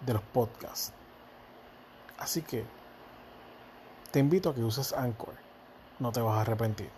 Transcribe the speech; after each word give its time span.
de 0.00 0.14
los 0.14 0.22
podcasts. 0.22 0.92
Así 2.18 2.42
que 2.42 2.64
te 4.10 4.18
invito 4.18 4.50
a 4.50 4.54
que 4.54 4.62
uses 4.62 4.92
Anchor. 4.92 5.34
No 5.98 6.12
te 6.12 6.20
vas 6.20 6.38
a 6.38 6.40
arrepentir. 6.42 6.90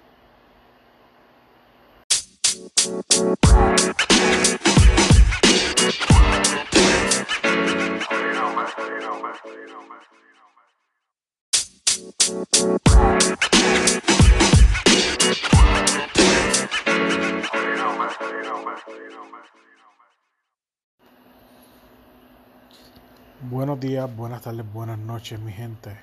Buenos 23.62 23.78
días, 23.78 24.10
buenas 24.16 24.42
tardes, 24.42 24.66
buenas 24.72 24.98
noches, 24.98 25.38
mi 25.38 25.52
gente. 25.52 25.96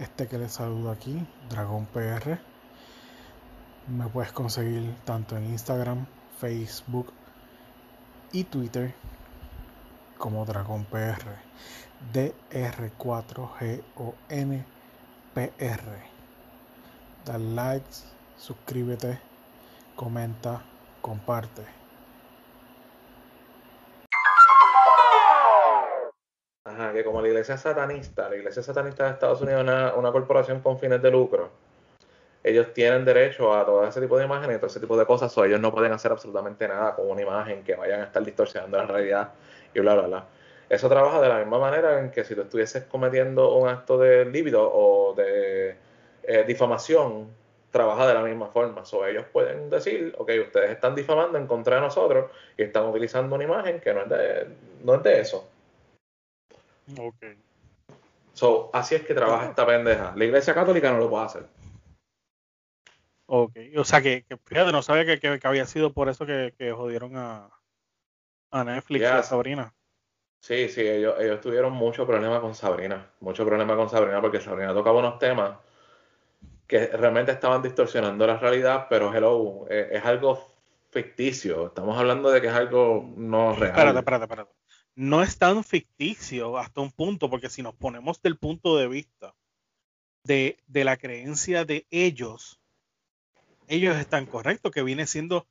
Este 0.00 0.26
que 0.26 0.38
les 0.38 0.54
saludo 0.54 0.90
aquí, 0.90 1.24
Dragón 1.48 1.86
PR. 1.86 2.40
Me 3.86 4.08
puedes 4.08 4.32
conseguir 4.32 4.92
tanto 5.04 5.36
en 5.36 5.44
Instagram, 5.44 6.06
Facebook 6.40 7.12
y 8.32 8.42
Twitter 8.42 8.92
como 10.18 10.44
Dragón 10.44 10.84
PR. 10.86 11.38
DR4GONPR. 12.12 14.64
Dale 17.24 17.54
likes, 17.54 17.98
suscríbete, 18.36 19.20
comenta, 19.94 20.64
comparte. 21.00 21.83
Que 26.92 27.04
como 27.04 27.20
la 27.20 27.28
iglesia 27.28 27.56
satanista, 27.56 28.28
la 28.28 28.36
iglesia 28.36 28.62
satanista 28.62 29.04
de 29.04 29.10
Estados 29.10 29.40
Unidos 29.40 29.62
es 29.62 29.96
una, 29.96 30.12
corporación 30.12 30.60
con 30.60 30.78
fines 30.78 31.00
de 31.02 31.10
lucro, 31.10 31.50
ellos 32.42 32.72
tienen 32.74 33.04
derecho 33.04 33.54
a 33.54 33.64
todo 33.64 33.86
ese 33.86 34.00
tipo 34.00 34.18
de 34.18 34.24
imágenes 34.24 34.56
y 34.56 34.58
todo 34.58 34.66
ese 34.66 34.80
tipo 34.80 34.96
de 34.96 35.06
cosas, 35.06 35.36
o 35.38 35.44
ellos 35.44 35.60
no 35.60 35.72
pueden 35.72 35.92
hacer 35.92 36.12
absolutamente 36.12 36.68
nada 36.68 36.94
con 36.94 37.08
una 37.08 37.22
imagen 37.22 37.64
que 37.64 37.74
vayan 37.74 38.00
a 38.00 38.04
estar 38.04 38.24
distorsionando 38.24 38.76
la 38.76 38.86
realidad 38.86 39.32
y 39.72 39.80
bla, 39.80 39.94
bla, 39.94 40.06
bla. 40.06 40.24
Eso 40.68 40.88
trabaja 40.88 41.20
de 41.20 41.28
la 41.28 41.38
misma 41.38 41.58
manera 41.58 42.00
en 42.00 42.10
que 42.10 42.24
si 42.24 42.34
tú 42.34 42.42
estuvieses 42.42 42.84
cometiendo 42.84 43.54
un 43.54 43.68
acto 43.68 43.98
de 43.98 44.24
líbido 44.24 44.70
o 44.72 45.14
de 45.14 45.76
eh, 46.22 46.44
difamación, 46.46 47.28
trabaja 47.70 48.06
de 48.06 48.14
la 48.14 48.22
misma 48.22 48.46
forma. 48.48 48.82
O 48.92 49.04
ellos 49.04 49.24
pueden 49.32 49.68
decir, 49.68 50.14
ok, 50.16 50.30
ustedes 50.46 50.70
están 50.70 50.94
difamando 50.94 51.38
en 51.38 51.46
contra 51.46 51.76
de 51.76 51.82
nosotros 51.82 52.30
y 52.56 52.62
están 52.62 52.86
utilizando 52.86 53.34
una 53.34 53.44
imagen 53.44 53.80
que 53.80 53.92
no 53.92 54.02
es 54.02 54.08
de, 54.08 54.46
no 54.84 54.94
es 54.94 55.02
de 55.02 55.20
eso. 55.20 55.48
Ok. 56.98 57.24
So, 58.34 58.70
así 58.72 58.96
es 58.96 59.02
que 59.02 59.14
trabaja 59.14 59.46
esta 59.46 59.64
pendeja. 59.64 60.12
La 60.16 60.24
iglesia 60.24 60.54
católica 60.54 60.90
no 60.90 60.98
lo 60.98 61.08
puede 61.08 61.24
hacer. 61.24 61.46
Ok, 63.26 63.56
o 63.76 63.84
sea 63.84 64.02
que, 64.02 64.26
fíjate, 64.44 64.70
no 64.70 64.82
sabía 64.82 65.06
que, 65.06 65.18
que, 65.18 65.46
había 65.46 65.66
sido 65.66 65.92
por 65.92 66.08
eso 66.08 66.26
que, 66.26 66.52
jodieron 66.76 67.16
a, 67.16 67.48
a 68.50 68.64
Netflix 68.64 69.00
y 69.00 69.04
a 69.04 69.22
Sabrina. 69.22 69.72
Sí, 70.40 70.68
sí, 70.68 70.82
ellos, 70.82 71.14
ellos 71.18 71.40
tuvieron 71.40 71.72
mucho 71.72 72.06
problema 72.06 72.38
con 72.40 72.54
Sabrina, 72.54 73.10
mucho 73.20 73.46
problema 73.46 73.76
con 73.76 73.88
Sabrina 73.88 74.20
porque 74.20 74.40
Sabrina 74.40 74.74
tocaba 74.74 74.98
unos 74.98 75.18
temas 75.18 75.56
que 76.66 76.88
realmente 76.88 77.32
estaban 77.32 77.62
distorsionando 77.62 78.26
la 78.26 78.36
realidad, 78.36 78.86
pero 78.90 79.14
hello, 79.14 79.66
es, 79.70 79.92
es 79.92 80.04
algo 80.04 80.54
ficticio, 80.90 81.68
estamos 81.68 81.98
hablando 81.98 82.30
de 82.30 82.42
que 82.42 82.48
es 82.48 82.52
algo 82.52 83.10
no 83.16 83.54
real. 83.54 83.70
Espérate, 83.70 83.98
espérate, 84.00 84.24
espérate 84.24 84.63
no 84.96 85.22
es 85.22 85.38
tan 85.38 85.64
ficticio 85.64 86.58
hasta 86.58 86.80
un 86.80 86.92
punto, 86.92 87.28
porque 87.28 87.50
si 87.50 87.62
nos 87.62 87.74
ponemos 87.74 88.20
del 88.22 88.36
punto 88.36 88.76
de 88.76 88.88
vista 88.88 89.34
de, 90.24 90.58
la 90.72 90.96
creencia 90.96 91.64
de 91.64 91.86
ellos, 91.90 92.60
ellos 93.68 93.96
están 93.96 94.26
correctos, 94.26 94.72
que 94.72 94.82
viene 94.82 95.06
siendo, 95.06 95.46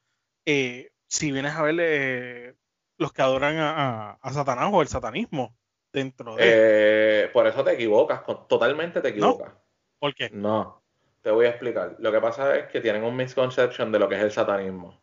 eh, 0.46 0.92
si 1.08 1.32
vienes 1.32 1.54
a 1.54 1.64
ver 1.64 1.76
eh, 1.80 2.56
los 2.98 3.12
que 3.12 3.22
adoran 3.22 3.58
a, 3.60 4.18
Satanás 4.32 4.70
o 4.72 4.82
el 4.82 4.88
satanismo 4.88 5.56
dentro 5.92 6.36
de... 6.36 6.44
Eh, 6.46 7.28
por 7.30 7.46
eso 7.48 7.64
te 7.64 7.74
equivocas, 7.74 8.24
totalmente 8.48 9.02
te 9.02 9.10
equivocas. 9.10 9.54
¿Por 10.00 10.16
qué? 10.16 10.30
No, 10.32 10.84
te 11.22 11.32
voy 11.32 11.46
a 11.46 11.50
explicar. 11.50 11.96
Lo 12.00 12.12
que 12.12 12.20
pasa 12.20 12.56
es 12.56 12.68
que 12.68 12.82
tienen 12.82 13.04
un 13.04 13.16
misconception 13.16 13.92
de 13.92 14.00
lo 14.00 14.10
que 14.10 14.16
es 14.16 14.22
el 14.22 14.32
satanismo 14.32 15.03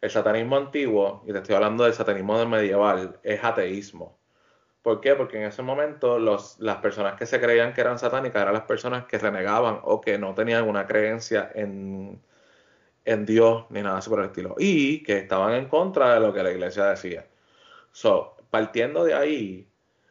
el 0.00 0.10
satanismo 0.10 0.56
antiguo, 0.56 1.24
y 1.26 1.32
te 1.32 1.38
estoy 1.38 1.54
hablando 1.56 1.84
del 1.84 1.92
satanismo 1.92 2.38
del 2.38 2.48
medieval, 2.48 3.18
es 3.22 3.42
ateísmo. 3.42 4.18
¿Por 4.82 5.00
qué? 5.00 5.14
Porque 5.14 5.38
en 5.38 5.44
ese 5.44 5.62
momento 5.62 6.18
los, 6.18 6.58
las 6.60 6.76
personas 6.76 7.16
que 7.16 7.26
se 7.26 7.40
creían 7.40 7.74
que 7.74 7.80
eran 7.80 7.98
satánicas 7.98 8.42
eran 8.42 8.54
las 8.54 8.62
personas 8.62 9.06
que 9.06 9.18
renegaban 9.18 9.80
o 9.82 10.00
que 10.00 10.18
no 10.18 10.34
tenían 10.34 10.68
una 10.68 10.86
creencia 10.86 11.50
en, 11.54 12.20
en 13.04 13.26
Dios 13.26 13.66
ni 13.70 13.82
nada 13.82 13.98
así 13.98 14.08
por 14.08 14.20
el 14.20 14.26
estilo. 14.26 14.54
Y 14.58 15.02
que 15.02 15.18
estaban 15.18 15.54
en 15.54 15.68
contra 15.68 16.14
de 16.14 16.20
lo 16.20 16.32
que 16.32 16.42
la 16.42 16.52
iglesia 16.52 16.86
decía. 16.86 17.26
So, 17.92 18.36
partiendo 18.50 19.04
de 19.04 19.14
ahí, 19.14 19.68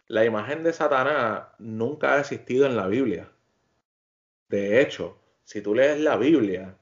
la 0.08 0.25
imagen 0.25 0.64
de 0.64 0.74
Satanás 0.74 1.44
nunca 1.59 2.16
ha 2.16 2.19
existido 2.19 2.66
en 2.66 2.75
la 2.75 2.88
Biblia. 2.88 3.31
De 4.50 4.81
hecho, 4.81 5.18
si 5.44 5.62
tú 5.62 5.74
lees 5.75 6.00
la 6.00 6.18
Biblia, 6.18 6.75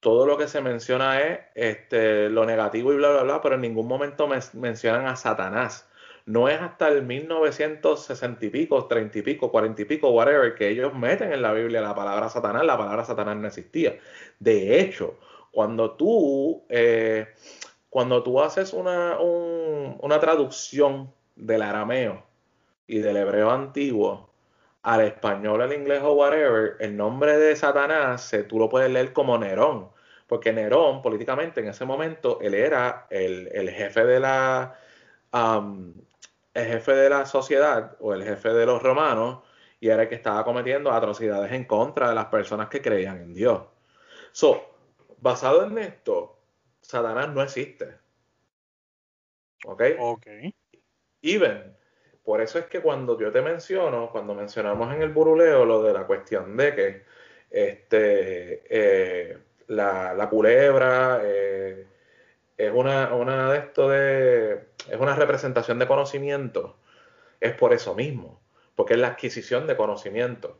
todo 0.00 0.26
lo 0.26 0.38
que 0.38 0.48
se 0.48 0.60
menciona 0.60 1.20
es 1.20 1.40
este, 1.54 2.30
lo 2.30 2.46
negativo 2.46 2.92
y 2.92 2.96
bla, 2.96 3.10
bla, 3.10 3.22
bla, 3.22 3.40
pero 3.42 3.54
en 3.54 3.60
ningún 3.60 3.86
momento 3.86 4.28
mencionan 4.54 5.06
a 5.06 5.16
Satanás. 5.16 5.86
No 6.26 6.48
es 6.48 6.60
hasta 6.60 6.88
el 6.88 7.02
1960 7.04 8.46
y 8.46 8.50
pico, 8.50 8.86
30 8.86 9.18
y 9.18 9.22
pico, 9.22 9.50
40 9.50 9.82
y 9.82 9.84
pico, 9.84 10.10
whatever, 10.10 10.54
que 10.54 10.68
ellos 10.68 10.94
meten 10.94 11.32
en 11.32 11.42
la 11.42 11.52
Biblia 11.52 11.80
la 11.80 11.94
palabra 11.94 12.28
Satanás. 12.28 12.64
La 12.64 12.78
palabra 12.78 13.04
Satanás 13.04 13.36
no 13.36 13.46
existía. 13.46 13.98
De 14.38 14.80
hecho, 14.80 15.18
cuando 15.50 15.92
tú, 15.92 16.64
eh, 16.68 17.28
cuando 17.88 18.22
tú 18.22 18.40
haces 18.40 18.72
una, 18.72 19.18
una 19.18 20.20
traducción 20.20 21.12
del 21.36 21.62
arameo 21.62 22.22
y 22.86 22.98
del 22.98 23.16
hebreo 23.16 23.50
antiguo, 23.50 24.29
al 24.82 25.02
español, 25.02 25.60
al 25.60 25.72
inglés 25.72 26.00
o 26.02 26.12
whatever, 26.12 26.76
el 26.80 26.96
nombre 26.96 27.36
de 27.36 27.54
Satanás 27.56 28.34
tú 28.48 28.58
lo 28.58 28.68
puedes 28.68 28.90
leer 28.90 29.12
como 29.12 29.36
Nerón, 29.38 29.90
porque 30.26 30.52
Nerón 30.52 31.02
políticamente 31.02 31.60
en 31.60 31.68
ese 31.68 31.84
momento 31.84 32.38
él 32.40 32.54
era 32.54 33.06
el, 33.10 33.70
jefe 33.70 34.04
de 34.04 34.20
la 34.20 34.78
el 35.32 36.66
jefe 36.66 36.92
de 36.92 37.10
la 37.10 37.26
sociedad 37.26 37.96
o 38.00 38.14
el 38.14 38.24
jefe 38.24 38.50
de 38.50 38.66
los 38.66 38.82
romanos 38.82 39.40
y 39.80 39.88
era 39.88 40.02
el 40.02 40.08
que 40.08 40.14
estaba 40.14 40.44
cometiendo 40.44 40.92
atrocidades 40.92 41.52
en 41.52 41.64
contra 41.64 42.08
de 42.08 42.14
las 42.14 42.26
personas 42.26 42.68
que 42.68 42.82
creían 42.82 43.18
en 43.18 43.34
Dios. 43.34 43.62
So, 44.32 44.76
basado 45.18 45.64
en 45.64 45.78
esto, 45.78 46.38
Satanás 46.80 47.30
no 47.30 47.42
existe. 47.42 47.96
¿Ok? 49.64 49.82
Ok. 49.98 50.26
Even 51.22 51.79
por 52.24 52.40
eso 52.40 52.58
es 52.58 52.66
que 52.66 52.80
cuando 52.80 53.18
yo 53.18 53.32
te 53.32 53.42
menciono, 53.42 54.10
cuando 54.10 54.34
mencionamos 54.34 54.94
en 54.94 55.02
el 55.02 55.10
buruleo 55.10 55.64
lo 55.64 55.82
de 55.82 55.92
la 55.92 56.06
cuestión 56.06 56.56
de 56.56 56.74
que 56.74 57.02
este, 57.50 58.62
eh, 58.68 59.38
la, 59.68 60.28
culebra 60.28 61.20
eh, 61.24 61.86
es 62.56 62.72
una, 62.72 63.14
una 63.14 63.52
de 63.52 63.58
esto 63.58 63.88
de 63.88 64.70
es 64.88 64.98
una 64.98 65.14
representación 65.14 65.78
de 65.78 65.86
conocimiento, 65.86 66.76
es 67.40 67.54
por 67.54 67.72
eso 67.72 67.94
mismo, 67.94 68.40
porque 68.74 68.94
es 68.94 69.00
la 69.00 69.08
adquisición 69.08 69.66
de 69.66 69.76
conocimiento. 69.76 70.58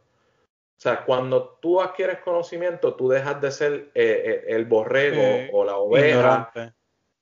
O 0.76 0.82
sea, 0.82 1.04
cuando 1.04 1.58
tú 1.60 1.82
adquieres 1.82 2.20
conocimiento, 2.20 2.94
tú 2.94 3.08
dejas 3.08 3.40
de 3.40 3.50
ser 3.50 3.90
eh, 3.94 4.44
el 4.48 4.64
borrego 4.64 5.52
o 5.52 5.64
la 5.64 5.76
oveja, 5.76 6.50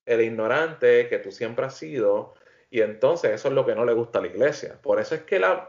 el 0.07 0.21
ignorante 0.21 1.09
que 1.09 1.19
tú 1.19 1.33
siempre 1.33 1.67
has 1.67 1.75
sido, 1.75 2.35
y 2.70 2.81
entonces 2.81 3.32
eso 3.32 3.49
es 3.49 3.55
lo 3.55 3.65
que 3.65 3.75
no 3.75 3.85
le 3.85 3.94
gusta 3.94 4.19
a 4.19 4.23
la 4.23 4.29
iglesia. 4.29 4.79
Por 4.82 5.00
eso 5.00 5.15
es 5.15 5.23
que 5.23 5.38
la, 5.38 5.69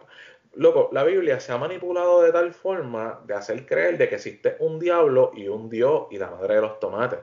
loco, 0.53 0.89
la 0.91 1.03
Biblia 1.03 1.39
se 1.39 1.51
ha 1.51 1.57
manipulado 1.57 2.21
de 2.21 2.31
tal 2.31 2.53
forma 2.53 3.21
de 3.25 3.33
hacer 3.33 3.65
creer 3.65 3.97
de 3.97 4.09
que 4.09 4.15
existe 4.15 4.57
un 4.59 4.79
diablo 4.79 5.31
y 5.33 5.47
un 5.47 5.69
Dios 5.69 6.07
y 6.11 6.17
la 6.17 6.29
madre 6.29 6.55
de 6.55 6.61
los 6.61 6.79
tomates. 6.79 7.19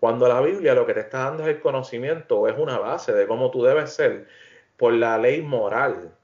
Cuando 0.00 0.28
la 0.28 0.40
Biblia 0.40 0.74
lo 0.74 0.84
que 0.84 0.94
te 0.94 1.00
está 1.00 1.24
dando 1.24 1.44
es 1.44 1.48
el 1.48 1.60
conocimiento, 1.60 2.46
es 2.48 2.58
una 2.58 2.78
base 2.78 3.12
de 3.12 3.26
cómo 3.26 3.50
tú 3.50 3.62
debes 3.62 3.90
ser 3.90 4.26
por 4.76 4.92
la 4.92 5.16
ley 5.16 5.40
moral. 5.40 6.14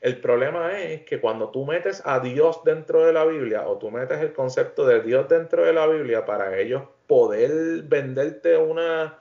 El 0.00 0.20
problema 0.20 0.78
es 0.78 1.02
que 1.02 1.20
cuando 1.20 1.50
tú 1.50 1.64
metes 1.66 2.02
a 2.04 2.20
Dios 2.20 2.62
dentro 2.64 3.04
de 3.04 3.12
la 3.12 3.24
Biblia 3.24 3.66
o 3.68 3.78
tú 3.78 3.90
metes 3.90 4.18
el 4.20 4.32
concepto 4.32 4.86
de 4.86 5.00
Dios 5.00 5.28
dentro 5.28 5.64
de 5.64 5.72
la 5.72 5.86
Biblia 5.86 6.24
para 6.24 6.58
ellos 6.58 6.82
poder 7.06 7.82
venderte 7.82 8.56
una, 8.56 9.18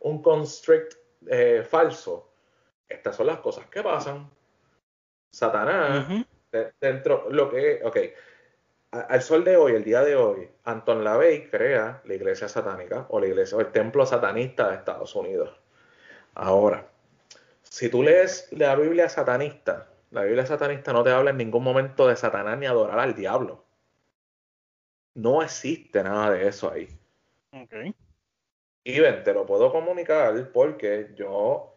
un 0.00 0.22
constrict 0.22 0.94
eh, 1.28 1.64
falso, 1.68 2.33
estas 2.88 3.16
son 3.16 3.26
las 3.26 3.38
cosas 3.38 3.66
que 3.66 3.82
pasan. 3.82 4.30
Satanás, 5.30 6.06
dentro, 6.80 7.28
lo 7.30 7.50
que, 7.50 7.80
ok, 7.84 7.98
al 8.90 9.22
sol 9.22 9.42
de 9.42 9.56
hoy, 9.56 9.72
el 9.72 9.82
día 9.82 10.02
de 10.02 10.14
hoy, 10.14 10.48
Anton 10.64 11.02
LaVey 11.02 11.50
crea 11.50 12.00
la 12.04 12.14
iglesia 12.14 12.48
satánica 12.48 13.06
o 13.08 13.18
la 13.18 13.26
iglesia 13.26 13.58
o 13.58 13.60
el 13.60 13.72
templo 13.72 14.06
satanista 14.06 14.68
de 14.68 14.76
Estados 14.76 15.14
Unidos. 15.16 15.60
Ahora, 16.34 16.86
si 17.62 17.88
tú 17.88 18.02
lees 18.02 18.48
la 18.52 18.76
Biblia 18.76 19.08
satanista, 19.08 19.88
la 20.12 20.22
Biblia 20.22 20.46
satanista 20.46 20.92
no 20.92 21.02
te 21.02 21.10
habla 21.10 21.30
en 21.30 21.38
ningún 21.38 21.64
momento 21.64 22.06
de 22.06 22.14
Satanás 22.14 22.56
ni 22.56 22.66
adorar 22.66 23.00
al 23.00 23.16
diablo. 23.16 23.64
No 25.14 25.42
existe 25.42 26.02
nada 26.04 26.30
de 26.30 26.46
eso 26.46 26.70
ahí. 26.70 26.88
Ok. 27.50 27.74
Y 28.84 29.00
ven, 29.00 29.24
te 29.24 29.32
lo 29.32 29.44
puedo 29.44 29.72
comunicar 29.72 30.52
porque 30.52 31.10
yo, 31.16 31.73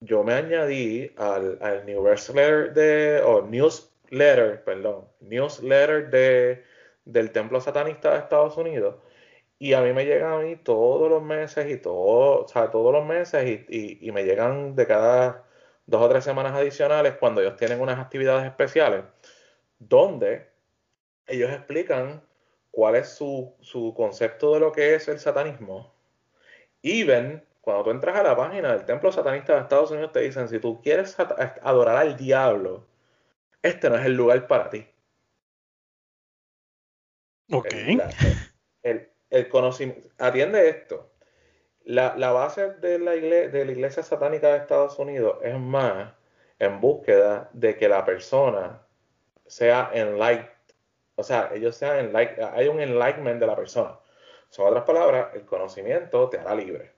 yo 0.00 0.24
me 0.24 0.34
añadí 0.34 1.12
al, 1.16 1.58
newsletter 1.86 2.72
de, 2.74 3.20
o 3.22 3.42
newsletter, 3.42 4.64
perdón, 4.64 5.06
newsletter 5.20 6.10
de, 6.10 6.64
del 7.04 7.30
templo 7.32 7.60
satanista 7.60 8.12
de 8.12 8.18
Estados 8.18 8.56
Unidos. 8.56 8.96
Y 9.58 9.74
a 9.74 9.82
mí 9.82 9.92
me 9.92 10.06
llegan 10.06 10.32
a 10.32 10.38
mí 10.38 10.56
todos 10.56 11.10
los 11.10 11.22
meses 11.22 11.70
y 11.70 11.76
todo, 11.76 12.44
o 12.44 12.48
sea, 12.48 12.70
todos 12.70 12.92
los 12.92 13.04
meses 13.06 13.60
y, 13.68 13.98
y 14.00 14.12
me 14.12 14.24
llegan 14.24 14.74
de 14.74 14.86
cada 14.86 15.44
dos 15.86 16.02
o 16.02 16.08
tres 16.08 16.24
semanas 16.24 16.52
adicionales 16.54 17.16
cuando 17.18 17.42
ellos 17.42 17.56
tienen 17.56 17.80
unas 17.80 17.98
actividades 17.98 18.46
especiales, 18.46 19.04
donde 19.78 20.48
ellos 21.26 21.50
explican 21.50 22.22
cuál 22.70 22.96
es 22.96 23.08
su, 23.10 23.54
su 23.60 23.94
concepto 23.94 24.54
de 24.54 24.60
lo 24.60 24.72
que 24.72 24.94
es 24.94 25.08
el 25.08 25.18
satanismo. 25.18 25.92
Y 26.82 27.04
cuando 27.60 27.84
tú 27.84 27.90
entras 27.90 28.16
a 28.16 28.22
la 28.22 28.36
página 28.36 28.72
del 28.72 28.84
templo 28.84 29.12
satanista 29.12 29.54
de 29.54 29.60
Estados 29.60 29.90
Unidos, 29.90 30.12
te 30.12 30.20
dicen, 30.20 30.48
si 30.48 30.58
tú 30.58 30.80
quieres 30.82 31.16
adorar 31.62 31.96
al 31.96 32.16
diablo, 32.16 32.86
este 33.62 33.90
no 33.90 33.96
es 33.96 34.06
el 34.06 34.14
lugar 34.14 34.46
para 34.46 34.70
ti. 34.70 34.86
Ok. 37.52 37.66
El, 38.82 39.10
el 39.28 39.48
conocimiento, 39.48 40.08
atiende 40.18 40.68
esto. 40.68 41.10
La, 41.84 42.12
base 42.32 42.74
de 42.74 42.98
la, 42.98 43.16
iglesia, 43.16 43.48
de 43.48 43.64
la 43.64 43.72
iglesia 43.72 44.02
satánica 44.02 44.48
de 44.48 44.58
Estados 44.58 44.98
Unidos 44.98 45.38
es 45.42 45.58
más 45.58 46.12
en 46.58 46.80
búsqueda 46.80 47.50
de 47.52 47.76
que 47.76 47.88
la 47.88 48.04
persona 48.04 48.82
sea 49.46 49.90
enlightened. 49.92 50.48
O 51.16 51.22
sea, 51.22 51.50
ellos 51.52 51.76
sean 51.76 51.98
enlightened, 51.98 52.48
hay 52.52 52.68
un 52.68 52.80
enlightenment 52.80 53.40
de 53.40 53.46
la 53.46 53.56
persona. 53.56 53.98
Son 54.48 54.66
otras 54.66 54.84
palabras, 54.84 55.34
el 55.34 55.44
conocimiento 55.44 56.28
te 56.28 56.38
hará 56.38 56.54
libre. 56.54 56.92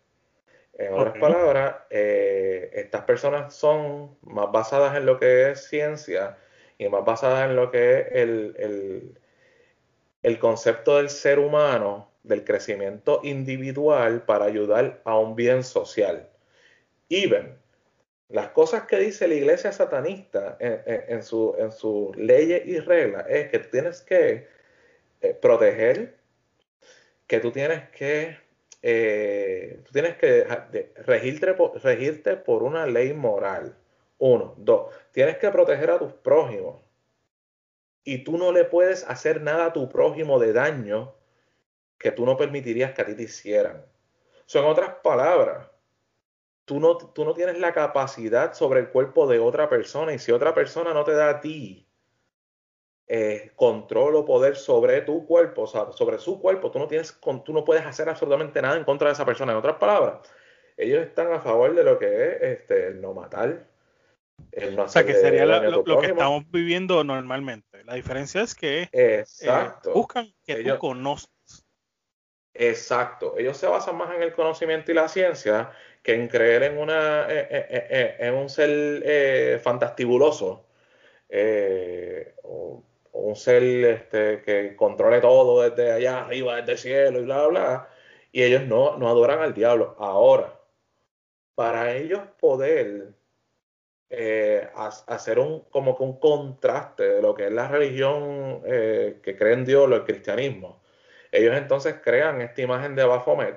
En 0.75 0.95
otras 0.95 1.19
palabras, 1.19 1.77
eh, 1.91 2.71
estas 2.75 3.03
personas 3.03 3.55
son 3.55 4.17
más 4.23 4.51
basadas 4.51 4.97
en 4.97 5.07
lo 5.07 5.19
que 5.19 5.51
es 5.51 5.69
ciencia 5.69 6.39
y 6.79 6.89
más 6.89 7.05
basadas 7.05 7.49
en 7.49 7.57
lo 7.57 7.71
que 7.71 8.01
es 8.01 8.07
el, 8.13 8.55
el, 8.59 9.21
el 10.23 10.39
concepto 10.39 10.97
del 10.97 11.11
ser 11.11 11.39
humano 11.39 12.11
del 12.23 12.45
crecimiento 12.45 13.21
individual 13.23 14.23
para 14.23 14.47
ayudar 14.47 15.01
a 15.05 15.19
un 15.19 15.37
bien 15.37 15.63
social. 15.63 16.29
Even, 17.11 17.59
las 18.29 18.49
cosas 18.49 18.85
que 18.85 18.97
dice 18.97 19.29
la 19.29 19.35
iglesia 19.35 19.73
satanista 19.73 20.57
en, 20.59 21.23
su, 21.23 21.55
en 21.59 21.71
sus 21.71 22.17
leyes 22.17 22.63
y 22.65 22.79
reglas 22.81 23.27
es 23.29 23.51
que 23.51 23.59
tienes 23.59 24.01
que 24.01 24.49
eh, 25.21 25.35
proteger, 25.35 26.17
que 27.27 27.41
tú 27.41 27.51
tienes 27.51 27.91
que, 27.91 28.39
eh, 28.83 29.81
tienes 29.93 30.17
que 30.17 30.45
regirte, 30.45 31.55
regirte 31.83 32.37
por 32.37 32.63
una 32.63 32.87
ley 32.87 33.13
moral. 33.13 33.77
Uno. 34.19 34.55
Dos. 34.59 34.95
Tienes 35.13 35.39
que 35.39 35.51
proteger 35.51 35.91
a 35.91 35.99
tus 35.99 36.13
prójimos. 36.13 36.81
Y 38.05 38.25
tú 38.25 38.37
no 38.37 38.53
le 38.53 38.65
puedes 38.65 39.09
hacer 39.09 39.41
nada 39.41 39.67
a 39.67 39.73
tu 39.73 39.89
prójimo 39.89 40.39
de 40.41 40.53
daño 40.53 41.15
que 41.99 42.11
tú 42.11 42.27
no 42.27 42.37
permitirías 42.37 42.93
que 42.93 43.03
a 43.03 43.07
ti 43.07 43.15
te 43.15 43.23
hicieran. 43.23 43.85
Son 44.47 44.65
otras 44.65 44.97
palabras. 45.03 45.69
Tú 46.65 46.81
no, 46.81 46.97
tú 46.97 47.25
no 47.25 47.35
tienes 47.35 47.59
la 47.59 47.73
capacidad 47.73 48.55
sobre 48.55 48.81
el 48.81 48.91
cuerpo 48.91 49.27
de 49.27 49.39
otra 49.39 49.69
persona 49.69 50.13
y 50.13 50.19
si 50.19 50.33
otra 50.33 50.55
persona 50.55 50.93
no 50.93 51.05
te 51.05 51.13
da 51.13 51.31
a 51.31 51.41
ti 51.41 51.89
eh, 53.15 53.51
control 53.57 54.17
o 54.17 54.25
poder 54.25 54.57
sobre 54.57 55.03
tu 55.03 55.27
cuerpo, 55.27 55.65
o 55.65 55.67
sea, 55.67 55.93
sobre 55.93 56.19
su 56.19 56.41
cuerpo, 56.41 56.71
tú 56.71 56.79
no, 56.79 56.89
tienes, 56.89 57.21
tú 57.45 57.53
no 57.53 57.63
puedes 57.63 57.85
hacer 57.85 58.09
absolutamente 58.09 58.63
nada 58.63 58.75
en 58.79 58.85
contra 58.85 59.09
de 59.09 59.13
esa 59.13 59.27
persona. 59.27 59.53
En 59.53 59.59
otras 59.59 59.77
palabras, 59.77 60.21
ellos 60.79 61.03
están 61.03 61.31
a 61.31 61.39
favor 61.43 61.75
de 61.75 61.85
lo 61.85 61.99
que 61.99 62.07
es 62.07 62.43
este, 62.43 62.87
el 62.87 63.03
no 63.03 63.13
matar, 63.13 63.67
el 64.53 64.77
no 64.77 64.85
o 64.85 64.89
sea, 64.89 65.05
que 65.05 65.13
sería 65.13 65.45
lo, 65.45 65.85
que 66.01 66.07
estamos 66.07 66.51
viviendo 66.51 67.05
normalmente. 67.05 67.85
La 67.85 67.97
diferencia 67.97 68.41
es 68.41 68.55
que 68.55 68.89
eh, 68.93 69.25
buscan 69.93 70.33
que 70.47 70.65
tú 70.65 70.79
conozcas 70.79 71.67
Exacto. 72.55 73.37
Ellos 73.37 73.59
se 73.59 73.67
basan 73.67 73.99
más 73.99 74.15
en 74.15 74.23
el 74.23 74.33
conocimiento 74.33 74.91
y 74.91 74.95
la 74.95 75.09
ciencia 75.09 75.71
que 76.03 76.15
en 76.15 76.29
creer 76.29 76.63
en 76.63 76.79
una 76.79 77.27
eh, 77.29 78.17
en 78.21 78.33
un 78.33 78.49
ser 78.49 79.61
fantastibuloso 79.61 80.65
o, 82.43 82.83
un 83.13 83.37
ser 83.37 83.63
este, 83.63 84.43
que 84.43 84.77
controle 84.77 85.21
todo 85.21 85.69
desde 85.69 85.93
allá 85.93 86.25
arriba, 86.25 86.57
desde 86.57 86.73
el 86.73 86.79
cielo 86.79 87.21
y 87.21 87.25
bla, 87.25 87.47
bla, 87.47 87.89
Y 88.33 88.43
ellos 88.43 88.67
no, 88.67 88.97
no 88.99 89.09
adoran 89.09 89.41
al 89.41 89.55
diablo. 89.55 89.97
Ahora, 89.99 90.61
para 91.55 91.95
ellos 91.95 92.21
poder 92.41 93.15
hacer 95.07 95.39
un 95.39 95.61
como 95.71 95.97
un 95.97 96.19
contraste 96.19 97.05
de 97.05 97.23
lo 97.23 97.35
que 97.35 97.47
es 97.47 97.53
la 97.53 97.69
religión 97.69 98.63
que 98.63 99.37
cree 99.39 99.55
en 99.55 99.65
Dios 99.65 99.91
el 99.91 100.05
cristianismo 100.05 100.83
ellos 101.33 101.57
entonces 101.57 101.97
crean 102.05 102.43
esta 102.43 102.61
imagen 102.61 102.95
de 102.95 103.05
Baphomet, 103.05 103.57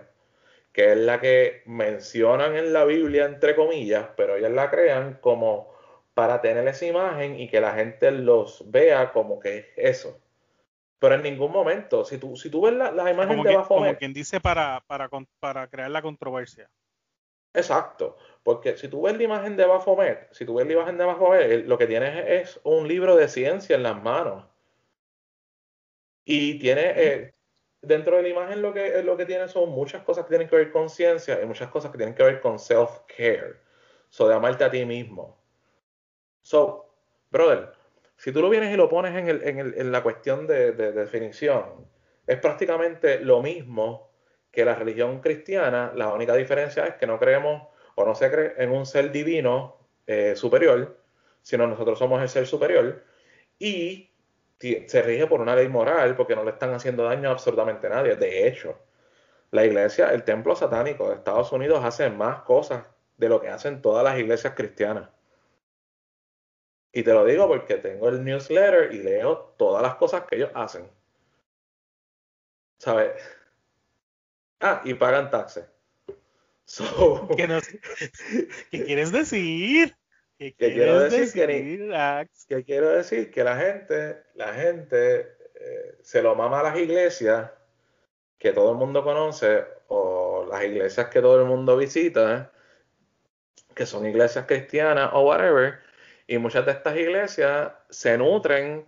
que 0.71 0.93
es 0.93 0.97
la 0.97 1.19
que 1.19 1.61
mencionan 1.65 2.55
en 2.55 2.71
la 2.71 2.85
Biblia, 2.85 3.25
entre 3.25 3.53
comillas, 3.53 4.07
pero 4.15 4.37
ellos 4.37 4.51
la 4.51 4.71
crean 4.71 5.15
como 5.15 5.74
para 6.15 6.41
tener 6.41 6.67
esa 6.67 6.85
imagen 6.85 7.39
y 7.39 7.49
que 7.49 7.61
la 7.61 7.73
gente 7.73 8.09
los 8.09 8.63
vea 8.71 9.11
como 9.11 9.37
que 9.37 9.57
es 9.57 9.65
eso. 9.75 10.19
Pero 10.97 11.15
en 11.15 11.23
ningún 11.23 11.51
momento, 11.51 12.05
si 12.05 12.17
tú, 12.17 12.37
si 12.37 12.49
tú 12.49 12.61
ves 12.61 12.73
la, 12.73 13.11
imagen 13.11 13.43
de 13.43 13.55
Baphomet. 13.55 13.89
Como 13.89 13.97
quien 13.97 14.13
dice 14.13 14.39
para, 14.39 14.81
para, 14.87 15.09
para 15.39 15.67
crear 15.67 15.91
la 15.91 16.01
controversia. 16.01 16.69
Exacto, 17.53 18.17
porque 18.43 18.77
si 18.77 18.87
tú 18.87 19.03
ves 19.03 19.15
la 19.17 19.23
imagen 19.23 19.55
de 19.55 19.65
Baphomet, 19.65 20.33
si 20.33 20.45
tú 20.45 20.55
ves 20.55 20.65
la 20.67 20.73
imagen 20.73 20.97
de 20.97 21.05
Baphomet, 21.05 21.65
lo 21.65 21.77
que 21.77 21.87
tienes 21.87 22.25
es 22.27 22.59
un 22.63 22.87
libro 22.87 23.15
de 23.15 23.27
ciencia 23.27 23.75
en 23.75 23.83
las 23.83 24.01
manos. 24.01 24.45
Y 26.23 26.59
tiene, 26.59 26.93
eh, 26.95 27.33
dentro 27.81 28.15
de 28.15 28.23
la 28.23 28.29
imagen 28.29 28.61
lo 28.61 28.73
que, 28.73 29.03
lo 29.03 29.15
que 29.17 29.25
tiene 29.25 29.47
son 29.49 29.69
muchas 29.69 30.03
cosas 30.03 30.25
que 30.25 30.29
tienen 30.29 30.47
que 30.47 30.55
ver 30.55 30.71
con 30.71 30.89
ciencia 30.89 31.41
y 31.41 31.45
muchas 31.45 31.69
cosas 31.69 31.91
que 31.91 31.97
tienen 31.97 32.15
que 32.15 32.23
ver 32.23 32.41
con 32.41 32.57
self-care. 32.57 33.57
So, 34.09 34.27
de 34.27 34.35
amarte 34.35 34.63
a 34.63 34.71
ti 34.71 34.85
mismo. 34.85 35.44
So, 36.45 36.93
brother, 37.31 37.71
si 38.17 38.31
tú 38.31 38.39
lo 38.39 38.51
vienes 38.51 38.71
y 38.71 38.77
lo 38.77 38.87
pones 38.87 39.15
en, 39.15 39.27
el, 39.27 39.41
en, 39.47 39.57
el, 39.57 39.73
en 39.79 39.91
la 39.91 40.03
cuestión 40.03 40.45
de, 40.45 40.73
definición, 40.73 41.87
es 42.27 42.37
prácticamente 42.37 43.19
lo 43.19 43.41
mismo 43.41 44.11
que 44.51 44.63
la 44.63 44.75
religión 44.75 45.21
cristiana. 45.21 45.91
La 45.95 46.13
única 46.13 46.35
diferencia 46.35 46.85
es 46.85 46.97
que 46.97 47.07
no 47.07 47.17
creemos 47.17 47.67
o 47.95 48.05
no 48.05 48.13
se 48.13 48.29
cree 48.29 48.53
en 48.57 48.71
un 48.71 48.85
ser 48.85 49.11
divino 49.11 49.87
eh, 50.05 50.35
superior, 50.35 50.99
sino 51.41 51.65
nosotros 51.65 51.97
somos 51.97 52.21
el 52.21 52.29
ser 52.29 52.45
superior. 52.45 53.03
Y 53.57 54.11
se 54.59 55.01
rige 55.01 55.25
por 55.25 55.41
una 55.41 55.55
ley 55.55 55.67
moral 55.67 56.15
porque 56.15 56.35
no 56.35 56.43
le 56.43 56.51
están 56.51 56.75
haciendo 56.75 57.05
daño 57.05 57.29
a 57.29 57.31
absolutamente 57.31 57.89
nadie. 57.89 58.17
De 58.17 58.47
hecho, 58.47 58.77
la 59.49 59.65
iglesia, 59.65 60.13
el 60.13 60.21
templo 60.21 60.55
satánico 60.55 61.09
de 61.09 61.15
Estados 61.15 61.51
Unidos 61.51 61.83
hace 61.83 62.07
más 62.11 62.43
cosas 62.43 62.85
de 63.17 63.29
lo 63.29 63.41
que 63.41 63.49
hacen 63.49 63.81
todas 63.81 64.03
las 64.03 64.19
iglesias 64.19 64.53
cristianas. 64.55 65.14
Y 66.95 67.03
te 67.03 67.11
lo 67.11 67.25
digo 67.25 67.45
porque 67.49 67.75
tengo 67.75 68.07
el 68.07 68.23
newsletter 68.23 68.93
y 68.93 69.03
leo 69.03 69.53
todas 69.57 69.83
las 69.83 69.95
cosas 69.95 70.23
que 70.23 70.37
ellos 70.37 70.51
hacen. 70.53 70.89
¿Sabes? 72.77 73.11
Ah, 74.61 74.81
y 74.85 74.93
pagan 74.93 75.29
taxes. 75.29 75.65
¿Qué 78.71 78.85
quieres 78.85 79.11
decir? 79.11 79.93
¿Qué 80.37 80.53
quiero 80.53 81.01
decir, 81.01 81.33
que, 81.33 82.63
quiero 82.63 82.89
decir 82.89 83.29
que 83.29 83.43
la 83.43 83.57
gente, 83.57 84.23
la 84.35 84.53
gente 84.53 85.35
eh, 85.55 85.97
se 86.01 86.21
lo 86.21 86.33
mama 86.33 86.61
a 86.61 86.63
las 86.63 86.77
iglesias 86.77 87.51
que 88.37 88.53
todo 88.53 88.71
el 88.71 88.77
mundo 88.77 89.03
conoce 89.03 89.65
o 89.89 90.47
las 90.49 90.63
iglesias 90.63 91.09
que 91.09 91.19
todo 91.19 91.41
el 91.41 91.45
mundo 91.45 91.75
visita, 91.75 92.53
que 93.73 93.85
son 93.85 94.05
iglesias 94.05 94.45
cristianas 94.45 95.09
o 95.11 95.23
whatever, 95.23 95.84
Y 96.27 96.37
muchas 96.37 96.65
de 96.65 96.71
estas 96.71 96.97
iglesias 96.97 97.71
se 97.89 98.17
nutren 98.17 98.85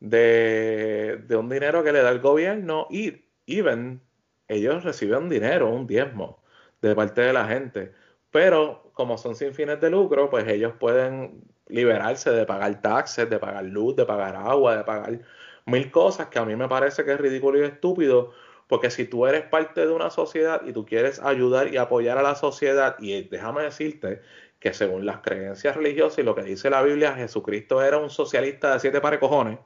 de, 0.00 1.22
de 1.26 1.36
un 1.36 1.48
dinero 1.48 1.82
que 1.82 1.92
le 1.92 2.02
da 2.02 2.10
el 2.10 2.20
gobierno 2.20 2.86
y 2.90 3.24
even 3.46 4.00
ellos 4.48 4.84
reciben 4.84 5.28
dinero, 5.28 5.70
un 5.70 5.86
diezmo 5.86 6.42
de 6.82 6.94
parte 6.94 7.22
de 7.22 7.32
la 7.32 7.46
gente. 7.46 7.92
Pero 8.30 8.90
como 8.92 9.18
son 9.18 9.34
sin 9.34 9.54
fines 9.54 9.80
de 9.80 9.90
lucro, 9.90 10.30
pues 10.30 10.46
ellos 10.48 10.74
pueden 10.78 11.42
liberarse 11.68 12.30
de 12.30 12.46
pagar 12.46 12.80
taxes, 12.80 13.28
de 13.28 13.38
pagar 13.38 13.64
luz, 13.64 13.96
de 13.96 14.06
pagar 14.06 14.36
agua, 14.36 14.76
de 14.76 14.84
pagar 14.84 15.20
mil 15.66 15.90
cosas 15.90 16.28
que 16.28 16.38
a 16.38 16.44
mí 16.44 16.54
me 16.54 16.68
parece 16.68 17.04
que 17.04 17.12
es 17.12 17.20
ridículo 17.20 17.58
y 17.58 17.62
estúpido, 17.62 18.32
porque 18.68 18.90
si 18.90 19.04
tú 19.04 19.26
eres 19.26 19.42
parte 19.44 19.86
de 19.86 19.92
una 19.92 20.10
sociedad 20.10 20.62
y 20.64 20.72
tú 20.72 20.86
quieres 20.86 21.20
ayudar 21.20 21.72
y 21.72 21.76
apoyar 21.76 22.18
a 22.18 22.22
la 22.22 22.34
sociedad, 22.34 22.96
y 23.00 23.22
déjame 23.22 23.62
decirte 23.62 24.22
que 24.66 24.74
según 24.74 25.06
las 25.06 25.20
creencias 25.20 25.76
religiosas 25.76 26.18
y 26.18 26.22
lo 26.24 26.34
que 26.34 26.42
dice 26.42 26.70
la 26.70 26.82
Biblia, 26.82 27.14
Jesucristo 27.14 27.80
era 27.84 27.98
un 27.98 28.10
socialista 28.10 28.72
de 28.72 28.80
siete 28.80 29.00
pares 29.00 29.20
cojones. 29.20 29.60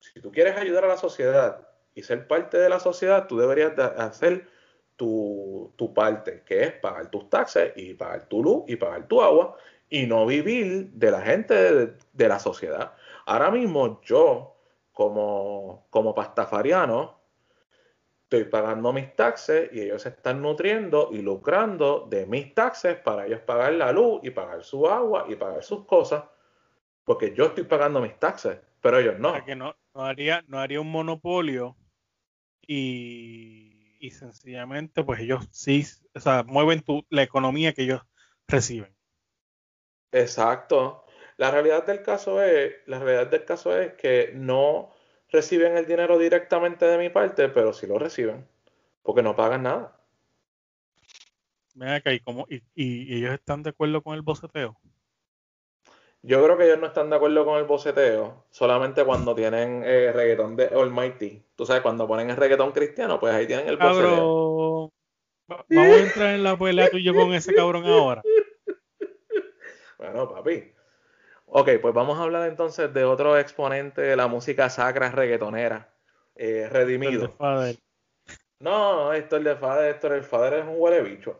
Si 0.00 0.20
tú 0.20 0.32
quieres 0.32 0.56
ayudar 0.56 0.84
a 0.84 0.88
la 0.88 0.96
sociedad 0.96 1.68
y 1.94 2.02
ser 2.02 2.26
parte 2.26 2.58
de 2.58 2.68
la 2.68 2.80
sociedad, 2.80 3.28
tú 3.28 3.38
deberías 3.38 3.78
hacer 3.78 4.48
tu, 4.96 5.72
tu, 5.76 5.94
parte, 5.94 6.42
que 6.44 6.64
es 6.64 6.72
pagar 6.72 7.12
tus 7.12 7.30
taxes 7.30 7.74
y 7.76 7.94
pagar 7.94 8.28
tu 8.28 8.42
luz 8.42 8.64
y 8.66 8.74
pagar 8.74 9.06
tu 9.06 9.22
agua 9.22 9.56
y 9.88 10.06
no 10.06 10.26
vivir 10.26 10.90
de 10.94 11.10
la 11.12 11.20
gente 11.22 11.54
de, 11.54 11.94
de 12.12 12.28
la 12.28 12.40
sociedad. 12.40 12.94
Ahora 13.24 13.52
mismo 13.52 14.00
yo, 14.02 14.56
como, 14.92 15.86
como 15.90 16.12
pastafariano, 16.12 17.17
estoy 18.30 18.44
pagando 18.44 18.92
mis 18.92 19.16
taxes 19.16 19.70
y 19.72 19.80
ellos 19.80 20.02
se 20.02 20.10
están 20.10 20.42
nutriendo 20.42 21.08
y 21.10 21.22
lucrando 21.22 22.06
de 22.10 22.26
mis 22.26 22.54
taxes 22.54 22.96
para 22.96 23.26
ellos 23.26 23.40
pagar 23.40 23.72
la 23.72 23.90
luz 23.90 24.20
y 24.22 24.28
pagar 24.28 24.62
su 24.62 24.86
agua 24.86 25.24
y 25.30 25.34
pagar 25.34 25.64
sus 25.64 25.86
cosas, 25.86 26.24
porque 27.04 27.34
yo 27.34 27.46
estoy 27.46 27.64
pagando 27.64 28.02
mis 28.02 28.18
taxes, 28.18 28.58
pero 28.82 28.98
ellos 28.98 29.18
no. 29.18 29.42
que 29.46 29.56
no, 29.56 29.74
no, 29.94 30.04
haría, 30.04 30.44
no 30.46 30.58
haría 30.58 30.78
un 30.78 30.90
monopolio 30.90 31.74
y, 32.66 33.96
y, 33.98 34.10
sencillamente 34.10 35.02
pues 35.04 35.20
ellos 35.20 35.48
sí, 35.50 35.86
o 36.14 36.20
sea, 36.20 36.42
mueven 36.42 36.82
tu, 36.82 37.06
la 37.08 37.22
economía 37.22 37.72
que 37.72 37.84
ellos 37.84 38.02
reciben. 38.46 38.94
Exacto. 40.12 41.06
La 41.38 41.50
realidad 41.50 41.86
del 41.86 42.02
caso 42.02 42.42
es, 42.42 42.74
la 42.84 42.98
realidad 42.98 43.30
del 43.30 43.46
caso 43.46 43.74
es 43.78 43.94
que 43.94 44.32
no 44.34 44.90
reciben 45.30 45.76
el 45.76 45.86
dinero 45.86 46.18
directamente 46.18 46.86
de 46.86 46.98
mi 46.98 47.10
parte, 47.10 47.48
pero 47.48 47.72
sí 47.72 47.86
lo 47.86 47.98
reciben, 47.98 48.46
porque 49.02 49.22
no 49.22 49.36
pagan 49.36 49.64
nada. 49.64 50.00
Ven 51.74 51.90
acá, 51.90 52.12
¿y, 52.12 52.20
cómo, 52.20 52.46
y, 52.48 52.62
y, 52.74 53.16
ellos 53.16 53.34
están 53.34 53.62
de 53.62 53.70
acuerdo 53.70 54.02
con 54.02 54.14
el 54.14 54.22
boceteo? 54.22 54.76
Yo 56.22 56.42
creo 56.42 56.58
que 56.58 56.64
ellos 56.64 56.80
no 56.80 56.88
están 56.88 57.10
de 57.10 57.16
acuerdo 57.16 57.44
con 57.44 57.58
el 57.58 57.64
boceteo, 57.64 58.44
solamente 58.50 59.04
cuando 59.04 59.34
tienen 59.36 59.84
eh, 59.84 60.10
reggaetón 60.12 60.56
de 60.56 60.66
Almighty. 60.66 61.44
Tú 61.54 61.64
sabes, 61.64 61.82
cuando 61.82 62.08
ponen 62.08 62.30
el 62.30 62.36
reggaetón 62.36 62.72
cristiano, 62.72 63.20
pues 63.20 63.32
ahí 63.32 63.46
tienen 63.46 63.68
el 63.68 63.76
boceteo. 63.76 64.92
Vamos 65.46 65.64
a 65.70 65.98
entrar 66.00 66.34
en 66.34 66.42
la 66.42 66.58
pelea 66.58 66.90
tuyo 66.90 67.14
con 67.14 67.32
ese 67.32 67.54
cabrón 67.54 67.86
ahora. 67.86 68.22
Bueno, 69.98 70.28
papi, 70.28 70.72
Ok, 71.50 71.70
pues 71.80 71.94
vamos 71.94 72.18
a 72.18 72.22
hablar 72.22 72.48
entonces 72.48 72.92
de 72.92 73.04
otro 73.04 73.38
exponente 73.38 74.02
de 74.02 74.16
la 74.16 74.26
música 74.26 74.68
sacra 74.68 75.10
reggaetonera, 75.10 75.88
eh, 76.36 76.68
Redimido. 76.70 77.34
No, 78.60 79.12
Héctor 79.12 79.42
de 79.42 79.56
Fader, 79.56 79.94
Héctor 79.94 80.12
el 80.12 80.24
Fader 80.24 80.60
es 80.60 80.66
un 80.66 80.74
huele 80.76 81.02
bicho. 81.02 81.38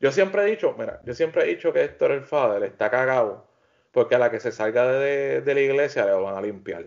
Yo 0.00 0.10
siempre 0.10 0.42
he 0.42 0.46
dicho, 0.46 0.74
mira, 0.78 1.00
yo 1.04 1.14
siempre 1.14 1.44
he 1.44 1.46
dicho 1.46 1.72
que 1.72 1.84
Héctor 1.84 2.12
el 2.12 2.22
Fader 2.22 2.62
está 2.62 2.90
cagado 2.90 3.52
porque 3.92 4.14
a 4.14 4.18
la 4.18 4.30
que 4.30 4.40
se 4.40 4.52
salga 4.52 4.90
de, 4.90 5.42
la 5.44 5.60
iglesia 5.60 6.06
le 6.06 6.12
van 6.12 6.34
a 6.34 6.40
limpiar. 6.40 6.86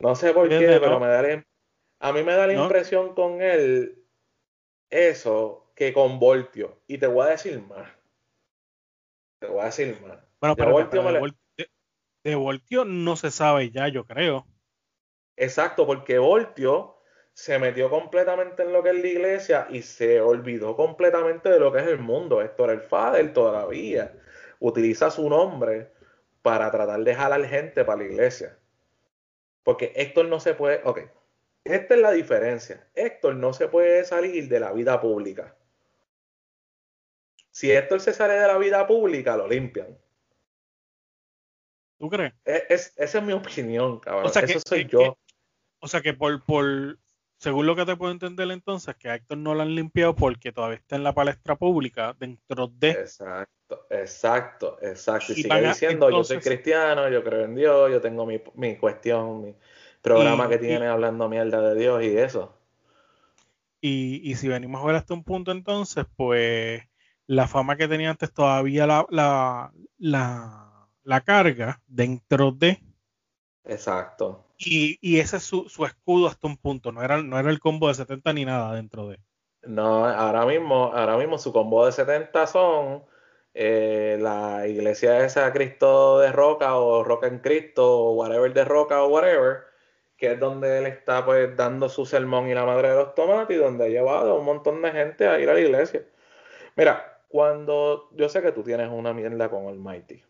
No 0.00 0.14
sé 0.14 0.32
por 0.32 0.48
qué, 0.48 0.78
pero 0.80 1.00
me 1.00 1.06
da 1.06 1.42
a 1.98 2.12
mí 2.12 2.22
me 2.22 2.34
da 2.34 2.46
la 2.46 2.52
impresión 2.52 3.14
con 3.14 3.40
él 3.40 4.04
eso 4.90 5.72
que 5.74 5.92
con 5.92 6.18
Voltio. 6.18 6.82
Y 6.86 6.98
te 6.98 7.06
voy 7.06 7.26
a 7.26 7.30
decir 7.30 7.60
más. 7.62 7.90
Te 9.38 9.46
voy 9.46 9.60
a 9.60 9.66
decir 9.66 9.98
más. 10.02 10.25
Bueno, 10.40 10.56
pero, 10.56 10.76
de, 12.24 12.34
Voltio 12.34 12.84
no 12.84 13.16
se 13.16 13.30
sabe 13.30 13.70
ya, 13.70 13.88
yo 13.88 14.04
creo. 14.04 14.46
Exacto, 15.36 15.86
porque 15.86 16.18
Voltio 16.18 16.96
se 17.32 17.58
metió 17.58 17.90
completamente 17.90 18.62
en 18.62 18.72
lo 18.72 18.82
que 18.82 18.90
es 18.90 18.96
la 18.96 19.06
iglesia 19.06 19.66
y 19.70 19.82
se 19.82 20.20
olvidó 20.20 20.74
completamente 20.74 21.50
de 21.50 21.60
lo 21.60 21.72
que 21.72 21.80
es 21.80 21.86
el 21.86 21.98
mundo. 21.98 22.40
Héctor 22.40 22.70
el 22.70 22.80
Fader 22.80 23.32
todavía 23.32 24.12
utiliza 24.58 25.10
su 25.10 25.28
nombre 25.28 25.92
para 26.42 26.70
tratar 26.70 27.00
de 27.00 27.14
jalar 27.14 27.44
gente 27.44 27.84
para 27.84 27.98
la 27.98 28.04
iglesia. 28.04 28.58
Porque 29.62 29.92
Héctor 29.96 30.26
no 30.26 30.40
se 30.40 30.54
puede. 30.54 30.80
Ok, 30.84 31.00
esta 31.64 31.94
es 31.94 32.00
la 32.00 32.12
diferencia. 32.12 32.86
Héctor 32.94 33.34
no 33.34 33.52
se 33.52 33.68
puede 33.68 34.04
salir 34.04 34.48
de 34.48 34.60
la 34.60 34.72
vida 34.72 35.00
pública. 35.00 35.56
Si 37.50 37.72
Héctor 37.72 38.00
se 38.00 38.12
sale 38.12 38.34
de 38.34 38.46
la 38.46 38.58
vida 38.58 38.86
pública, 38.86 39.36
lo 39.36 39.48
limpian. 39.48 39.98
¿Tú 41.98 42.08
crees? 42.08 42.34
E, 42.44 42.64
es, 42.68 42.92
esa 42.96 43.18
es 43.18 43.24
mi 43.24 43.32
opinión, 43.32 43.98
cabrón. 44.00 44.26
O 44.26 44.28
sea, 44.28 44.42
Eso 44.42 44.60
soy 44.66 44.86
yo. 44.86 45.16
o 45.80 45.88
sea 45.88 46.00
que 46.00 46.14
por, 46.14 46.44
por, 46.44 46.98
según 47.38 47.66
lo 47.66 47.76
que 47.76 47.84
te 47.84 47.96
puedo 47.96 48.12
entender 48.12 48.50
entonces, 48.50 48.94
que 48.96 49.08
a 49.08 49.14
Héctor 49.14 49.38
no 49.38 49.54
lo 49.54 49.62
han 49.62 49.74
limpiado 49.74 50.14
porque 50.14 50.52
todavía 50.52 50.76
está 50.76 50.96
en 50.96 51.04
la 51.04 51.14
palestra 51.14 51.56
pública 51.56 52.14
dentro 52.18 52.68
de... 52.68 52.90
Exacto, 52.90 53.86
exacto, 53.90 54.78
exacto. 54.82 55.32
Y, 55.32 55.42
sigue 55.42 55.68
diciendo, 55.68 56.10
yo 56.10 56.24
soy 56.24 56.38
cristiano, 56.38 57.08
yo 57.08 57.22
creo 57.24 57.44
en 57.44 57.54
Dios, 57.54 57.90
yo 57.90 58.00
tengo 58.00 58.26
mi, 58.26 58.40
mi 58.54 58.76
cuestión, 58.76 59.42
mi 59.42 59.54
programa 60.02 60.48
que 60.48 60.58
tiene 60.58 60.86
hablando 60.86 61.28
mierda 61.28 61.60
de 61.60 61.80
Dios 61.80 62.02
y 62.02 62.16
eso. 62.16 62.54
Y, 63.80 64.20
y 64.24 64.34
si 64.36 64.48
venimos 64.48 64.82
a 64.82 64.86
ver 64.86 64.96
hasta 64.96 65.14
un 65.14 65.24
punto 65.24 65.52
entonces, 65.52 66.06
pues 66.16 66.82
la 67.26 67.48
fama 67.48 67.76
que 67.76 67.88
tenía 67.88 68.10
antes 68.10 68.32
todavía 68.32 68.86
la, 68.86 69.06
la, 69.10 69.72
la 69.98 70.75
la 71.06 71.20
carga 71.20 71.80
dentro 71.86 72.50
de. 72.50 72.82
Exacto. 73.64 74.44
Y, 74.58 74.98
y 75.00 75.20
ese 75.20 75.36
es 75.36 75.44
su, 75.44 75.68
su, 75.68 75.84
escudo 75.84 76.26
hasta 76.26 76.46
un 76.46 76.56
punto, 76.56 76.92
no 76.92 77.02
era, 77.02 77.22
no 77.22 77.38
era 77.38 77.50
el 77.50 77.60
combo 77.60 77.88
de 77.88 77.94
70 77.94 78.32
ni 78.32 78.44
nada 78.44 78.74
dentro 78.74 79.08
de. 79.08 79.18
No, 79.62 80.04
ahora 80.06 80.44
mismo, 80.46 80.92
ahora 80.92 81.16
mismo 81.16 81.38
su 81.38 81.52
combo 81.52 81.86
de 81.86 81.92
70 81.92 82.46
son 82.46 83.04
eh, 83.54 84.18
la 84.20 84.66
iglesia 84.66 85.24
esa 85.24 85.52
Cristo 85.52 86.18
de 86.20 86.32
Roca 86.32 86.76
o 86.76 87.04
Roca 87.04 87.26
en 87.26 87.38
Cristo 87.38 87.84
o 87.84 88.12
whatever 88.14 88.52
de 88.52 88.64
Roca 88.64 89.02
o 89.02 89.08
whatever, 89.08 89.64
que 90.16 90.32
es 90.32 90.40
donde 90.40 90.78
él 90.78 90.86
está 90.86 91.24
pues 91.24 91.56
dando 91.56 91.88
su 91.88 92.04
sermón 92.06 92.48
y 92.48 92.54
la 92.54 92.64
madre 92.64 92.90
de 92.90 92.96
los 92.96 93.14
tomates 93.14 93.56
y 93.56 93.60
donde 93.60 93.84
ha 93.84 93.88
llevado 93.88 94.32
a 94.32 94.38
un 94.38 94.44
montón 94.44 94.82
de 94.82 94.90
gente 94.92 95.28
a 95.28 95.38
ir 95.38 95.48
a 95.50 95.54
la 95.54 95.60
iglesia. 95.60 96.02
Mira, 96.76 97.22
cuando 97.28 98.08
yo 98.12 98.28
sé 98.28 98.42
que 98.42 98.52
tú 98.52 98.62
tienes 98.62 98.90
una 98.90 99.12
mierda 99.12 99.48
con 99.50 99.66
el 99.66 99.78
Mighty, 99.78 100.22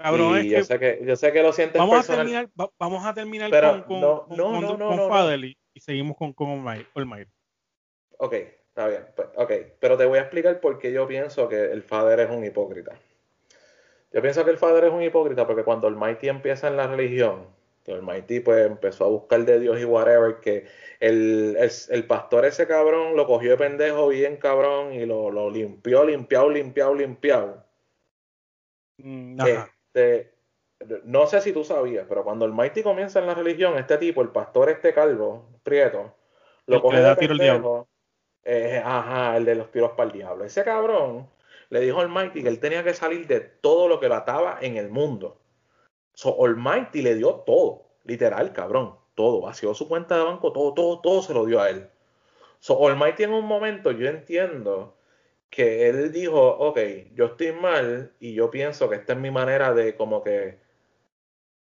Cabrón, 0.00 0.38
es 0.38 0.44
yo, 0.46 0.56
que, 0.56 0.64
sé 0.64 0.78
que, 0.78 1.02
yo 1.04 1.14
sé 1.14 1.30
que 1.30 1.42
lo 1.42 1.52
sientes 1.52 1.78
vamos 1.78 2.08
A 2.08 2.16
terminar, 2.16 2.48
vamos 2.78 3.04
a 3.04 3.12
terminar 3.12 3.50
con, 3.50 3.82
con, 3.82 4.00
no, 4.00 4.26
no, 4.30 4.78
con, 4.78 4.78
no, 4.78 5.36
y, 5.36 5.56
seguimos 5.76 6.16
con, 6.16 6.32
con 6.32 6.48
Olmair. 6.94 7.28
Ok, 8.16 8.32
está 8.32 8.88
bien. 8.88 9.04
Pues, 9.14 9.28
ok, 9.36 9.52
pero 9.78 9.98
te 9.98 10.06
voy 10.06 10.18
a 10.18 10.22
explicar 10.22 10.58
por 10.60 10.78
qué 10.78 10.90
yo 10.90 11.06
pienso 11.06 11.50
que 11.50 11.70
el 11.70 11.82
Fader 11.82 12.20
es 12.20 12.30
un 12.30 12.42
hipócrita. 12.42 12.98
Yo 14.10 14.22
pienso 14.22 14.42
que 14.42 14.50
el 14.50 14.56
Fader 14.56 14.84
es 14.84 14.92
un 14.92 15.02
hipócrita 15.02 15.46
porque 15.46 15.64
cuando 15.64 15.86
el 15.86 15.96
Mighty 15.96 16.28
empieza 16.28 16.68
en 16.68 16.78
la 16.78 16.86
religión, 16.86 17.46
que 17.84 17.92
el 17.92 18.00
Mighty 18.00 18.40
pues 18.40 18.66
empezó 18.66 19.04
a 19.04 19.08
buscar 19.08 19.44
de 19.44 19.60
Dios 19.60 19.78
y 19.78 19.84
whatever, 19.84 20.40
que 20.40 20.66
el, 20.98 21.56
el, 21.58 21.70
el, 21.90 22.06
pastor 22.06 22.46
ese 22.46 22.66
cabrón 22.66 23.16
lo 23.16 23.26
cogió 23.26 23.50
de 23.50 23.58
pendejo 23.58 24.08
bien 24.08 24.38
cabrón 24.38 24.94
y 24.94 25.04
lo, 25.04 25.30
lo 25.30 25.50
limpió, 25.50 26.06
limpiado, 26.06 26.48
limpiado, 26.48 26.94
limpiado. 26.94 27.64
Mm, 28.96 29.36
este, 29.92 30.32
no 31.04 31.26
sé 31.26 31.40
si 31.40 31.52
tú 31.52 31.64
sabías, 31.64 32.06
pero 32.08 32.24
cuando 32.24 32.44
el 32.44 32.52
Mighty 32.52 32.82
comienza 32.82 33.18
en 33.18 33.26
la 33.26 33.34
religión, 33.34 33.76
este 33.76 33.98
tipo, 33.98 34.22
el 34.22 34.28
pastor 34.28 34.70
este 34.70 34.94
calvo, 34.94 35.48
prieto, 35.62 36.14
lo 36.66 36.80
coge 36.80 37.00
de 37.00 37.16
pendejo, 37.16 37.88
eh, 38.44 38.80
ajá, 38.84 39.36
el 39.36 39.44
de 39.44 39.54
los 39.56 39.70
tiros 39.70 39.92
para 39.92 40.08
el 40.08 40.12
diablo. 40.12 40.44
Ese 40.44 40.64
cabrón 40.64 41.28
le 41.68 41.80
dijo 41.80 42.00
al 42.00 42.08
Mighty 42.08 42.42
que 42.42 42.48
él 42.48 42.60
tenía 42.60 42.82
que 42.84 42.94
salir 42.94 43.26
de 43.26 43.40
todo 43.40 43.88
lo 43.88 44.00
que 44.00 44.08
lo 44.08 44.14
ataba 44.14 44.58
en 44.60 44.76
el 44.76 44.88
mundo. 44.88 45.40
So, 46.14 46.44
Almighty 46.44 47.02
le 47.02 47.14
dio 47.14 47.34
todo, 47.46 47.86
literal, 48.04 48.52
cabrón, 48.52 48.96
todo. 49.14 49.40
Vació 49.40 49.74
su 49.74 49.88
cuenta 49.88 50.16
de 50.16 50.24
banco, 50.24 50.52
todo, 50.52 50.74
todo, 50.74 51.00
todo 51.00 51.22
se 51.22 51.34
lo 51.34 51.44
dio 51.46 51.60
a 51.60 51.70
él. 51.70 51.88
So, 52.58 52.86
Almighty 52.86 53.24
en 53.24 53.32
un 53.32 53.44
momento, 53.44 53.92
yo 53.92 54.08
entiendo 54.08 54.96
que 55.50 55.88
él 55.88 56.12
dijo, 56.12 56.40
ok, 56.40 56.78
yo 57.14 57.26
estoy 57.26 57.52
mal 57.52 58.12
y 58.20 58.34
yo 58.34 58.50
pienso 58.50 58.88
que 58.88 58.96
esta 58.96 59.14
es 59.14 59.18
mi 59.18 59.30
manera 59.30 59.74
de 59.74 59.96
como 59.96 60.22
que 60.22 60.58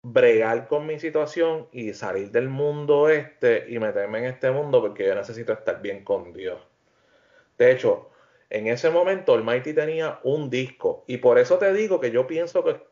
bregar 0.04 0.68
con 0.68 0.86
mi 0.86 0.98
situación 0.98 1.68
y 1.72 1.92
salir 1.92 2.30
del 2.30 2.48
mundo 2.48 3.08
este 3.08 3.66
y 3.68 3.78
meterme 3.78 4.18
en 4.20 4.24
este 4.26 4.50
mundo 4.50 4.80
porque 4.80 5.06
yo 5.06 5.14
necesito 5.14 5.52
estar 5.52 5.82
bien 5.82 6.04
con 6.04 6.32
Dios. 6.32 6.60
De 7.58 7.72
hecho, 7.72 8.12
En 8.54 8.66
ese 8.66 8.90
momento 8.90 9.32
Almighty 9.32 9.72
tenía 9.72 10.20
un 10.24 10.50
disco 10.50 11.04
y 11.06 11.16
por 11.16 11.38
eso 11.38 11.56
te 11.56 11.72
digo 11.72 11.98
que 12.00 12.10
yo 12.10 12.26
pienso 12.26 12.62
que, 12.62 12.82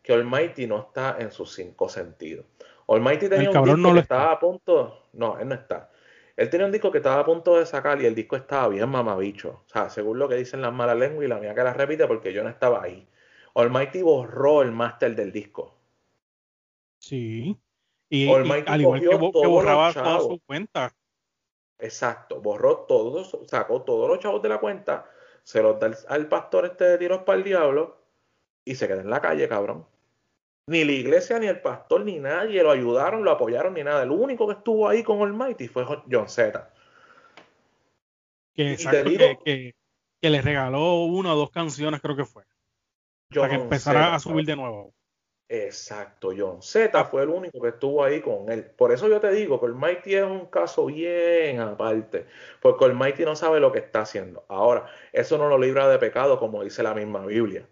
que 0.00 0.14
Almighty 0.14 0.66
no 0.66 0.78
está 0.78 1.18
en 1.18 1.30
sus 1.30 1.54
cinco 1.54 1.90
sentidos. 1.90 2.46
Almighty 2.88 3.28
tenía 3.28 3.50
un 3.50 3.62
disco 3.62 3.92
que 3.92 4.00
estaba 4.00 4.32
a 4.32 4.40
punto, 4.40 5.02
no, 5.12 5.38
él 5.38 5.48
no 5.48 5.54
está. 5.54 5.90
Él 6.36 6.50
tenía 6.50 6.66
un 6.66 6.72
disco 6.72 6.92
que 6.92 6.98
estaba 6.98 7.20
a 7.20 7.24
punto 7.24 7.58
de 7.58 7.64
sacar 7.64 8.00
y 8.00 8.06
el 8.06 8.14
disco 8.14 8.36
estaba 8.36 8.68
bien 8.68 8.88
mamabicho. 8.88 9.62
O 9.64 9.68
sea, 9.68 9.88
según 9.88 10.18
lo 10.18 10.28
que 10.28 10.34
dicen 10.34 10.60
las 10.60 10.72
malas 10.72 10.96
lenguas 10.96 11.24
y 11.24 11.28
la 11.28 11.38
mía 11.38 11.54
que 11.54 11.62
la 11.62 11.72
repite 11.72 12.06
porque 12.06 12.32
yo 12.32 12.42
no 12.42 12.50
estaba 12.50 12.82
ahí. 12.82 13.08
Almighty 13.54 14.02
borró 14.02 14.60
el 14.60 14.70
máster 14.70 15.16
del 15.16 15.32
disco. 15.32 15.74
Sí. 16.98 17.56
Y, 18.10 18.28
al 18.28 18.80
igual 18.80 19.00
que, 19.00 19.16
borraba 19.16 19.92
toda 19.92 20.20
su 20.20 20.40
cuenta. 20.46 20.94
Exacto, 21.78 22.40
borró 22.40 22.80
todos, 22.80 23.38
sacó 23.46 23.82
todos 23.82 24.08
los 24.08 24.18
chavos 24.18 24.42
de 24.42 24.48
la 24.48 24.58
cuenta, 24.58 25.10
se 25.42 25.62
los 25.62 25.78
da 25.78 25.90
al 26.08 26.28
pastor 26.28 26.66
este 26.66 26.84
de 26.84 26.98
tiros 26.98 27.22
para 27.22 27.38
el 27.38 27.44
diablo 27.44 27.98
y 28.64 28.74
se 28.76 28.88
queda 28.88 29.00
en 29.00 29.10
la 29.10 29.20
calle, 29.20 29.48
cabrón. 29.48 29.86
Ni 30.68 30.84
la 30.84 30.92
iglesia, 30.92 31.38
ni 31.38 31.46
el 31.46 31.60
pastor, 31.60 32.04
ni 32.04 32.18
nadie 32.18 32.60
lo 32.62 32.72
ayudaron, 32.72 33.24
lo 33.24 33.30
apoyaron, 33.30 33.74
ni 33.74 33.84
nada. 33.84 34.02
El 34.02 34.10
único 34.10 34.48
que 34.48 34.54
estuvo 34.54 34.88
ahí 34.88 35.04
con 35.04 35.22
Almighty 35.22 35.68
fue 35.68 35.84
John 36.10 36.28
Z. 36.28 36.68
Que, 38.52 38.72
exacto, 38.72 39.10
que, 39.44 39.74
que, 40.20 40.30
le 40.30 40.42
regaló 40.42 41.04
una 41.04 41.34
o 41.34 41.36
dos 41.36 41.50
canciones, 41.50 42.00
creo 42.00 42.16
que 42.16 42.24
fue. 42.24 42.42
para 43.32 43.50
que 43.50 43.54
empezara 43.62 44.14
a 44.14 44.18
subir 44.18 44.44
de 44.44 44.56
nuevo. 44.56 44.92
Exacto, 45.48 46.32
John 46.36 46.60
Z 46.60 47.04
fue 47.04 47.22
el 47.22 47.28
único 47.28 47.60
que 47.60 47.68
estuvo 47.68 48.02
ahí 48.02 48.20
con 48.20 48.50
él. 48.50 48.64
Por 48.64 48.90
eso 48.90 49.06
yo 49.06 49.20
te 49.20 49.30
digo 49.30 49.60
que 49.60 49.66
el 49.66 49.74
Mighty 49.74 50.16
es 50.16 50.24
un 50.24 50.46
caso 50.46 50.86
bien 50.86 51.60
aparte, 51.60 52.26
porque 52.60 52.86
el 52.86 52.94
Mighty 52.94 53.24
no 53.24 53.36
sabe 53.36 53.60
lo 53.60 53.70
que 53.70 53.78
está 53.78 54.00
haciendo. 54.00 54.44
Ahora, 54.48 54.86
eso 55.12 55.38
no 55.38 55.48
lo 55.48 55.58
libra 55.58 55.86
de 55.86 56.00
pecado, 56.00 56.40
como 56.40 56.64
dice 56.64 56.82
la 56.82 56.94
misma 56.94 57.24
Biblia. 57.24 57.68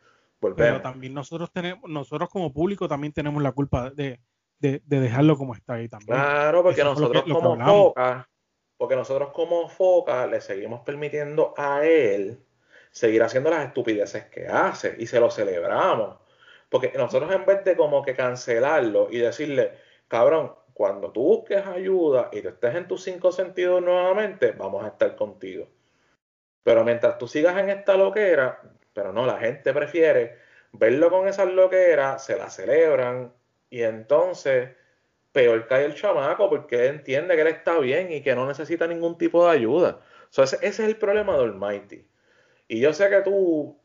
Pero 0.57 0.83
también 0.83 1.15
nosotros 1.15 1.51
tenemos, 1.53 1.89
nosotros 1.89 2.29
como 2.29 2.53
público 2.53 2.89
también 2.89 3.13
tenemos 3.13 3.43
la 3.43 3.53
culpa 3.53 3.91
de, 3.91 4.21
dejarlo 4.59 5.37
como 5.37 5.55
está 5.55 5.75
ahí 5.75 5.89
también. 5.89 6.19
Claro, 6.19 6.63
porque 6.63 6.85
nosotros 6.85 7.25
como 7.25 7.57
foca, 7.65 8.29
porque 8.77 8.97
nosotros 8.97 9.31
como 9.33 9.69
foca 9.69 10.27
le 10.27 10.41
seguimos 10.41 10.81
permitiendo 10.81 11.55
a 11.57 11.85
él 11.85 12.39
seguir 12.91 13.23
haciendo 13.23 13.51
las 13.51 13.67
estupideces 13.67 14.27
que 14.27 14.47
hace 14.47 14.97
y 14.99 15.07
se 15.07 15.19
lo 15.21 15.31
celebramos 15.31 16.25
porque 16.75 16.93
nosotros 16.97 17.33
en 17.33 17.47
vez 17.47 17.63
de 17.63 17.77
como 17.77 18.03
que 18.03 18.17
cancelarlo 18.17 19.07
y 19.09 19.19
decirle, 19.19 19.79
cabrón, 20.09 20.57
cuando 20.73 21.13
tú 21.13 21.23
busques 21.23 21.65
ayuda 21.65 22.31
y 22.33 22.43
tú 22.43 22.49
estés 22.49 22.75
en 22.75 22.89
tus 22.89 23.05
cinco 23.05 23.31
sentidos 23.31 23.81
nuevamente, 23.81 24.51
vamos 24.51 24.85
a 24.85 24.89
estar 24.89 25.15
contigo. 25.15 25.69
Pero 26.65 26.83
mientras 26.83 27.17
tú 27.17 27.29
sigas 27.29 27.57
en 27.59 27.71
esta 27.71 27.97
loquera, 27.97 28.61
pero 28.95 29.13
no, 29.13 29.27
la 29.27 29.39
gente 29.39 29.75
prefiere 29.75 30.39
verlo 30.73 31.11
con 31.11 31.29
esas 31.29 31.53
loqueras, 31.53 32.25
se 32.25 32.37
la 32.37 32.49
celebran 32.49 33.33
y 33.69 33.83
entonces 33.83 34.71
peor 35.33 35.67
cae 35.67 35.85
el 35.85 35.95
chamaco 35.95 36.49
porque 36.49 36.77
él 36.77 36.97
entiende 36.97 37.35
que 37.35 37.43
él 37.43 37.49
está 37.49 37.79
bien 37.79 38.11
y 38.13 38.23
que 38.23 38.35
no 38.35 38.47
necesita 38.47 38.87
ningún 38.87 39.19
tipo 39.19 39.45
de 39.45 39.53
ayuda. 39.53 40.01
ese, 40.31 40.57
ese, 40.57 40.67
es 40.67 40.81
el 40.81 40.97
problema 40.97 41.37
de 41.37 41.45
Almighty. 41.45 42.09
Y 42.69 42.81
yo 42.81 42.93
sé 42.95 43.11
que 43.11 43.21
tú 43.21 43.79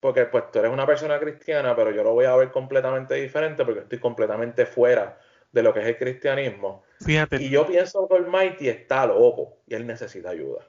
porque 0.00 0.26
pues 0.26 0.50
tú 0.52 0.60
eres 0.60 0.70
una 0.70 0.86
persona 0.86 1.18
cristiana, 1.18 1.74
pero 1.74 1.90
yo 1.90 2.04
lo 2.04 2.12
voy 2.12 2.24
a 2.24 2.36
ver 2.36 2.50
completamente 2.50 3.14
diferente 3.14 3.64
porque 3.64 3.80
estoy 3.80 3.98
completamente 3.98 4.64
fuera 4.66 5.18
de 5.50 5.62
lo 5.62 5.74
que 5.74 5.80
es 5.80 5.86
el 5.86 5.96
cristianismo. 5.96 6.84
Fíjate. 7.00 7.42
Y 7.42 7.50
yo 7.50 7.66
pienso 7.66 8.06
que 8.08 8.16
el 8.16 8.26
Mighty 8.26 8.68
está 8.68 9.06
loco 9.06 9.58
y 9.66 9.74
él 9.74 9.86
necesita 9.86 10.30
ayuda. 10.30 10.68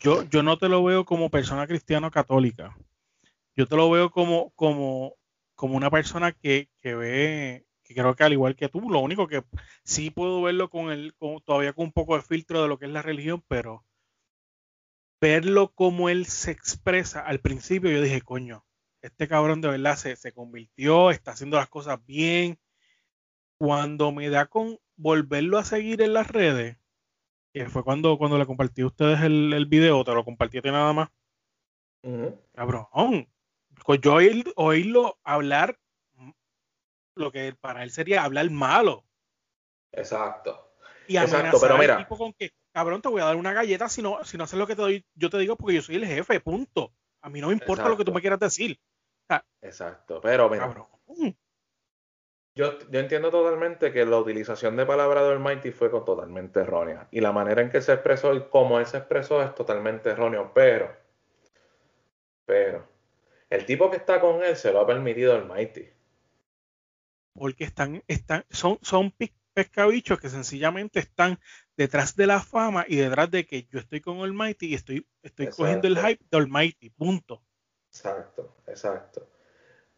Yo, 0.00 0.22
yo 0.24 0.42
no 0.42 0.56
te 0.58 0.68
lo 0.68 0.82
veo 0.82 1.04
como 1.04 1.30
persona 1.30 1.66
cristiana 1.66 2.10
católica. 2.10 2.74
Yo 3.54 3.66
te 3.66 3.76
lo 3.76 3.90
veo 3.90 4.10
como, 4.10 4.50
como, 4.52 5.14
como 5.54 5.76
una 5.76 5.90
persona 5.90 6.32
que, 6.32 6.70
que 6.80 6.94
ve, 6.94 7.66
que 7.84 7.94
creo 7.94 8.16
que 8.16 8.24
al 8.24 8.32
igual 8.32 8.56
que 8.56 8.70
tú, 8.70 8.88
lo 8.88 9.00
único 9.00 9.28
que 9.28 9.44
sí 9.84 10.10
puedo 10.10 10.40
verlo 10.40 10.70
con 10.70 10.90
el, 10.90 11.14
con, 11.16 11.42
todavía 11.42 11.74
con 11.74 11.86
un 11.86 11.92
poco 11.92 12.16
de 12.16 12.22
filtro 12.22 12.62
de 12.62 12.68
lo 12.68 12.78
que 12.78 12.86
es 12.86 12.92
la 12.92 13.02
religión, 13.02 13.44
pero 13.46 13.84
verlo 15.20 15.74
como 15.74 16.08
él 16.08 16.24
se 16.24 16.50
expresa, 16.50 17.20
al 17.20 17.40
principio 17.40 17.90
yo 17.90 18.00
dije, 18.00 18.22
coño, 18.22 18.64
este 19.02 19.28
cabrón 19.28 19.60
de 19.60 19.68
verdad 19.68 19.96
se, 19.96 20.16
se 20.16 20.32
convirtió, 20.32 21.10
está 21.10 21.32
haciendo 21.32 21.58
las 21.58 21.68
cosas 21.68 22.04
bien. 22.06 22.58
Cuando 23.58 24.12
me 24.12 24.30
da 24.30 24.46
con 24.46 24.78
volverlo 24.96 25.58
a 25.58 25.64
seguir 25.64 26.00
en 26.00 26.14
las 26.14 26.28
redes, 26.28 26.79
que 27.52 27.68
fue 27.68 27.82
cuando, 27.82 28.16
cuando 28.18 28.38
le 28.38 28.46
compartí 28.46 28.82
a 28.82 28.86
ustedes 28.86 29.20
el, 29.20 29.52
el 29.52 29.66
video, 29.66 30.04
te 30.04 30.14
lo 30.14 30.24
compartí 30.24 30.58
a 30.58 30.62
ti 30.62 30.70
nada 30.70 30.92
más. 30.92 31.08
Cabrón, 32.54 32.86
pues 33.84 34.00
yo 34.00 34.16
oírlo 34.56 35.18
hablar 35.22 35.78
lo 37.16 37.30
que 37.30 37.54
para 37.60 37.82
él 37.82 37.90
sería 37.90 38.24
hablar 38.24 38.50
malo. 38.50 39.04
Exacto. 39.92 40.74
Y 41.06 41.16
Exacto, 41.16 41.58
pero 41.60 41.76
mira. 41.76 41.98
Tipo 41.98 42.16
con 42.16 42.32
que, 42.32 42.52
cabrón, 42.72 43.02
te 43.02 43.08
voy 43.08 43.20
a 43.20 43.26
dar 43.26 43.36
una 43.36 43.52
galleta 43.52 43.88
si 43.88 44.00
no, 44.00 44.22
si 44.24 44.38
no 44.38 44.44
haces 44.44 44.58
lo 44.58 44.66
que 44.66 44.76
te 44.76 44.82
doy, 44.82 45.04
yo 45.14 45.28
te 45.28 45.38
digo 45.38 45.56
porque 45.56 45.74
yo 45.74 45.82
soy 45.82 45.96
el 45.96 46.06
jefe, 46.06 46.40
punto. 46.40 46.92
A 47.20 47.28
mí 47.28 47.40
no 47.40 47.48
me 47.48 47.54
importa 47.54 47.88
lo 47.88 47.96
que 47.96 48.04
tú 48.04 48.12
me 48.12 48.20
quieras 48.20 48.38
decir. 48.38 48.80
Exacto, 49.60 50.20
pero 50.20 50.48
mira, 50.48 50.64
cabrón. 50.64 50.86
Yo, 52.54 52.78
yo, 52.90 53.00
entiendo 53.00 53.30
totalmente 53.30 53.92
que 53.92 54.04
la 54.04 54.18
utilización 54.18 54.76
de 54.76 54.84
palabra 54.84 55.22
de 55.22 55.32
Almighty 55.32 55.70
fue 55.70 55.88
totalmente 55.88 56.60
errónea. 56.60 57.08
Y 57.10 57.20
la 57.20 57.32
manera 57.32 57.62
en 57.62 57.70
que 57.70 57.80
se 57.80 57.92
expresó 57.92 58.34
y 58.34 58.42
cómo 58.48 58.78
él 58.78 58.86
se 58.86 58.98
expresó 58.98 59.42
es 59.42 59.54
totalmente 59.54 60.10
erróneo. 60.10 60.50
Pero, 60.52 60.90
pero, 62.44 62.86
el 63.48 63.64
tipo 63.66 63.90
que 63.90 63.98
está 63.98 64.20
con 64.20 64.42
él 64.42 64.56
se 64.56 64.72
lo 64.72 64.80
ha 64.80 64.86
permitido 64.86 65.34
Almighty. 65.34 65.88
Porque 67.34 67.64
están, 67.64 68.02
están, 68.08 68.44
son, 68.50 68.78
son 68.82 69.14
pescabichos 69.54 70.20
que 70.20 70.28
sencillamente 70.28 70.98
están 70.98 71.38
detrás 71.76 72.16
de 72.16 72.26
la 72.26 72.40
fama 72.40 72.84
y 72.88 72.96
detrás 72.96 73.30
de 73.30 73.46
que 73.46 73.64
yo 73.70 73.78
estoy 73.78 74.00
con 74.00 74.20
Almighty 74.20 74.66
y 74.66 74.74
estoy, 74.74 75.06
estoy 75.22 75.48
cogiendo 75.48 75.86
el 75.86 75.98
hype 75.98 76.24
de 76.30 76.36
Almighty, 76.36 76.90
punto. 76.90 77.42
Exacto, 77.88 78.56
exacto. 78.66 79.28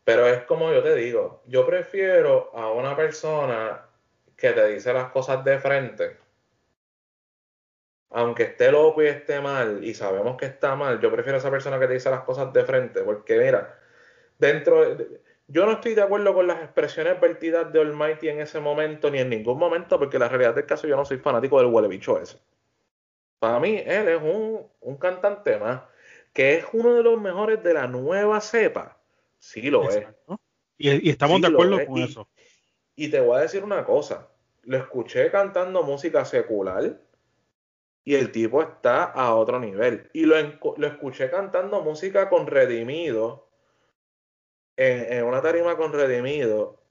Pero 0.05 0.27
es 0.27 0.43
como 0.45 0.73
yo 0.73 0.83
te 0.83 0.95
digo, 0.95 1.43
yo 1.47 1.67
prefiero 1.67 2.51
a 2.55 2.73
una 2.73 2.97
persona 2.97 3.87
que 4.37 4.51
te 4.53 4.67
dice 4.69 4.93
las 4.93 5.11
cosas 5.11 5.45
de 5.45 5.59
frente, 5.59 6.17
aunque 8.11 8.45
esté 8.45 8.71
loco 8.71 9.03
y 9.03 9.07
esté 9.07 9.41
mal, 9.41 9.85
y 9.85 9.95
sabemos 9.95 10.37
que 10.37 10.47
está 10.47 10.75
mal, 10.77 11.01
yo 11.01 11.11
prefiero 11.11 11.37
a 11.37 11.39
esa 11.39 11.51
persona 11.51 11.79
que 11.79 11.87
te 11.87 11.95
dice 11.95 12.11
las 12.11 12.23
cosas 12.25 12.53
de 12.53 12.65
frente, 12.65 13.03
porque 13.03 13.39
mira, 13.39 13.79
dentro 14.39 14.95
de, 14.95 15.21
yo 15.49 15.67
no 15.67 15.73
estoy 15.73 15.95
de 15.95 16.03
acuerdo 16.03 16.33
con 16.35 16.47
las 16.47 16.63
expresiones 16.63 17.21
vertidas 17.21 17.73
de 17.73 17.81
Almighty 17.81 18.29
en 18.29 18.41
ese 18.41 18.61
momento, 18.61 19.11
ni 19.11 19.19
en 19.19 19.29
ningún 19.29 19.59
momento, 19.59 19.99
porque 19.99 20.19
la 20.19 20.29
realidad 20.29 20.55
del 20.55 20.67
caso 20.67 20.87
yo 20.87 20.97
no 20.97 21.05
soy 21.05 21.19
fanático 21.19 21.59
del 21.59 21.71
huele 21.71 21.89
bicho 21.89 22.19
ese. 22.19 22.39
Para 23.39 23.61
mí, 23.61 23.83
él 23.85 24.09
es 24.09 24.23
un, 24.23 24.97
cantante 24.99 25.59
más, 25.59 25.83
que 26.33 26.55
es 26.55 26.67
uno 26.73 26.95
de 26.95 27.03
los 27.03 27.21
mejores 27.21 27.63
de 27.63 27.75
la 27.75 27.87
nueva 27.87 28.41
cepa. 28.41 29.02
Sí 29.43 29.71
lo 29.71 29.91
es. 29.91 30.07
Y, 30.79 31.11
estamos 31.11 31.41
de 31.41 31.49
acuerdo 31.49 31.85
con 31.85 31.99
eso. 31.99 32.29
Y 32.95 33.09
te 33.09 33.21
voy 33.21 33.39
a 33.39 33.41
decir 33.41 33.65
una 33.65 33.85
cosa. 33.85 34.29
Lo 34.63 34.77
escuché 34.77 35.31
cantando 35.31 35.83
música 35.83 36.25
secular 36.25 37.01
y 38.05 38.15
el 38.15 38.31
tipo 38.31 38.63
está 38.63 39.05
a 39.05 39.35
otro 39.35 39.59
nivel. 39.59 40.09
Y 40.13 40.27
lo, 40.27 40.37
lo 40.77 40.87
escuché 40.87 41.29
cantando 41.29 41.83
música 41.83 42.29
con 42.29 42.47
redimido 42.47 43.53
en, 44.77 45.25
una 45.25 45.43
tarima 45.43 45.77
con 45.77 45.93
Redimido 45.93 46.83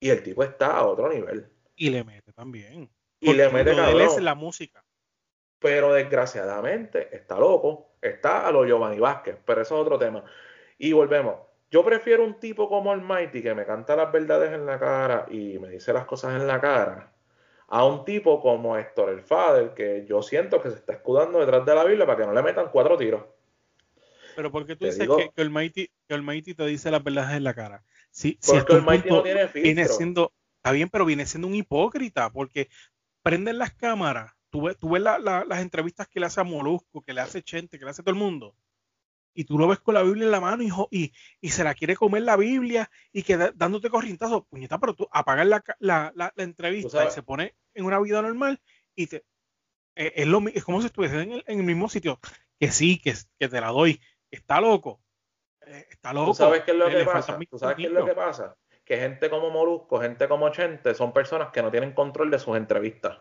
y 0.00 0.10
el 0.10 0.22
tipo 0.22 0.42
está 0.42 0.76
a 0.76 0.86
otro 0.86 1.12
nivel. 1.12 1.48
Y 1.76 1.90
le 1.90 2.04
mete 2.04 2.32
también. 2.32 2.90
Y 3.20 3.32
le 3.32 3.48
mete 3.48 3.74
cabrón. 3.74 4.24
la 4.24 4.34
música. 4.34 4.84
Pero 5.58 5.92
desgraciadamente 5.94 7.14
está 7.14 7.38
loco. 7.38 7.96
Está 8.00 8.46
a 8.46 8.52
lo 8.52 8.66
Giovanni 8.66 8.98
Vázquez. 8.98 9.38
Pero 9.44 9.62
eso 9.62 9.76
es 9.76 9.80
otro 9.80 9.98
tema. 9.98 10.24
Y 10.78 10.92
volvemos. 10.92 11.36
Yo 11.74 11.84
prefiero 11.84 12.22
un 12.22 12.38
tipo 12.38 12.68
como 12.68 12.94
el 12.94 13.00
Mighty 13.00 13.42
que 13.42 13.52
me 13.52 13.66
canta 13.66 13.96
las 13.96 14.12
verdades 14.12 14.52
en 14.52 14.64
la 14.64 14.78
cara 14.78 15.26
y 15.28 15.58
me 15.58 15.68
dice 15.68 15.92
las 15.92 16.04
cosas 16.04 16.40
en 16.40 16.46
la 16.46 16.60
cara 16.60 17.12
a 17.66 17.84
un 17.84 18.04
tipo 18.04 18.40
como 18.40 18.78
Héctor 18.78 19.08
el 19.08 19.22
Fader 19.22 19.74
que 19.74 20.06
yo 20.08 20.22
siento 20.22 20.62
que 20.62 20.70
se 20.70 20.76
está 20.76 20.92
escudando 20.92 21.40
detrás 21.40 21.66
de 21.66 21.74
la 21.74 21.82
Biblia 21.82 22.06
para 22.06 22.18
que 22.18 22.26
no 22.26 22.32
le 22.32 22.42
metan 22.44 22.68
cuatro 22.70 22.96
tiros. 22.96 23.24
Pero 24.36 24.52
¿por 24.52 24.64
qué 24.64 24.76
tú 24.76 24.84
dices 24.84 25.08
que, 25.08 25.42
el 25.42 25.50
Mighty, 25.50 25.90
que 26.06 26.14
el 26.14 26.22
Mighty 26.22 26.54
te 26.54 26.64
dice 26.64 26.92
las 26.92 27.02
verdades 27.02 27.38
en 27.38 27.42
la 27.42 27.54
cara? 27.54 27.82
Si, 28.08 28.38
porque 28.46 28.74
el 28.74 28.82
Mighty 28.82 29.08
no 29.08 29.24
tiene 29.24 29.48
filtro. 29.48 29.62
Viene 29.62 29.88
siendo, 29.88 30.32
está 30.58 30.70
bien, 30.70 30.88
pero 30.90 31.04
viene 31.04 31.26
siendo 31.26 31.48
un 31.48 31.56
hipócrita, 31.56 32.30
porque 32.30 32.68
prenden 33.24 33.58
las 33.58 33.74
cámaras, 33.74 34.32
tú 34.48 34.62
ves, 34.62 34.78
tú 34.78 34.90
ves 34.90 35.02
las 35.02 35.60
entrevistas 35.60 36.06
que 36.06 36.20
le 36.20 36.26
hace 36.26 36.40
a 36.40 36.44
Molusco, 36.44 37.02
que 37.02 37.12
le 37.12 37.20
hace 37.20 37.42
Chente, 37.42 37.80
que 37.80 37.84
le 37.84 37.90
hace 37.90 38.04
todo 38.04 38.12
el 38.12 38.20
mundo, 38.20 38.54
y 39.34 39.44
tú 39.44 39.58
lo 39.58 39.68
ves 39.68 39.80
con 39.80 39.94
la 39.94 40.02
Biblia 40.02 40.24
en 40.24 40.30
la 40.30 40.40
mano 40.40 40.62
hijo, 40.62 40.88
y, 40.90 41.12
y 41.40 41.50
se 41.50 41.64
la 41.64 41.74
quiere 41.74 41.96
comer 41.96 42.22
la 42.22 42.36
Biblia 42.36 42.90
y 43.12 43.22
que 43.22 43.36
dándote 43.54 43.90
corrientazo, 43.90 44.44
puñeta, 44.44 44.78
pero 44.78 44.94
tú 44.94 45.08
apagas 45.10 45.46
la, 45.46 45.62
la, 45.80 46.12
la, 46.14 46.32
entrevista 46.36 47.04
y 47.04 47.10
se 47.10 47.22
pone 47.22 47.54
en 47.74 47.84
una 47.84 48.00
vida 48.00 48.22
normal 48.22 48.60
y 48.94 49.08
te, 49.08 49.24
eh, 49.96 50.12
es, 50.16 50.26
lo, 50.26 50.42
es 50.48 50.64
como 50.64 50.80
si 50.80 50.86
estuviese 50.86 51.20
en 51.20 51.32
el, 51.32 51.44
en 51.46 51.58
el 51.60 51.64
mismo 51.64 51.88
sitio 51.88 52.18
que 52.58 52.70
sí, 52.70 53.00
que, 53.00 53.14
que 53.38 53.48
te 53.48 53.60
la 53.60 53.68
doy. 53.68 54.00
Está 54.30 54.60
loco. 54.60 55.00
Eh, 55.66 55.86
está 55.90 56.12
loco. 56.12 56.32
¿Tú 56.32 56.34
sabes 56.34 56.62
qué 56.62 56.72
es 56.72 56.76
lo 56.76 56.88
que 56.88 57.04
pasa? 57.04 57.38
¿Tú 57.50 57.58
sabes 57.58 57.76
qué 57.76 57.86
es 57.86 57.92
lo 57.92 58.04
que 58.04 58.14
pasa? 58.14 58.56
Que 58.84 58.98
gente 58.98 59.30
como 59.30 59.50
Molusco, 59.50 60.00
gente 60.00 60.28
como 60.28 60.50
Chente, 60.50 60.94
son 60.94 61.12
personas 61.12 61.50
que 61.50 61.62
no 61.62 61.70
tienen 61.70 61.92
control 61.92 62.30
de 62.30 62.38
sus 62.38 62.56
entrevistas. 62.56 63.18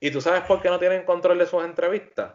¿Y 0.00 0.10
tú 0.10 0.20
sabes 0.20 0.42
por 0.42 0.60
qué 0.60 0.68
no 0.68 0.78
tienen 0.78 1.04
control 1.04 1.38
de 1.38 1.46
sus 1.46 1.64
entrevistas? 1.64 2.34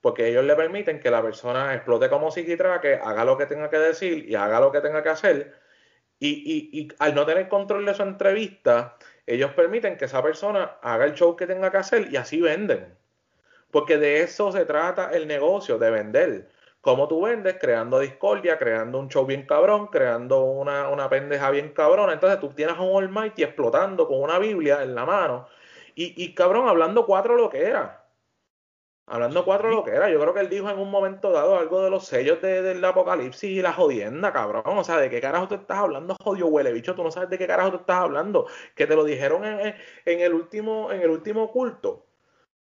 Porque 0.00 0.28
ellos 0.28 0.44
le 0.44 0.54
permiten 0.56 1.00
que 1.00 1.10
la 1.10 1.22
persona 1.22 1.74
explote 1.74 2.08
como 2.08 2.32
que 2.32 3.00
haga 3.02 3.24
lo 3.24 3.36
que 3.36 3.46
tenga 3.46 3.68
que 3.70 3.78
decir 3.78 4.28
y 4.28 4.34
haga 4.34 4.60
lo 4.60 4.70
que 4.72 4.80
tenga 4.80 5.02
que 5.02 5.08
hacer. 5.08 5.54
Y, 6.20 6.28
y, 6.28 6.80
y 6.80 6.88
al 6.98 7.14
no 7.14 7.26
tener 7.26 7.48
control 7.48 7.84
de 7.86 7.94
su 7.94 8.02
entrevista, 8.02 8.96
ellos 9.26 9.52
permiten 9.52 9.96
que 9.96 10.06
esa 10.06 10.22
persona 10.22 10.78
haga 10.82 11.04
el 11.04 11.14
show 11.14 11.36
que 11.36 11.46
tenga 11.46 11.70
que 11.70 11.78
hacer 11.78 12.08
y 12.12 12.16
así 12.16 12.40
venden. 12.40 12.96
Porque 13.70 13.98
de 13.98 14.22
eso 14.22 14.52
se 14.52 14.64
trata 14.64 15.10
el 15.12 15.26
negocio, 15.28 15.78
de 15.78 15.90
vender. 15.90 16.48
¿Cómo 16.80 17.08
tú 17.08 17.22
vendes? 17.22 17.56
Creando 17.60 17.98
discordia, 17.98 18.58
creando 18.58 18.98
un 18.98 19.08
show 19.08 19.26
bien 19.26 19.46
cabrón, 19.46 19.88
creando 19.88 20.44
una, 20.44 20.88
una 20.88 21.08
pendeja 21.10 21.50
bien 21.50 21.72
cabrona. 21.72 22.12
Entonces 22.14 22.40
tú 22.40 22.50
tienes 22.50 22.76
a 22.76 22.82
un 22.82 23.02
Almighty 23.02 23.42
explotando 23.42 24.06
con 24.08 24.20
una 24.22 24.38
Biblia 24.38 24.82
en 24.82 24.94
la 24.94 25.04
mano 25.04 25.48
y, 25.98 26.14
y 26.24 26.32
cabrón, 26.34 26.68
hablando 26.68 27.04
cuatro 27.06 27.36
lo 27.36 27.50
que 27.50 27.64
era. 27.64 27.97
Hablando 29.10 29.44
cuatro 29.44 29.70
lo 29.70 29.84
que 29.84 29.92
era. 29.92 30.10
Yo 30.10 30.20
creo 30.20 30.34
que 30.34 30.40
él 30.40 30.48
dijo 30.48 30.68
en 30.68 30.78
un 30.78 30.90
momento 30.90 31.30
dado 31.30 31.58
algo 31.58 31.82
de 31.82 31.90
los 31.90 32.06
sellos 32.06 32.40
del 32.42 32.84
apocalipsis 32.84 33.50
y 33.50 33.62
la 33.62 33.72
jodienda, 33.72 34.32
cabrón. 34.32 34.62
O 34.66 34.84
sea, 34.84 34.98
¿de 34.98 35.10
qué 35.10 35.20
carajo 35.20 35.48
tú 35.48 35.54
estás 35.54 35.78
hablando, 35.78 36.16
jodido 36.22 36.48
huele 36.48 36.72
bicho? 36.72 36.94
Tú 36.94 37.02
no 37.02 37.10
sabes 37.10 37.30
de 37.30 37.38
qué 37.38 37.46
carajo 37.46 37.70
tú 37.70 37.76
estás 37.78 37.96
hablando. 37.96 38.46
Que 38.74 38.86
te 38.86 38.94
lo 38.94 39.04
dijeron 39.04 39.44
en, 39.44 39.74
en 40.04 40.20
el, 40.20 40.34
último, 40.34 40.92
en 40.92 41.00
el 41.02 41.10
último 41.10 41.50
culto 41.50 42.08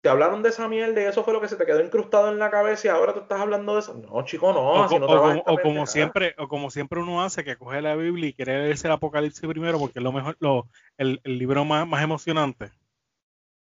te 0.01 0.09
hablaron 0.09 0.42
de 0.42 0.51
esa 0.51 0.68
mierda 0.68 1.01
y 1.03 1.05
eso 1.05 1.24
fue 1.24 1.33
lo 1.33 1.40
que 1.40 1.48
se 1.48 1.57
te 1.57 1.66
quedó 1.66 1.81
incrustado 1.83 2.31
en 2.31 2.38
la 2.38 2.51
cabeza 2.51 2.87
y 2.87 2.90
ahora 2.90 3.14
tú 3.14 3.20
estás 3.20 3.40
hablando 3.40 3.74
de 3.74 3.81
eso. 3.81 3.94
No, 3.94 4.24
chico, 4.24 4.53
no. 4.53 4.61
O, 4.61 4.85
o, 4.85 5.59
como, 5.61 5.87
siempre, 5.87 6.35
o 6.38 6.46
como 6.46 6.70
siempre 6.70 7.01
uno 7.01 7.22
hace, 7.22 7.42
que 7.42 7.57
coge 7.57 7.83
la 7.83 7.96
Biblia 7.96 8.29
y 8.29 8.33
quiere 8.33 8.59
leerse 8.62 8.87
el 8.87 8.92
Apocalipsis 8.92 9.48
primero 9.48 9.79
porque 9.79 9.98
es 9.98 10.03
lo 10.03 10.12
mejor, 10.12 10.37
lo, 10.38 10.68
el, 10.98 11.20
libro 11.24 11.64
más, 11.64 11.87
más 11.87 12.03
emocionante. 12.03 12.70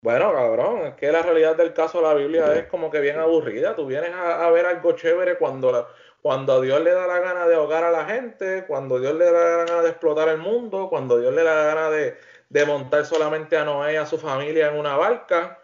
Bueno, 0.01 0.31
cabrón, 0.31 0.87
es 0.87 0.93
que 0.95 1.11
la 1.11 1.21
realidad 1.21 1.57
del 1.57 1.73
caso 1.73 1.99
de 1.99 2.07
la 2.07 2.13
Biblia 2.13 2.53
es 2.55 2.67
como 2.67 2.89
que 2.89 3.01
bien 3.01 3.19
aburrida. 3.19 3.75
Tú 3.75 3.85
vienes 3.85 4.11
a, 4.13 4.49
ver 4.49 4.65
algo 4.65 4.93
chévere 4.93 5.37
cuando, 5.37 5.89
cuando 6.21 6.53
a 6.53 6.61
Dios 6.61 6.81
le 6.81 6.91
da 6.91 7.05
la 7.05 7.19
gana 7.19 7.47
de 7.47 7.55
ahogar 7.55 7.83
a 7.83 7.91
la 7.91 8.05
gente, 8.05 8.65
cuando 8.65 8.99
Dios 8.99 9.13
le 9.15 9.25
da 9.25 9.31
la 9.31 9.65
gana 9.65 9.81
de 9.81 9.89
explotar 9.89 10.29
el 10.29 10.37
mundo, 10.37 10.87
cuando 10.89 11.19
Dios 11.19 11.33
le 11.33 11.43
da 11.43 11.55
la 11.55 11.63
gana 11.63 11.89
de, 11.89 12.17
de 12.47 12.65
montar 12.65 13.05
solamente 13.05 13.57
a 13.57 13.65
Noé 13.65 13.93
y 13.93 13.97
a 13.97 14.05
su 14.05 14.17
familia 14.17 14.69
en 14.69 14.77
una 14.77 14.95
barca 14.95 15.59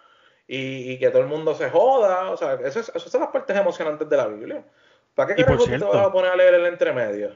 y, 0.48 0.98
que 1.00 1.10
todo 1.10 1.22
el 1.22 1.28
mundo 1.28 1.56
se 1.56 1.70
joda. 1.70 2.30
O 2.32 2.38
sea, 2.38 2.56
eso, 2.56 2.80
es, 2.80 2.92
eso 2.94 3.10
son 3.10 3.22
las 3.22 3.32
partes 3.32 3.56
emocionantes 3.56 4.08
de 4.10 4.18
la 4.18 4.28
Biblia. 4.28 4.66
¿Para 5.14 5.34
qué 5.34 5.44
carajo 5.44 5.64
te 5.64 5.78
vas 5.78 6.08
a 6.08 6.12
poner 6.12 6.32
a 6.32 6.36
leer 6.36 6.56
el 6.56 6.66
entremedio? 6.66 7.34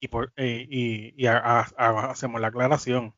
Y, 0.00 0.08
por, 0.08 0.32
eh, 0.36 0.66
y, 0.68 1.26
hacemos 1.26 2.40
la 2.40 2.48
aclaración 2.48 3.14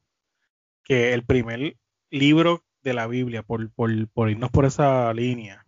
que 0.85 1.13
el 1.13 1.25
primer 1.25 1.77
libro 2.11 2.65
de 2.89 2.95
la 2.95 3.07
Biblia, 3.07 3.43
por, 3.43 3.71
por, 3.73 3.91
por 4.09 4.31
irnos 4.31 4.51
por 4.51 4.65
esa 4.65 5.13
línea, 5.13 5.67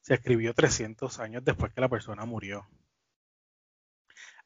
se 0.00 0.14
escribió 0.14 0.54
300 0.54 1.18
años 1.20 1.44
después 1.44 1.72
que 1.72 1.80
la 1.80 1.88
persona 1.88 2.24
murió. 2.24 2.66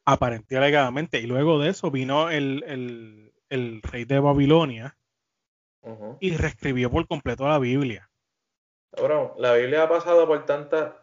Aparentemente 0.05 0.57
alegadamente. 0.57 1.19
Y 1.19 1.27
luego 1.27 1.59
de 1.59 1.69
eso 1.69 1.89
vino 1.89 2.29
el, 2.29 2.63
el, 2.67 3.33
el 3.49 3.81
rey 3.81 4.05
de 4.05 4.19
Babilonia 4.19 4.97
y 6.19 6.35
reescribió 6.35 6.89
por 6.89 7.07
completo 7.07 7.47
la 7.47 7.59
Biblia. 7.59 8.09
Cabrón, 8.91 9.31
la 9.37 9.53
Biblia 9.53 9.83
ha 9.83 9.89
pasado 9.89 10.27
por 10.27 10.45
tantas. 10.45 10.93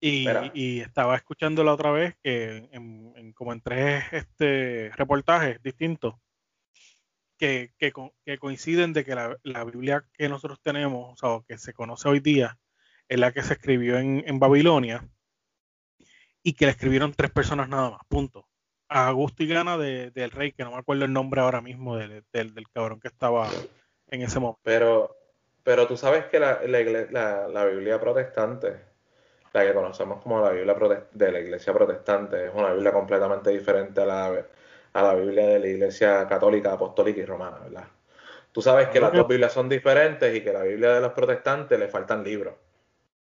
Y, 0.00 0.26
y, 0.54 0.80
estaba 0.80 1.14
escuchando 1.16 1.62
la 1.62 1.74
otra 1.74 1.90
vez 1.90 2.16
que 2.22 2.68
en, 2.72 3.32
como 3.34 3.52
en 3.52 3.60
tres 3.60 4.04
este, 4.12 4.90
reportajes 4.96 5.62
distintos 5.62 6.14
que, 7.40 7.72
que, 7.78 7.92
que 8.24 8.38
coinciden 8.38 8.92
de 8.92 9.04
que 9.04 9.14
la, 9.14 9.36
la, 9.42 9.64
Biblia 9.64 10.04
que 10.12 10.28
nosotros 10.28 10.60
tenemos, 10.62 11.14
o 11.14 11.16
sea, 11.16 11.44
que 11.48 11.58
se 11.58 11.72
conoce 11.72 12.08
hoy 12.08 12.20
día, 12.20 12.58
es 13.08 13.18
la 13.18 13.32
que 13.32 13.42
se 13.42 13.54
escribió 13.54 13.98
en, 13.98 14.22
en 14.26 14.38
Babilonia 14.38 15.08
y 16.42 16.52
que 16.52 16.66
la 16.66 16.72
escribieron 16.72 17.14
tres 17.14 17.30
personas 17.30 17.68
nada 17.68 17.90
más, 17.90 18.00
punto. 18.08 18.46
A 18.88 19.10
gusto 19.12 19.42
y 19.42 19.46
gana 19.46 19.78
de, 19.78 20.10
del 20.10 20.30
rey, 20.30 20.52
que 20.52 20.64
no 20.64 20.72
me 20.72 20.78
acuerdo 20.78 21.04
el 21.04 21.12
nombre 21.12 21.40
ahora 21.40 21.60
mismo 21.60 21.96
del, 21.96 22.24
del, 22.32 22.54
del 22.54 22.68
cabrón 22.68 23.00
que 23.00 23.08
estaba 23.08 23.48
en 24.08 24.22
ese 24.22 24.38
momento. 24.38 24.60
Pero 24.62 25.16
pero 25.62 25.86
tú 25.86 25.96
sabes 25.96 26.24
que 26.26 26.40
la, 26.40 26.60
la, 26.60 27.64
Biblia 27.66 28.00
protestante, 28.00 28.80
la 29.52 29.64
que 29.64 29.74
conocemos 29.74 30.22
como 30.22 30.40
la 30.40 30.50
Biblia 30.50 30.74
de 31.12 31.32
la 31.32 31.40
Iglesia 31.40 31.72
protestante, 31.72 32.46
es 32.46 32.54
una 32.54 32.72
Biblia 32.72 32.92
completamente 32.92 33.50
diferente 33.50 34.00
a 34.00 34.06
la, 34.06 34.46
a 34.92 35.02
la 35.02 35.14
Biblia 35.14 35.46
de 35.46 35.58
la 35.58 35.66
Iglesia 35.66 36.26
católica, 36.26 36.72
apostólica 36.72 37.20
y 37.20 37.24
romana, 37.24 37.58
¿verdad? 37.58 37.88
Tú 38.52 38.62
sabes 38.62 38.88
que 38.88 39.00
las 39.00 39.12
dos 39.12 39.28
Biblias 39.28 39.52
son 39.52 39.68
diferentes 39.68 40.34
y 40.34 40.42
que 40.42 40.52
la 40.52 40.62
Biblia 40.62 40.94
de 40.94 41.00
los 41.00 41.12
protestantes 41.12 41.78
le 41.78 41.88
faltan 41.88 42.24
libros. 42.24 42.54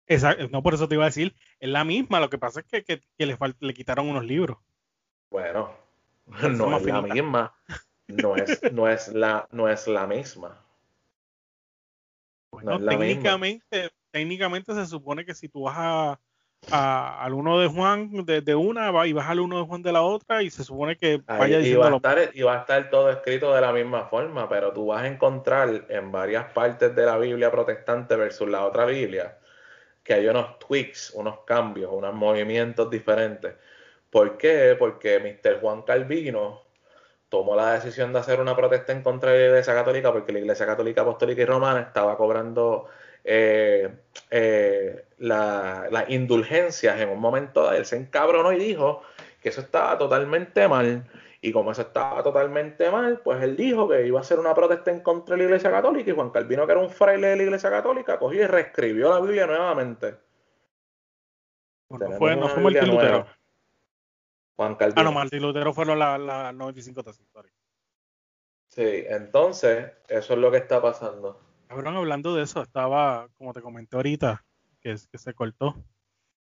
Exacto, 0.06 0.49
no 0.49 0.62
por 0.62 0.73
eso 0.73 0.88
te 0.88 0.95
iba 0.95 1.06
a 1.06 1.08
decir, 1.08 1.34
es 1.60 1.69
la 1.69 1.86
misma, 1.86 2.19
lo 2.19 2.30
que 2.30 2.38
pasa 2.38 2.60
es 2.60 2.65
que, 2.65 2.84
que, 2.84 3.26
le, 3.26 3.38
le 3.60 3.73
quitaron 3.73 4.10
unos 4.10 4.26
libros. 4.26 4.58
Bueno, 5.32 5.71
no 6.28 6.78
es 6.78 6.84
la 6.84 7.02
misma, 7.02 7.54
no 8.08 8.36
es, 8.36 8.62
no 8.73 8.89
es, 8.89 9.08
la, 9.08 9.47
no 9.52 9.69
es 9.69 9.88
la 9.88 10.06
misma 10.06 10.63
técnicamente, 12.62 13.91
técnicamente 14.12 14.73
se 14.73 14.86
supone 14.86 15.26
que 15.26 15.34
si 15.34 15.49
tú 15.49 15.63
vas 15.63 15.76
a, 15.78 16.19
al 16.71 17.34
uno 17.34 17.60
de 17.60 17.67
Juan 17.67 18.26
de, 18.26 18.56
una 18.56 18.91
y 19.06 19.13
vas 19.13 19.30
al 19.30 19.39
uno 19.39 19.60
de 19.60 19.65
Juan 19.65 19.82
de 19.82 19.91
la 19.91 20.02
otra 20.02 20.41
y 20.43 20.49
se 20.49 20.63
supone 20.63 20.95
que 20.95 21.21
vaya 21.26 21.60
y 21.60 21.73
va, 21.76 21.89
a 21.89 21.95
estar, 21.95 22.30
y 22.34 22.41
va 22.41 22.56
a 22.56 22.60
estar 22.60 22.89
todo 22.89 23.10
escrito 23.12 23.54
de 23.54 23.62
la 23.62 23.71
misma 23.71 24.06
forma, 24.06 24.47
pero 24.49 24.71
tú 24.73 24.88
vas 24.88 25.04
a 25.04 25.08
encontrar 25.08 25.86
en 25.89 26.12
varias 26.12 26.45
partes 26.54 26.95
de 26.95 27.06
la 27.06 27.17
Biblia 27.17 27.52
protestante 27.52 28.15
versus 28.15 28.47
la 28.47 28.65
otra 28.65 28.86
Biblia 28.86 29.38
que 30.04 30.13
hay 30.13 30.28
unos 30.28 30.60
tweaks, 30.60 31.12
unos 31.15 31.39
cambios, 31.45 31.91
unos 31.91 32.13
movimientos 32.13 32.89
diferentes. 32.89 33.54
¿Por 34.10 34.38
qué? 34.38 34.76
Porque 34.78 35.19
Mr. 35.19 35.60
Juan 35.62 35.84
Calvino 35.84 36.62
tomó 37.30 37.56
la 37.56 37.73
decisión 37.73 38.13
de 38.13 38.19
hacer 38.19 38.39
una 38.39 38.56
protesta 38.56 38.91
en 38.91 39.02
contra 39.02 39.32
de 39.32 39.39
la 39.39 39.45
Iglesia 39.47 39.73
Católica 39.73 40.12
porque 40.12 40.34
la 40.34 40.39
Iglesia 40.39 40.65
Católica 40.65 41.02
Apostólica 41.02 41.41
y 41.41 41.45
Romana 41.45 41.80
estaba 41.80 42.17
cobrando 42.17 42.88
eh, 43.24 43.90
eh, 44.32 45.06
las 45.18 46.10
indulgencias 46.10 47.00
en 47.00 47.10
un 47.10 47.20
momento. 47.20 47.72
Él 47.72 47.86
se 47.86 47.98
encabronó 47.98 48.52
y 48.52 48.60
dijo 48.60 49.02
que 49.42 49.50
eso 49.50 49.62
estaba 49.62 49.98
totalmente 49.98 50.68
mal. 50.68 51.10
Y 51.42 51.52
como 51.52 51.72
eso 51.72 51.82
estaba 51.82 52.24
totalmente 52.24 52.90
mal, 52.90 53.20
pues 53.20 53.44
él 53.44 53.58
dijo 53.58 53.90
que 53.90 54.08
iba 54.08 54.18
a 54.18 54.22
hacer 54.22 54.40
una 54.40 54.54
protesta 54.54 54.92
en 54.92 55.02
contra 55.02 55.36
de 55.36 55.40
la 55.40 55.48
Iglesia 55.50 55.72
Católica 55.72 56.10
y 56.10 56.14
Juan 56.14 56.30
Calvino, 56.30 56.66
que 56.66 56.72
era 56.72 56.82
un 56.82 56.90
fraile 56.90 57.28
de 57.28 57.36
la 57.36 57.44
Iglesia 57.44 57.70
Católica, 57.70 58.18
cogió 58.18 58.44
y 58.44 58.48
reescribió 58.48 59.10
la 59.10 59.20
Biblia 59.20 59.46
nuevamente. 59.46 60.16
no 61.90 62.12
fue, 62.14 62.38
no 62.38 62.48
fue 62.48 62.62
Lutero. 62.72 63.28
Juan 64.56 64.76
Calvino. 64.76 65.02
Ah, 65.02 65.04
no, 65.04 65.12
Martín 65.12 65.42
Lutero 65.42 65.74
fueron 65.74 66.00
las 66.00 66.18
la 66.20 66.54
95 66.54 67.04
tesis. 67.04 67.28
Sí, 68.70 69.04
entonces, 69.08 69.92
eso 70.08 70.34
es 70.34 70.40
lo 70.40 70.50
que 70.50 70.58
está 70.58 70.82
pasando. 70.82 71.43
Cabrón, 71.74 71.98
hablando 71.98 72.36
de 72.36 72.44
eso, 72.44 72.62
estaba, 72.62 73.28
como 73.36 73.52
te 73.52 73.62
comenté 73.62 73.96
ahorita, 73.96 74.46
que, 74.80 74.96
que 75.12 75.18
se 75.18 75.34
cortó. 75.34 75.76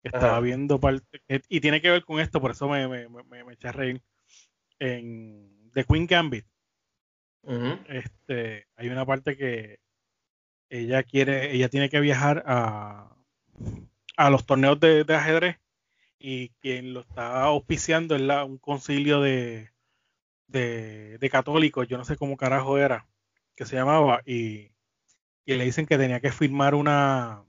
estaba 0.03 0.41
viendo 0.41 0.81
parte. 0.81 1.23
Y 1.49 1.61
tiene 1.61 1.83
que 1.83 1.91
ver 1.91 2.05
con 2.05 2.19
esto, 2.19 2.41
por 2.41 2.53
eso 2.53 2.69
me, 2.69 2.89
me, 2.89 3.09
me, 3.09 3.53
eché 3.53 3.69
a 3.69 3.73
reír. 3.73 4.03
En 4.79 5.71
The 5.75 5.85
Queen 5.85 6.07
Gambit. 6.07 6.47
este, 7.89 8.69
hay 8.77 8.89
una 8.89 9.05
parte 9.05 9.37
que 9.37 9.81
ella 10.71 11.03
quiere, 11.03 11.53
ella 11.55 11.69
tiene 11.69 11.91
que 11.91 12.01
viajar 12.01 12.43
a, 12.47 13.15
a 14.17 14.31
los 14.31 14.47
torneos 14.47 14.81
de 14.81 15.05
ajedrez 15.15 15.59
y 16.19 16.51
quien 16.61 16.95
lo 16.95 17.01
está 17.01 17.43
auspiciando 17.43 18.17
es 18.17 18.23
la, 18.23 18.45
un 18.45 18.59
concilio 18.59 19.21
de, 19.21 19.71
de, 20.47 21.29
católicos, 21.31 21.87
yo 21.87 21.99
no 21.99 22.05
sé 22.05 22.17
cómo 22.17 22.37
carajo 22.37 22.79
era, 22.79 23.07
que 23.55 23.67
se 23.67 23.77
llamaba, 23.77 24.23
y, 24.25 24.71
y 25.49 25.57
le 25.57 25.65
dicen 25.65 25.87
que 25.87 25.97
tenía 25.97 26.21
que 26.21 26.31
firmar 26.31 26.75
una, 26.75 27.43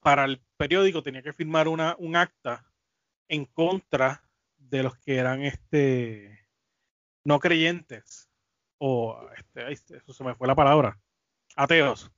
para 0.00 0.24
el 0.24 0.42
periódico 0.56 1.00
tenía 1.00 1.22
que 1.22 1.32
firmar 1.32 1.68
una, 1.68 1.94
un 2.00 2.16
acta 2.16 2.66
en 3.28 3.44
contra 3.44 4.28
de 4.56 4.82
los 4.82 4.96
que 4.98 5.16
eran 5.16 5.42
este 5.42 6.48
no 7.22 7.38
creyentes 7.38 8.28
o 8.78 9.16
este, 9.38 9.96
eso 9.96 10.12
se 10.12 10.24
me 10.24 10.34
fue 10.34 10.48
la 10.48 10.56
palabra 10.56 10.98
ateos 11.54 12.10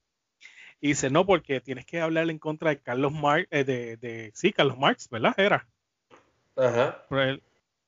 y 0.81 0.89
dice, 0.89 1.11
no, 1.11 1.27
porque 1.27 1.61
tienes 1.61 1.85
que 1.85 2.01
hablar 2.01 2.31
en 2.31 2.39
contra 2.39 2.71
de 2.71 2.81
Carlos 2.81 3.13
Marx, 3.13 3.49
eh, 3.51 3.65
de, 3.65 3.97
de, 3.97 4.31
sí, 4.35 4.53
Carlos 4.53 4.79
Marx, 4.79 5.09
¿verdad? 5.09 5.35
Era. 5.39 5.69
Ajá. 6.55 7.05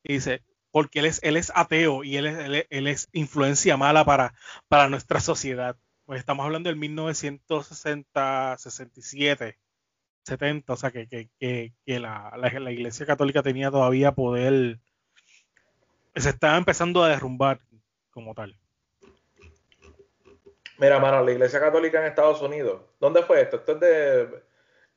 y 0.03 0.15
dice, 0.15 0.43
porque 0.71 0.99
él 0.99 1.07
es, 1.07 1.23
él 1.23 1.37
es 1.37 1.53
ateo 1.55 2.05
y 2.05 2.17
él 2.17 2.27
es, 2.27 2.67
él, 2.69 2.87
es 2.87 3.09
influencia 3.13 3.77
mala 3.77 4.05
para, 4.05 4.35
para 4.69 4.89
nuestra 4.89 5.21
sociedad. 5.21 5.77
Pues 6.09 6.21
estamos 6.21 6.47
hablando 6.47 6.71
del 6.71 6.79
1960, 6.79 8.57
67, 8.57 9.59
70, 10.23 10.73
o 10.73 10.77
sea 10.77 10.91
que, 10.91 11.07
que, 11.07 11.29
que, 11.39 11.75
que 11.85 12.01
la, 12.01 12.33
la, 12.39 12.49
la, 12.61 12.73
Iglesia 12.73 13.05
Católica 13.05 13.43
tenía 13.43 13.71
todavía 13.71 14.13
poder, 14.13 14.79
se 16.17 16.31
estaba 16.31 16.57
empezando 16.57 17.05
a 17.05 17.11
derrumbar 17.11 17.61
como 18.09 18.35
tal. 18.35 18.59
Mira, 20.79 20.99
mano, 20.99 21.23
la 21.23 21.31
Iglesia 21.31 21.61
Católica 21.61 22.01
en 22.01 22.07
Estados 22.07 22.41
Unidos, 22.41 22.81
¿dónde 22.99 23.23
fue 23.23 23.43
esto? 23.43 23.57
¿Esto 23.57 23.73
es 23.73 23.81
de 23.81 24.43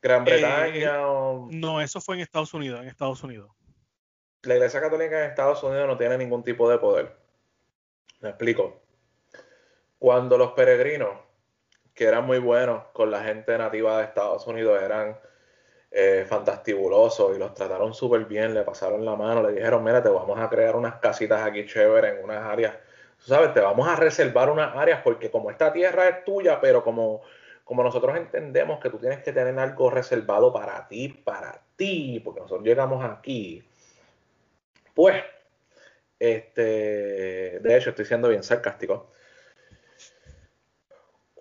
Gran 0.02 0.24
Bretaña? 0.24 0.96
Eh, 0.96 1.04
o... 1.04 1.50
No, 1.52 1.82
eso 1.82 2.00
fue 2.00 2.16
en 2.16 2.22
Estados 2.22 2.54
Unidos, 2.54 2.80
en 2.84 2.88
Estados 2.88 3.22
Unidos. 3.22 3.52
La 4.44 4.56
Iglesia 4.56 4.80
Católica 4.80 5.26
en 5.26 5.30
Estados 5.32 5.62
Unidos 5.62 5.88
no 5.88 5.98
tiene 5.98 6.18
ningún 6.18 6.42
tipo 6.42 6.70
de 6.70 6.78
poder. 6.78 7.18
Me 8.22 8.30
explico. 8.30 8.81
Cuando 10.02 10.36
los 10.36 10.54
peregrinos, 10.54 11.16
que 11.94 12.06
eran 12.06 12.26
muy 12.26 12.40
buenos 12.40 12.86
con 12.92 13.12
la 13.12 13.24
gente 13.24 13.56
nativa 13.56 14.00
de 14.00 14.06
Estados 14.06 14.48
Unidos, 14.48 14.82
eran 14.82 15.16
eh, 15.92 16.26
fantastibulosos 16.28 17.36
y 17.36 17.40
los 17.40 17.54
trataron 17.54 17.94
súper 17.94 18.26
bien, 18.26 18.56
le 18.56 18.64
pasaron 18.64 19.06
la 19.06 19.16
mano, 19.16 19.44
le 19.44 19.52
dijeron, 19.54 19.84
mira, 19.84 20.02
te 20.02 20.10
vamos 20.10 20.40
a 20.40 20.50
crear 20.50 20.76
unas 20.76 20.96
casitas 20.96 21.44
aquí 21.44 21.68
chéveres 21.68 22.18
en 22.18 22.24
unas 22.24 22.44
áreas 22.44 22.74
sabes, 23.26 23.54
te 23.54 23.60
vamos 23.60 23.88
a 23.88 23.96
reservar 23.96 24.50
unas 24.50 24.76
áreas 24.76 25.02
porque 25.04 25.30
como 25.30 25.52
esta 25.52 25.72
tierra 25.72 26.10
es 26.10 26.24
tuya, 26.24 26.60
pero 26.60 26.84
como, 26.84 27.22
como 27.64 27.84
nosotros 27.84 28.18
entendemos 28.18 28.80
que 28.80 28.90
tú 28.90 28.98
tienes 28.98 29.20
que 29.20 29.32
tener 29.32 29.58
algo 29.60 29.90
reservado 29.90 30.52
para 30.52 30.88
ti, 30.88 31.10
para 31.10 31.62
ti, 31.76 32.20
porque 32.24 32.42
nosotros 32.42 32.66
llegamos 32.66 33.06
aquí, 33.06 33.64
pues, 34.96 35.24
este, 36.20 37.60
de 37.60 37.78
hecho 37.78 37.92
estoy 37.92 38.06
siendo 38.06 38.30
bien 38.30 38.44
sarcástico. 38.44 39.12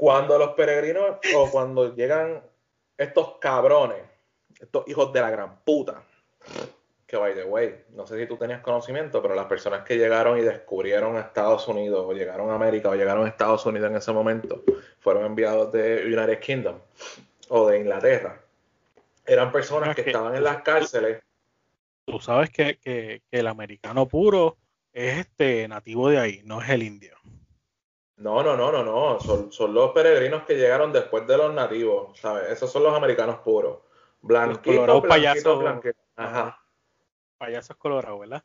Cuando 0.01 0.39
los 0.39 0.55
peregrinos 0.55 1.19
o 1.37 1.51
cuando 1.51 1.95
llegan 1.95 2.43
estos 2.97 3.37
cabrones, 3.39 4.01
estos 4.59 4.89
hijos 4.89 5.13
de 5.13 5.21
la 5.21 5.29
gran 5.29 5.61
puta, 5.63 6.03
que 7.07 7.19
by 7.19 7.35
the 7.35 7.45
way, 7.45 7.85
no 7.91 8.07
sé 8.07 8.19
si 8.19 8.27
tú 8.27 8.39
tenías 8.39 8.63
conocimiento, 8.63 9.21
pero 9.21 9.35
las 9.35 9.45
personas 9.45 9.85
que 9.85 9.99
llegaron 9.99 10.39
y 10.39 10.41
descubrieron 10.41 11.19
a 11.19 11.21
Estados 11.21 11.69
Unidos, 11.69 12.03
o 12.09 12.15
llegaron 12.15 12.49
a 12.49 12.55
América, 12.55 12.89
o 12.89 12.95
llegaron 12.95 13.27
a 13.27 13.29
Estados 13.29 13.67
Unidos 13.67 13.91
en 13.91 13.97
ese 13.99 14.11
momento, 14.11 14.65
fueron 15.01 15.27
enviados 15.27 15.71
de 15.71 16.07
United 16.07 16.41
Kingdom 16.41 16.79
o 17.51 17.69
de 17.69 17.81
Inglaterra. 17.81 18.41
Eran 19.27 19.53
personas 19.53 19.95
que, 19.95 20.01
estaban 20.01 20.35
en 20.35 20.45
las 20.45 20.63
cárceles. 20.63 21.23
Tú 22.07 22.19
sabes 22.21 22.49
que, 22.49 22.79
que, 22.79 23.21
el 23.31 23.47
americano 23.47 24.09
puro 24.09 24.57
es 24.95 25.19
este 25.19 25.69
nativo 25.69 26.09
de 26.09 26.17
ahí, 26.17 26.41
no 26.47 26.63
es 26.63 26.71
el 26.71 26.85
indio. 26.85 27.20
No, 28.21 28.43
no, 28.43 28.55
no, 28.55 28.71
no, 28.71 28.85
no. 28.85 29.19
Son, 29.19 29.51
son 29.51 29.73
los 29.73 29.93
peregrinos 29.93 30.45
que 30.45 30.55
llegaron 30.55 30.93
después 30.93 31.27
de 31.27 31.39
los 31.39 31.55
nativos, 31.55 32.19
¿sabes? 32.19 32.51
Esos 32.51 32.71
son 32.71 32.83
los 32.83 32.95
americanos 32.95 33.39
puros. 33.39 33.79
Blanquito, 34.21 35.01
blanquito, 35.01 35.59
blanquito. 35.59 35.99
Ajá. 36.17 36.63
Payasos 37.39 37.77
colorados, 37.79 38.21
¿verdad? 38.21 38.45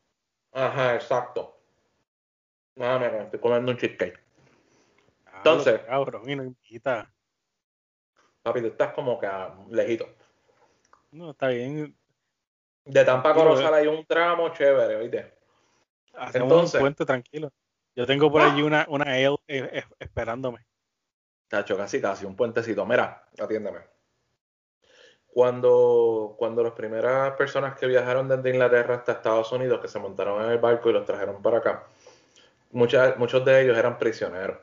Ajá, 0.54 0.96
exacto. 0.96 1.60
Nada, 2.76 3.00
me 3.00 3.24
estoy 3.24 3.40
comiendo 3.40 3.74
un 3.74 3.78
cheesecake. 3.78 4.18
Entonces. 5.38 5.82
Cabrón, 5.82 6.24
y 6.70 6.80
Papi, 6.80 8.62
tú 8.62 8.68
estás 8.68 8.94
como 8.94 9.20
que 9.20 9.28
lejito. 9.72 10.08
No, 11.12 11.32
está 11.32 11.50
bien. 11.50 11.98
De 12.86 13.04
Tampa 13.04 13.32
a 13.32 13.34
Corozal 13.34 13.74
hay 13.74 13.88
un 13.88 14.06
tramo 14.06 14.50
chévere, 14.54 14.96
¿oíste? 14.96 15.34
Hacemos 16.14 16.52
Entonces, 16.52 16.76
un 16.76 16.80
puente 16.80 17.06
tranquilo. 17.06 17.52
Yo 17.96 18.06
tengo 18.06 18.32
por 18.32 18.42
allí 18.42 18.62
una, 18.62 18.86
una 18.90 19.06
Ale 19.06 19.38
eh, 19.48 19.70
eh, 19.72 19.84
esperándome. 20.00 20.66
Cacho, 21.48 21.78
casi 21.78 22.02
casi, 22.02 22.26
un 22.26 22.36
puentecito. 22.36 22.86
Mira, 22.86 23.30
atiéndeme 23.40 23.96
cuando, 25.36 26.34
cuando 26.38 26.64
las 26.64 26.72
primeras 26.72 27.34
personas 27.34 27.78
que 27.78 27.88
viajaron 27.88 28.30
desde 28.30 28.52
Inglaterra 28.52 28.96
hasta 28.96 29.12
Estados 29.12 29.52
Unidos, 29.52 29.82
que 29.82 29.90
se 29.90 30.00
montaron 30.00 30.42
en 30.46 30.52
el 30.52 30.60
barco 30.60 30.90
y 30.90 30.94
los 30.94 31.04
trajeron 31.04 31.42
para 31.42 31.58
acá, 31.58 31.84
muchas, 32.72 33.18
muchos 33.18 33.44
de 33.44 33.62
ellos 33.62 33.78
eran 33.78 34.00
prisioneros. 34.00 34.60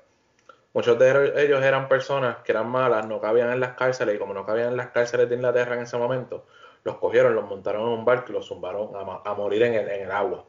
Muchos 0.72 0.98
de 0.98 1.44
ellos 1.44 1.62
eran 1.62 1.90
personas 1.90 2.38
que 2.38 2.52
eran 2.52 2.70
malas, 2.70 3.06
no 3.06 3.20
cabían 3.20 3.50
en 3.52 3.60
las 3.60 3.74
cárceles 3.74 4.14
y 4.14 4.18
como 4.18 4.32
no 4.32 4.46
cabían 4.46 4.68
en 4.68 4.78
las 4.78 4.88
cárceles 4.92 5.28
de 5.28 5.34
Inglaterra 5.34 5.74
en 5.74 5.82
ese 5.82 5.98
momento, 5.98 6.46
los 6.84 6.96
cogieron, 6.96 7.34
los 7.34 7.44
montaron 7.44 7.82
en 7.82 7.88
un 7.88 8.06
barco 8.06 8.30
y 8.30 8.32
los 8.32 8.48
zumbaron 8.48 8.96
a, 8.96 9.30
a 9.30 9.34
morir 9.34 9.64
en 9.64 9.74
el, 9.74 9.90
en 9.90 10.04
el 10.04 10.10
agua. 10.10 10.46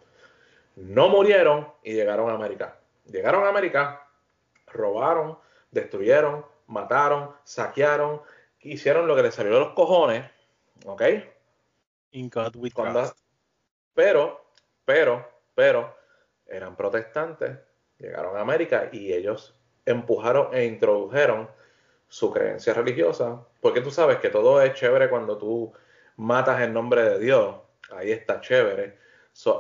No 0.76 1.10
murieron 1.10 1.68
y 1.84 1.94
llegaron 1.94 2.30
a 2.30 2.34
América. 2.34 2.80
Llegaron 3.06 3.44
a 3.44 3.50
América, 3.50 4.08
robaron, 4.68 5.38
destruyeron, 5.72 6.46
mataron, 6.68 7.32
saquearon, 7.44 8.22
hicieron 8.62 9.08
lo 9.08 9.16
que 9.16 9.24
les 9.24 9.36
salió 9.36 9.54
de 9.54 9.60
los 9.60 9.74
cojones, 9.74 10.30
¿ok? 10.86 11.02
In 12.12 12.30
God 12.30 12.56
we 12.56 12.72
Pero, 13.94 14.46
pero, 14.86 15.30
pero, 15.54 15.96
eran 16.48 16.76
protestantes, 16.76 17.58
llegaron 17.98 18.38
a 18.38 18.42
América 18.42 18.90
y 18.92 19.14
ellos 19.14 19.56
empujaron 19.86 20.54
e 20.54 20.66
introdujeron 20.66 21.50
su 22.08 22.32
creencia 22.32 22.74
religiosa, 22.74 23.46
porque 23.60 23.82
tú 23.82 23.92
sabes 23.92 24.18
que 24.18 24.30
todo 24.30 24.62
es 24.62 24.74
chévere 24.76 25.10
cuando 25.10 25.38
tú 25.38 25.74
matas 26.16 26.62
en 26.62 26.74
nombre 26.74 27.04
de 27.04 27.20
Dios, 27.20 27.56
ahí 27.92 28.12
está 28.12 28.40
chévere. 28.40 28.98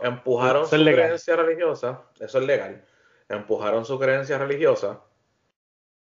Empujaron 0.02 0.68
su 0.68 0.76
creencia 0.76 1.36
religiosa, 1.36 2.04
eso 2.20 2.40
es 2.40 2.46
legal, 2.46 2.86
empujaron 3.30 3.86
su 3.86 4.00
creencia 4.00 4.38
religiosa, 4.38 5.02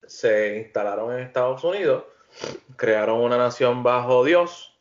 se 0.06 0.58
instalaron 0.58 1.14
en 1.14 1.20
Estados 1.20 1.64
Unidos 1.64 2.04
crearon 2.76 3.22
una 3.22 3.38
nación 3.38 3.84
bajo 3.84 4.24
Dios 4.24 4.78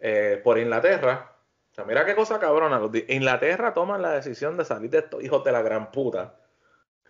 eh, 0.00 0.40
por 0.42 0.58
Inglaterra. 0.58 1.32
O 1.72 1.74
sea, 1.74 1.84
mira 1.84 2.04
qué 2.04 2.14
cosa 2.14 2.38
cabrona. 2.38 2.80
Inglaterra 3.08 3.74
toman 3.74 4.02
la 4.02 4.12
decisión 4.12 4.56
de 4.56 4.64
salir 4.64 4.90
de 4.90 4.98
estos 4.98 5.22
hijos 5.22 5.42
de 5.44 5.52
la 5.52 5.62
gran 5.62 5.90
puta. 5.90 6.36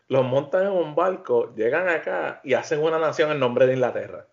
Los 0.09 0.25
montan 0.25 0.65
en 0.65 0.73
un 0.73 0.95
barco, 0.95 1.55
llegan 1.55 1.89
acá 1.89 2.41
y 2.45 2.55
hacen 2.55 2.83
una 2.83 2.99
nación 2.99 3.31
en 3.31 3.39
nombre 3.39 3.67
de 3.67 3.75
Inglaterra. 3.75 4.27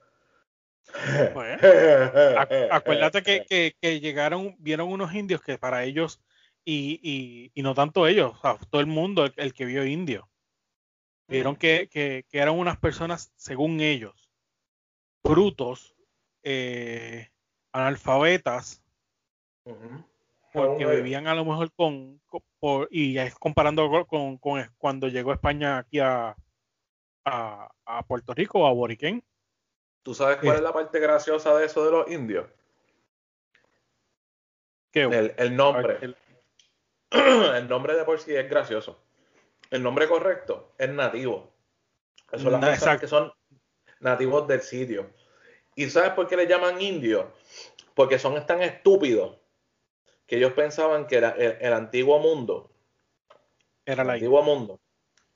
acuérdate 2.71 3.23
que, 3.23 3.99
llegaron, 3.99 4.55
vieron 4.59 4.91
unos 4.91 5.13
indios 5.13 5.41
que 5.41 5.57
para 5.57 5.83
ellos, 5.83 6.21
y, 6.65 7.51
no 7.55 7.73
tanto 7.73 8.07
ellos, 8.07 8.33
todo 8.69 8.81
el 8.81 8.87
mundo, 8.87 9.29
el, 9.35 9.53
que 9.53 9.65
vio 9.65 9.85
indio, 9.85 10.29
vieron 11.27 11.53
mm. 11.53 11.57
que, 11.57 12.25
eran 12.31 12.57
unas 12.57 12.77
personas, 12.77 13.31
según 13.35 13.81
ellos, 13.81 14.29
brutos, 15.23 15.95
eh, 16.43 17.29
analfabetas, 17.71 18.83
porque 20.53 20.85
vivían 20.85 21.27
a 21.27 21.35
lo 21.35 21.45
mejor 21.45 21.71
con, 21.73 22.21
y 22.89 23.17
es 23.17 23.35
comparando 23.35 24.05
con, 24.07 24.37
cuando 24.77 25.07
llegó 25.07 25.33
España 25.33 25.77
aquí 25.79 25.99
a, 25.99 26.35
a, 27.25 28.03
Puerto 28.07 28.33
Rico 28.33 28.59
o 28.59 28.67
a 28.67 28.73
Boriquén. 28.73 29.23
¿Tú 30.03 30.15
sabes 30.15 30.37
cuál 30.37 30.55
es 30.55 30.61
la 30.61 30.73
parte 30.73 30.99
graciosa 30.99 31.55
de 31.57 31.65
eso 31.65 31.85
de 31.85 31.91
los 31.91 32.09
indios? 32.09 32.47
El, 34.93 35.33
el, 35.37 35.55
nombre. 35.55 35.99
El... 37.11 37.69
nombre 37.69 37.95
de 37.95 38.03
por 38.03 38.19
sí 38.19 38.35
es 38.35 38.49
gracioso. 38.49 38.99
El 39.69 39.83
nombre 39.83 40.07
correcto 40.07 40.73
es 40.77 40.89
nativo. 40.89 41.53
Eso 42.31 42.53
es 42.53 42.81
las 42.83 42.99
que 42.99 43.07
son 43.07 43.31
nativos 43.99 44.47
del 44.47 44.61
sitio. 44.61 45.09
¿Y 45.75 45.89
sabes 45.89 46.11
por 46.11 46.27
qué 46.27 46.35
le 46.35 46.47
llaman 46.47 46.81
indios? 46.81 47.25
Porque 47.93 48.19
son 48.19 48.45
tan 48.45 48.61
estúpidos 48.61 49.37
que 50.25 50.37
ellos 50.37 50.53
pensaban 50.53 51.07
que 51.07 51.17
era 51.17 51.31
el, 51.31 51.73
antiguo 51.73 52.19
mundo. 52.19 52.71
Era 53.85 54.03
el 54.03 54.09
antiguo 54.09 54.41
mundo. 54.43 54.79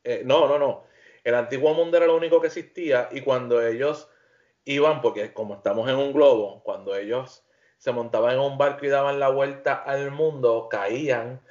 Eh, 0.04 0.24
no, 0.26 0.48
no, 0.48 0.60
no. 0.60 0.86
El 1.24 1.36
antiguo 1.36 1.74
mundo 1.74 1.98
era 1.98 2.08
lo 2.08 2.16
único 2.16 2.42
que 2.42 2.48
existía 2.48 3.10
y 3.12 3.22
cuando 3.22 3.66
ellos 3.66 4.10
iban, 4.66 5.02
porque 5.02 5.34
como 5.34 5.56
estamos 5.56 5.90
en 5.90 5.96
un 5.96 6.12
globo, 6.12 6.62
cuando 6.64 6.96
ellos 6.96 7.44
se 7.78 7.92
montaban 7.92 8.34
en 8.34 8.40
un 8.40 8.58
barco 8.58 8.86
y 8.86 8.90
daban 8.90 9.20
la 9.20 9.30
vuelta 9.30 9.76
al 9.76 10.12
mundo, 10.12 10.68
caían 10.70 11.42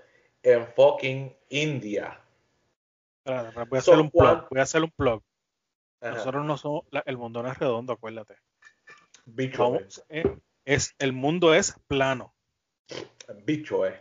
en 0.43 0.67
fucking 0.67 1.35
India. 1.49 2.21
voy 3.25 3.77
a 3.77 3.79
hacer 3.79 3.99
un 3.99 4.11
plug. 4.11 4.49
Voy 4.51 4.61
a 4.61 4.63
hacer 4.63 4.83
un 4.83 4.91
plug. 4.91 5.23
Nosotros 6.01 6.45
no 6.45 6.59
somos, 6.59 6.85
el 7.07 7.17
mundo 7.17 7.43
no 7.43 7.51
es 7.51 7.59
redondo, 7.59 7.95
acuérdate. 7.95 8.37
Bicho 9.25 9.79
es. 10.65 10.95
el 10.99 11.13
mundo 11.13 11.55
es 11.55 11.81
plano. 11.87 12.35
Bicho 13.45 13.87
es. 13.87 13.95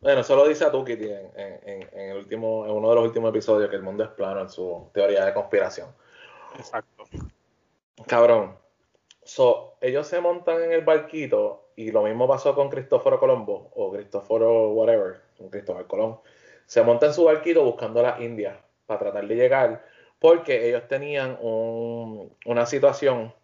Bueno, 0.00 0.22
eso 0.22 0.34
lo 0.34 0.48
dice 0.48 0.64
a 0.64 0.68
en, 0.68 1.30
en, 1.36 1.88
en, 1.92 2.10
el 2.10 2.16
último, 2.16 2.64
en 2.64 2.72
uno 2.72 2.88
de 2.88 2.94
los 2.94 3.04
últimos 3.04 3.28
episodios, 3.28 3.68
que 3.68 3.76
el 3.76 3.82
mundo 3.82 4.02
es 4.04 4.10
plano 4.10 4.40
en 4.40 4.48
su 4.48 4.90
teoría 4.94 5.26
de 5.26 5.34
conspiración. 5.34 5.88
Exacto. 6.56 6.89
Cabrón. 8.06 8.56
So, 9.22 9.76
ellos 9.80 10.06
se 10.06 10.20
montan 10.20 10.62
en 10.62 10.72
el 10.72 10.82
barquito 10.82 11.70
y 11.76 11.92
lo 11.92 12.02
mismo 12.02 12.26
pasó 12.26 12.54
con 12.54 12.68
Cristóforo 12.68 13.18
Colombo 13.18 13.70
o 13.74 13.92
Cristóforo 13.92 14.70
whatever, 14.70 15.20
con 15.36 15.50
Cristóbal 15.50 15.86
Colón. 15.86 16.20
Se 16.66 16.82
monta 16.82 17.06
en 17.06 17.14
su 17.14 17.24
barquito 17.24 17.64
buscando 17.64 18.00
a 18.00 18.02
las 18.04 18.20
Indias 18.20 18.56
para 18.86 19.00
tratar 19.00 19.26
de 19.26 19.34
llegar 19.34 19.84
porque 20.18 20.68
ellos 20.68 20.86
tenían 20.86 21.38
una 21.40 22.66
situación 22.66 23.34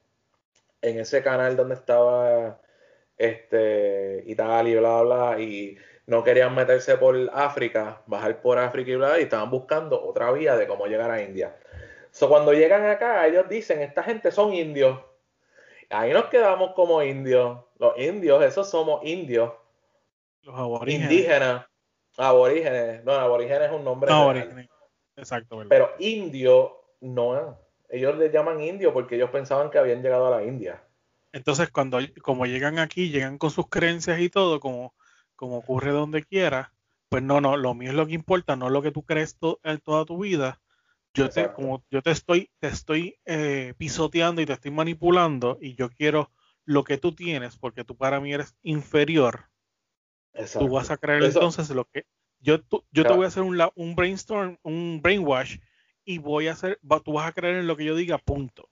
en 0.82 1.00
ese 1.00 1.22
canal 1.22 1.56
donde 1.56 1.74
estaba 1.74 2.60
este, 3.16 4.22
Italia 4.26 4.72
y 4.72 4.78
bla, 4.78 5.02
bla, 5.02 5.40
y 5.40 5.76
no 6.06 6.22
querían 6.22 6.54
meterse 6.54 6.96
por 6.98 7.16
África, 7.32 8.02
bajar 8.06 8.40
por 8.42 8.58
África 8.58 8.90
y 8.90 8.96
bla, 8.96 9.18
y 9.18 9.22
estaban 9.22 9.50
buscando 9.50 10.00
otra 10.02 10.30
vía 10.32 10.56
de 10.56 10.66
cómo 10.66 10.86
llegar 10.86 11.10
a 11.10 11.22
India. 11.22 11.56
So, 12.16 12.30
cuando 12.30 12.54
llegan 12.54 12.86
acá, 12.86 13.26
ellos 13.26 13.46
dicen, 13.46 13.82
esta 13.82 14.02
gente 14.02 14.30
son 14.32 14.54
indios. 14.54 14.98
Ahí 15.90 16.14
nos 16.14 16.24
quedamos 16.30 16.72
como 16.72 17.02
indios. 17.02 17.58
Los 17.78 17.98
indios, 17.98 18.42
esos 18.42 18.70
somos 18.70 19.04
indios. 19.04 19.52
Los 20.40 20.58
aborígenes. 20.58 21.10
Indígenas. 21.10 21.66
Aborígenes. 22.16 23.04
No, 23.04 23.12
aborígenes 23.12 23.68
es 23.68 23.72
un 23.72 23.84
nombre. 23.84 24.10
No, 24.10 24.22
aborígenes. 24.22 24.66
Exacto. 25.14 25.62
Pero 25.68 25.90
indio 25.98 26.80
no. 27.02 27.58
Ellos 27.90 28.16
le 28.16 28.30
llaman 28.30 28.62
indio 28.62 28.94
porque 28.94 29.16
ellos 29.16 29.28
pensaban 29.28 29.68
que 29.68 29.76
habían 29.76 30.02
llegado 30.02 30.26
a 30.28 30.40
la 30.40 30.42
India. 30.42 30.82
Entonces, 31.34 31.70
cuando 31.70 31.98
como 32.22 32.46
llegan 32.46 32.78
aquí, 32.78 33.10
llegan 33.10 33.36
con 33.36 33.50
sus 33.50 33.68
creencias 33.68 34.20
y 34.20 34.30
todo, 34.30 34.58
como, 34.58 34.94
como 35.34 35.58
ocurre 35.58 35.90
donde 35.90 36.22
quiera, 36.22 36.72
pues 37.10 37.22
no, 37.22 37.42
no, 37.42 37.58
lo 37.58 37.74
mío 37.74 37.90
es 37.90 37.94
lo 37.94 38.06
que 38.06 38.14
importa, 38.14 38.56
no 38.56 38.70
lo 38.70 38.80
que 38.80 38.90
tú 38.90 39.02
crees 39.02 39.36
en 39.64 39.80
toda 39.80 40.06
tu 40.06 40.18
vida. 40.18 40.62
Yo 41.16 41.30
te, 41.30 41.52
como 41.52 41.84
yo 41.90 42.02
te 42.02 42.10
estoy, 42.10 42.50
te 42.58 42.68
estoy 42.68 43.18
eh, 43.24 43.74
pisoteando 43.78 44.42
y 44.42 44.46
te 44.46 44.52
estoy 44.52 44.70
manipulando 44.70 45.58
y 45.60 45.74
yo 45.74 45.88
quiero 45.90 46.30
lo 46.64 46.84
que 46.84 46.98
tú 46.98 47.12
tienes 47.12 47.56
porque 47.56 47.84
tú 47.84 47.96
para 47.96 48.20
mí 48.20 48.32
eres 48.32 48.54
inferior. 48.62 49.46
Tú 50.58 50.68
vas 50.68 50.90
a 50.90 50.98
creer 50.98 51.24
entonces 51.24 51.70
lo 51.70 51.86
que 51.86 52.04
yo, 52.40 52.58
yo 52.90 53.04
te 53.04 53.12
voy 53.12 53.24
a 53.24 53.28
hacer 53.28 53.42
un, 53.42 53.58
un 53.74 53.96
brainstorm, 53.96 54.58
un 54.62 55.00
brainwash 55.02 55.58
y 56.04 56.18
voy 56.18 56.48
a 56.48 56.52
hacer, 56.52 56.78
tú 57.04 57.14
vas 57.14 57.28
a 57.28 57.32
creer 57.32 57.56
en 57.56 57.66
lo 57.66 57.76
que 57.76 57.84
yo 57.84 57.94
diga, 57.94 58.18
punto. 58.18 58.68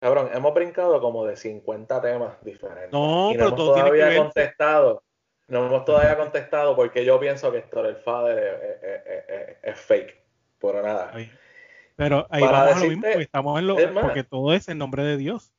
Cabrón, 0.00 0.30
hemos 0.32 0.54
brincado 0.54 0.98
como 1.00 1.26
de 1.26 1.36
50 1.36 2.00
temas 2.00 2.42
diferentes. 2.42 2.92
No, 2.92 3.28
pero 3.32 3.50
no 3.50 3.54
hemos 3.54 3.56
todavía 3.56 4.16
contestado. 4.16 5.04
No 5.48 5.66
hemos 5.66 5.84
todavía 5.84 6.16
contestado 6.16 6.74
porque 6.76 7.04
yo 7.04 7.18
pienso 7.18 7.50
que 7.52 7.58
Store 7.58 7.88
el 7.88 7.96
Father 7.96 9.58
es, 9.62 9.80
fake. 9.80 10.19
Por 10.60 10.80
nada. 10.82 11.12
Pero 11.96 12.26
ahí 12.30 12.42
vamos 12.42 12.76
a 12.76 12.78
lo 12.78 12.86
mismo, 12.86 13.02
porque 13.02 13.22
estamos 13.22 13.58
en 13.58 13.66
lo, 13.66 13.76
porque 14.00 14.24
todo 14.24 14.54
es 14.54 14.68
en 14.68 14.78
nombre 14.78 15.02
de 15.02 15.16
Dios. 15.16 15.52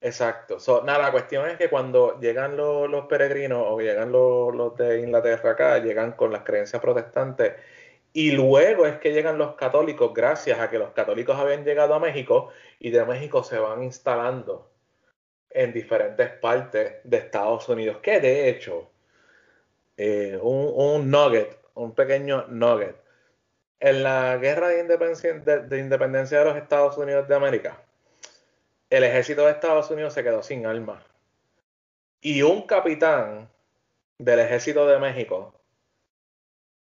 Exacto. 0.00 0.58
nada, 0.84 0.98
la 0.98 1.12
cuestión 1.12 1.48
es 1.48 1.56
que 1.56 1.70
cuando 1.70 2.20
llegan 2.20 2.58
los, 2.58 3.06
peregrinos 3.06 3.64
o 3.66 3.80
llegan 3.80 4.12
los, 4.12 4.54
los, 4.54 4.76
de 4.76 5.00
Inglaterra 5.00 5.52
acá, 5.52 5.78
llegan 5.78 6.12
con 6.12 6.30
las 6.30 6.42
creencias 6.42 6.82
protestantes 6.82 7.54
y 8.16 8.30
luego 8.30 8.86
es 8.86 8.98
que 8.98 9.12
llegan 9.12 9.38
los 9.38 9.56
católicos, 9.56 10.12
gracias 10.14 10.60
a 10.60 10.70
que 10.70 10.78
los 10.78 10.90
católicos 10.90 11.36
habían 11.36 11.64
llegado 11.64 11.94
a 11.94 11.98
México 11.98 12.50
y 12.78 12.90
de 12.90 13.04
México 13.04 13.42
se 13.42 13.58
van 13.58 13.82
instalando 13.82 14.70
en 15.50 15.72
diferentes 15.72 16.30
partes 16.30 16.94
de 17.02 17.16
Estados 17.16 17.68
Unidos. 17.68 17.98
Que 18.00 18.20
de 18.20 18.48
hecho, 18.48 18.88
eh, 19.96 20.38
un, 20.40 21.10
nugget, 21.10 21.58
un 21.74 21.92
pequeño 21.92 22.46
nugget. 22.48 22.96
En 23.84 24.02
la 24.02 24.38
guerra 24.38 24.68
de 24.68 24.80
independencia, 24.80 26.38
de 26.38 26.44
los 26.46 26.56
Estados 26.56 26.96
Unidos 26.96 27.28
de 27.28 27.34
América, 27.34 27.82
el 28.88 29.04
ejército 29.04 29.44
de 29.44 29.50
Estados 29.50 29.90
Unidos 29.90 30.14
se 30.14 30.24
quedó 30.24 30.42
sin 30.42 30.64
armas. 30.64 31.04
Y 32.22 32.40
un 32.40 32.62
capitán 32.62 33.50
del 34.16 34.40
ejército 34.40 34.86
de 34.86 34.98
México 34.98 35.60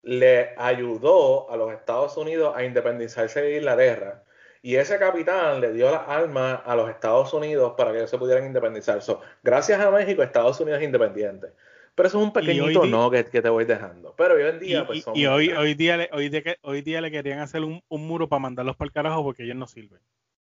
le 0.02 0.56
ayudó 0.58 1.48
a 1.52 1.56
los 1.56 1.72
Estados 1.72 2.16
Unidos 2.16 2.52
a 2.56 2.64
independizarse 2.64 3.42
de 3.42 3.58
Inglaterra. 3.58 4.24
Y 4.60 4.74
ese 4.74 4.98
capitán 4.98 5.60
le 5.60 5.72
dio 5.72 5.92
las 5.92 6.02
armas 6.08 6.62
a 6.64 6.74
los 6.74 6.90
Estados 6.90 7.32
Unidos 7.32 7.74
para 7.76 7.92
que 7.92 7.98
ellos 7.98 8.10
se 8.10 8.18
pudieran 8.18 8.44
independizar. 8.44 9.00
gracias 9.44 9.78
a 9.78 9.92
México, 9.92 10.24
Estados 10.24 10.58
Unidos 10.58 10.80
es 10.80 10.86
independiente. 10.86 11.52
Pero 11.98 12.06
eso 12.06 12.18
es 12.20 12.24
un 12.26 12.32
pequeñito 12.32 12.86
nugget 12.86 13.28
que 13.28 13.42
te 13.42 13.48
voy 13.48 13.64
dejando. 13.64 14.14
Pero 14.16 14.34
hoy 14.34 14.42
en 14.42 14.60
día, 14.60 14.86
pues 14.86 15.04
Y 15.14 15.26
hoy, 15.26 15.50
hoy, 15.50 15.74
día, 15.74 15.96
le, 15.96 16.08
hoy, 16.12 16.30
hoy 16.62 16.82
día 16.82 17.00
le 17.00 17.10
querían 17.10 17.40
hacer 17.40 17.64
un, 17.64 17.82
muro 17.90 18.28
para 18.28 18.38
mandarlos 18.38 18.76
para 18.76 18.86
el 18.86 18.92
carajo 18.92 19.24
porque 19.24 19.42
ellos 19.42 19.56
no 19.56 19.66
sirven. 19.66 19.98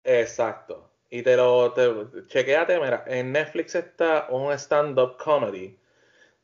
Exacto. 0.04 0.92
Y 1.10 1.22
te 1.22 1.36
lo 1.36 1.72
te, 1.72 1.90
chequeate, 2.28 2.78
mira, 2.78 3.02
en 3.08 3.32
Netflix 3.32 3.74
está 3.74 4.28
un 4.30 4.52
stand-up 4.52 5.16
comedy 5.16 5.76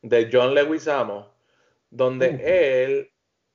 de 0.01 0.29
John 0.29 0.53
Leguizamo 0.53 1.31
donde 1.89 2.83
él, 2.83 3.09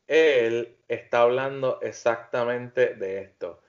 él 0.07 0.78
está 0.88 1.20
hablando 1.20 1.78
exactamente 1.83 2.94
de 2.94 3.20
esto. 3.20 3.61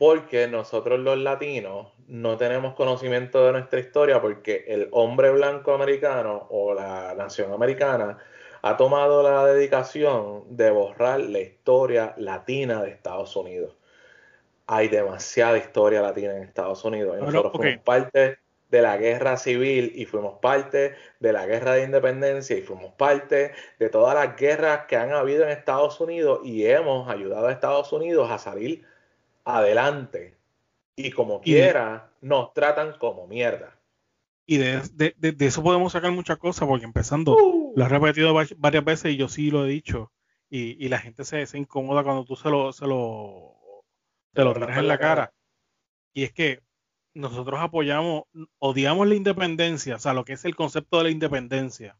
Porque 0.00 0.48
nosotros 0.48 0.98
los 0.98 1.18
latinos 1.18 1.88
no 2.06 2.38
tenemos 2.38 2.72
conocimiento 2.72 3.44
de 3.44 3.52
nuestra 3.52 3.80
historia 3.80 4.22
porque 4.22 4.64
el 4.66 4.88
hombre 4.92 5.30
blanco 5.30 5.74
americano 5.74 6.46
o 6.48 6.72
la 6.72 7.14
nación 7.14 7.52
americana 7.52 8.16
ha 8.62 8.78
tomado 8.78 9.22
la 9.22 9.44
dedicación 9.44 10.56
de 10.56 10.70
borrar 10.70 11.20
la 11.20 11.40
historia 11.40 12.14
latina 12.16 12.82
de 12.82 12.92
Estados 12.92 13.36
Unidos. 13.36 13.76
Hay 14.66 14.88
demasiada 14.88 15.58
historia 15.58 16.00
latina 16.00 16.34
en 16.34 16.44
Estados 16.44 16.82
Unidos. 16.82 17.18
Y 17.18 17.22
nosotros 17.22 17.52
somos 17.52 17.76
parte 17.84 18.38
de 18.70 18.80
la 18.80 18.96
guerra 18.96 19.36
civil 19.36 19.92
y 19.94 20.06
fuimos 20.06 20.38
parte 20.40 20.94
de 21.18 21.32
la 21.34 21.44
guerra 21.44 21.74
de 21.74 21.84
independencia 21.84 22.56
y 22.56 22.62
fuimos 22.62 22.94
parte 22.94 23.52
de 23.78 23.90
todas 23.90 24.14
las 24.14 24.34
guerras 24.34 24.86
que 24.86 24.96
han 24.96 25.12
habido 25.12 25.44
en 25.44 25.50
Estados 25.50 26.00
Unidos 26.00 26.40
y 26.42 26.64
hemos 26.64 27.06
ayudado 27.10 27.48
a 27.48 27.52
Estados 27.52 27.92
Unidos 27.92 28.30
a 28.30 28.38
salir 28.38 28.88
adelante. 29.56 30.38
Y 30.96 31.10
como 31.12 31.40
quiera, 31.40 32.12
nos 32.20 32.52
tratan 32.52 32.94
como 32.98 33.26
mierda. 33.26 33.78
Y 34.46 34.58
de, 34.58 34.82
eso 35.38 35.62
podemos 35.62 35.92
sacar 35.92 36.10
muchas 36.10 36.38
cosas, 36.38 36.66
porque 36.66 36.84
empezando, 36.84 37.36
uh. 37.36 37.72
lo 37.76 37.84
he 37.84 37.88
repetido 37.88 38.34
varias 38.34 38.84
veces 38.84 39.12
y 39.12 39.16
yo 39.16 39.28
sí 39.28 39.50
lo 39.50 39.64
he 39.64 39.68
dicho, 39.68 40.12
y, 40.50 40.88
la 40.88 40.98
gente 40.98 41.24
se, 41.24 41.46
se, 41.46 41.56
incomoda 41.56 42.02
cuando 42.02 42.24
tú 42.24 42.34
se 42.34 42.50
lo, 42.50 42.72
se 42.72 42.84
lo, 42.84 43.84
te 44.34 44.42
lo 44.42 44.52
traes 44.52 44.78
en 44.78 44.88
la 44.88 44.98
cara. 44.98 45.32
Y 46.12 46.24
es 46.24 46.32
que 46.32 46.60
nosotros 47.14 47.60
apoyamos, 47.60 48.24
odiamos 48.58 49.06
la 49.06 49.14
independencia, 49.14 49.96
o 49.96 49.98
sea, 50.00 50.14
lo 50.14 50.24
que 50.24 50.32
es 50.32 50.44
el 50.44 50.56
concepto 50.56 50.98
de 50.98 51.04
la 51.04 51.10
independencia 51.10 51.96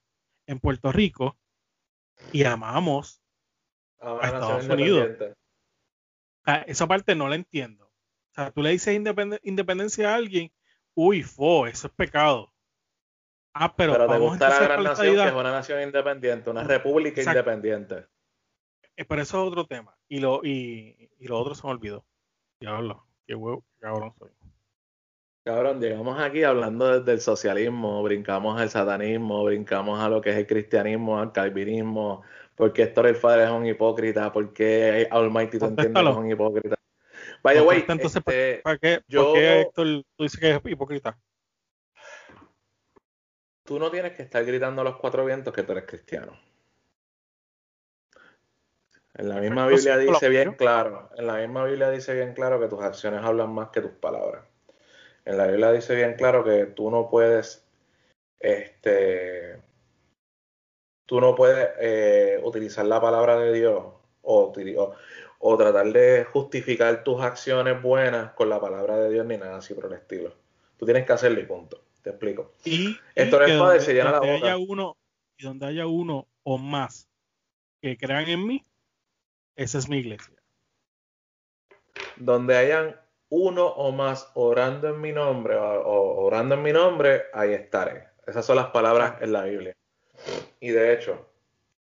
en 0.46 0.58
Puerto 0.58 0.90
Rico 0.90 1.36
y 2.32 2.42
amamos 2.42 3.22
a, 4.00 4.18
Estados 4.24 4.68
Unidos. 4.68 5.08
Esa 6.66 6.86
parte 6.86 7.14
no 7.14 7.28
la 7.28 7.36
entiendo. 7.36 7.86
O 7.86 8.34
sea, 8.34 8.50
tú 8.50 8.62
le 8.62 8.70
dices 8.70 8.94
independencia 9.42 10.12
a 10.12 10.14
alguien, 10.14 10.52
uy, 10.94 11.22
fo, 11.22 11.66
eso 11.66 11.88
es 11.88 11.92
pecado. 11.92 12.52
Ah, 13.52 13.74
pero, 13.74 13.94
pero 13.94 14.08
te 14.08 14.18
gusta 14.18 14.48
la 14.48 14.60
gran 14.60 14.84
nación 14.84 15.16
que 15.16 15.26
es 15.26 15.32
una 15.32 15.50
nación 15.50 15.82
independiente, 15.82 16.50
una 16.50 16.62
república 16.62 17.22
independiente. 17.22 18.06
Eh, 18.96 19.04
pero 19.04 19.22
eso 19.22 19.42
es 19.42 19.48
otro 19.48 19.66
tema. 19.66 19.96
Y 20.08 20.20
lo, 20.20 20.40
y, 20.44 21.10
y 21.18 21.26
lo 21.26 21.38
otro 21.38 21.54
se 21.54 21.66
me 21.66 21.72
olvidó. 21.72 22.04
Diablo, 22.60 23.06
qué 23.26 23.34
huevo, 23.34 23.64
qué 23.72 23.80
cabrón 23.80 24.14
soy. 24.18 24.30
Cabrón, 25.42 25.80
llegamos 25.80 26.20
aquí 26.20 26.44
hablando 26.44 27.00
desde 27.00 27.12
el 27.12 27.20
socialismo, 27.20 28.02
brincamos 28.02 28.60
al 28.60 28.68
satanismo, 28.68 29.42
brincamos 29.42 29.98
a 29.98 30.08
lo 30.10 30.20
que 30.20 30.30
es 30.30 30.36
el 30.36 30.46
cristianismo, 30.46 31.18
al 31.18 31.32
calvinismo, 31.32 32.22
porque 32.60 32.82
Héctor 32.82 33.06
el 33.08 33.16
Padre 33.16 33.44
es 33.44 33.50
un 33.50 33.66
hipócrita, 33.66 34.32
porque 34.32 35.08
Almighty 35.10 35.58
tú 35.58 35.66
entiendes 35.66 36.02
que 36.02 36.10
es 36.10 36.16
un 36.16 36.30
hipócrita. 36.30 36.76
Vaya, 37.42 37.62
güey. 37.62 37.84
Entonces, 37.88 38.16
este, 38.16 38.60
¿para 38.62 38.78
qué, 38.78 39.00
yo, 39.08 39.24
¿por 39.24 39.34
qué 39.34 39.60
Héctor 39.62 39.86
tú 40.16 40.22
dices 40.22 40.38
que 40.38 40.50
es 40.50 40.60
hipócrita? 40.64 41.18
Tú 43.64 43.78
no 43.78 43.90
tienes 43.90 44.12
que 44.12 44.22
estar 44.22 44.44
gritando 44.44 44.82
a 44.82 44.84
los 44.84 44.96
cuatro 44.96 45.24
vientos 45.24 45.52
que 45.52 45.62
tú 45.62 45.72
eres 45.72 45.84
cristiano. 45.84 46.38
En 49.14 49.28
la 49.28 49.40
misma 49.40 49.66
Biblia 49.66 49.96
dice 49.98 50.28
bien 50.28 50.52
claro, 50.52 51.10
en 51.16 51.26
la 51.26 51.36
misma 51.36 51.64
Biblia 51.64 51.90
dice 51.90 52.14
bien 52.14 52.32
claro 52.32 52.60
que 52.60 52.68
tus 52.68 52.80
acciones 52.80 53.20
hablan 53.22 53.52
más 53.52 53.70
que 53.70 53.80
tus 53.80 53.90
palabras 53.90 54.44
en 55.24 55.36
la 55.36 55.46
Biblia 55.46 55.72
dice 55.72 55.94
bien 55.94 56.14
claro 56.14 56.44
que 56.44 56.66
tú 56.66 56.90
no 56.90 57.08
puedes, 57.10 57.64
este, 58.38 59.60
tú 61.10 61.20
no 61.20 61.34
puedes 61.34 61.70
eh, 61.80 62.40
utilizar 62.44 62.86
la 62.86 63.00
palabra 63.00 63.36
de 63.36 63.52
Dios 63.52 63.82
o, 64.22 64.52
o, 65.40 65.56
tratar 65.56 65.92
de 65.92 66.22
justificar 66.22 67.02
tus 67.02 67.20
acciones 67.20 67.82
buenas 67.82 68.30
con 68.34 68.48
la 68.48 68.60
palabra 68.60 68.96
de 68.96 69.10
Dios 69.10 69.26
ni 69.26 69.36
nada 69.36 69.56
así 69.56 69.74
por 69.74 69.86
el 69.86 69.94
estilo. 69.94 70.32
Tú 70.76 70.84
tienes 70.84 71.04
que 71.04 71.12
hacerlo 71.12 71.40
y 71.40 71.46
punto. 71.46 71.82
Te 72.00 72.10
explico. 72.10 72.52
Y, 72.64 72.96
Esto 73.16 73.42
es 73.42 73.58
donde, 73.58 73.80
se 73.80 73.92
llena 73.92 74.12
la 74.12 74.20
boca. 74.20 74.34
Haya 74.34 74.56
uno, 74.56 74.96
y 75.36 75.42
donde 75.42 75.66
haya 75.66 75.88
uno 75.88 76.28
o 76.44 76.58
más 76.58 77.08
que 77.82 77.96
crean 77.96 78.28
en 78.28 78.46
mí, 78.46 78.64
esa 79.56 79.78
es 79.78 79.88
mi 79.88 79.98
iglesia. 79.98 80.36
Donde 82.18 82.56
hayan 82.56 83.00
uno 83.30 83.66
o 83.66 83.90
más 83.90 84.30
orando 84.34 84.90
en 84.90 85.00
mi 85.00 85.10
nombre 85.10 85.56
o, 85.56 86.22
orando 86.22 86.54
en 86.54 86.62
mi 86.62 86.70
nombre, 86.70 87.24
ahí 87.34 87.52
estaré. 87.52 88.04
Esas 88.28 88.46
son 88.46 88.54
las 88.54 88.68
palabras 88.68 89.20
en 89.20 89.32
la 89.32 89.42
Biblia. 89.42 89.74
Y 90.60 90.70
de 90.70 90.92
hecho, 90.92 91.28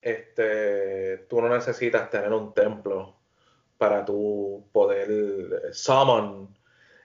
este, 0.01 1.19
tú 1.29 1.41
no 1.41 1.49
necesitas 1.49 2.11
tener 2.11 2.33
un 2.33 2.55
templo 2.55 3.17
para 3.79 4.05
tu 4.05 4.69
poder 4.73 5.73
summon 5.73 6.55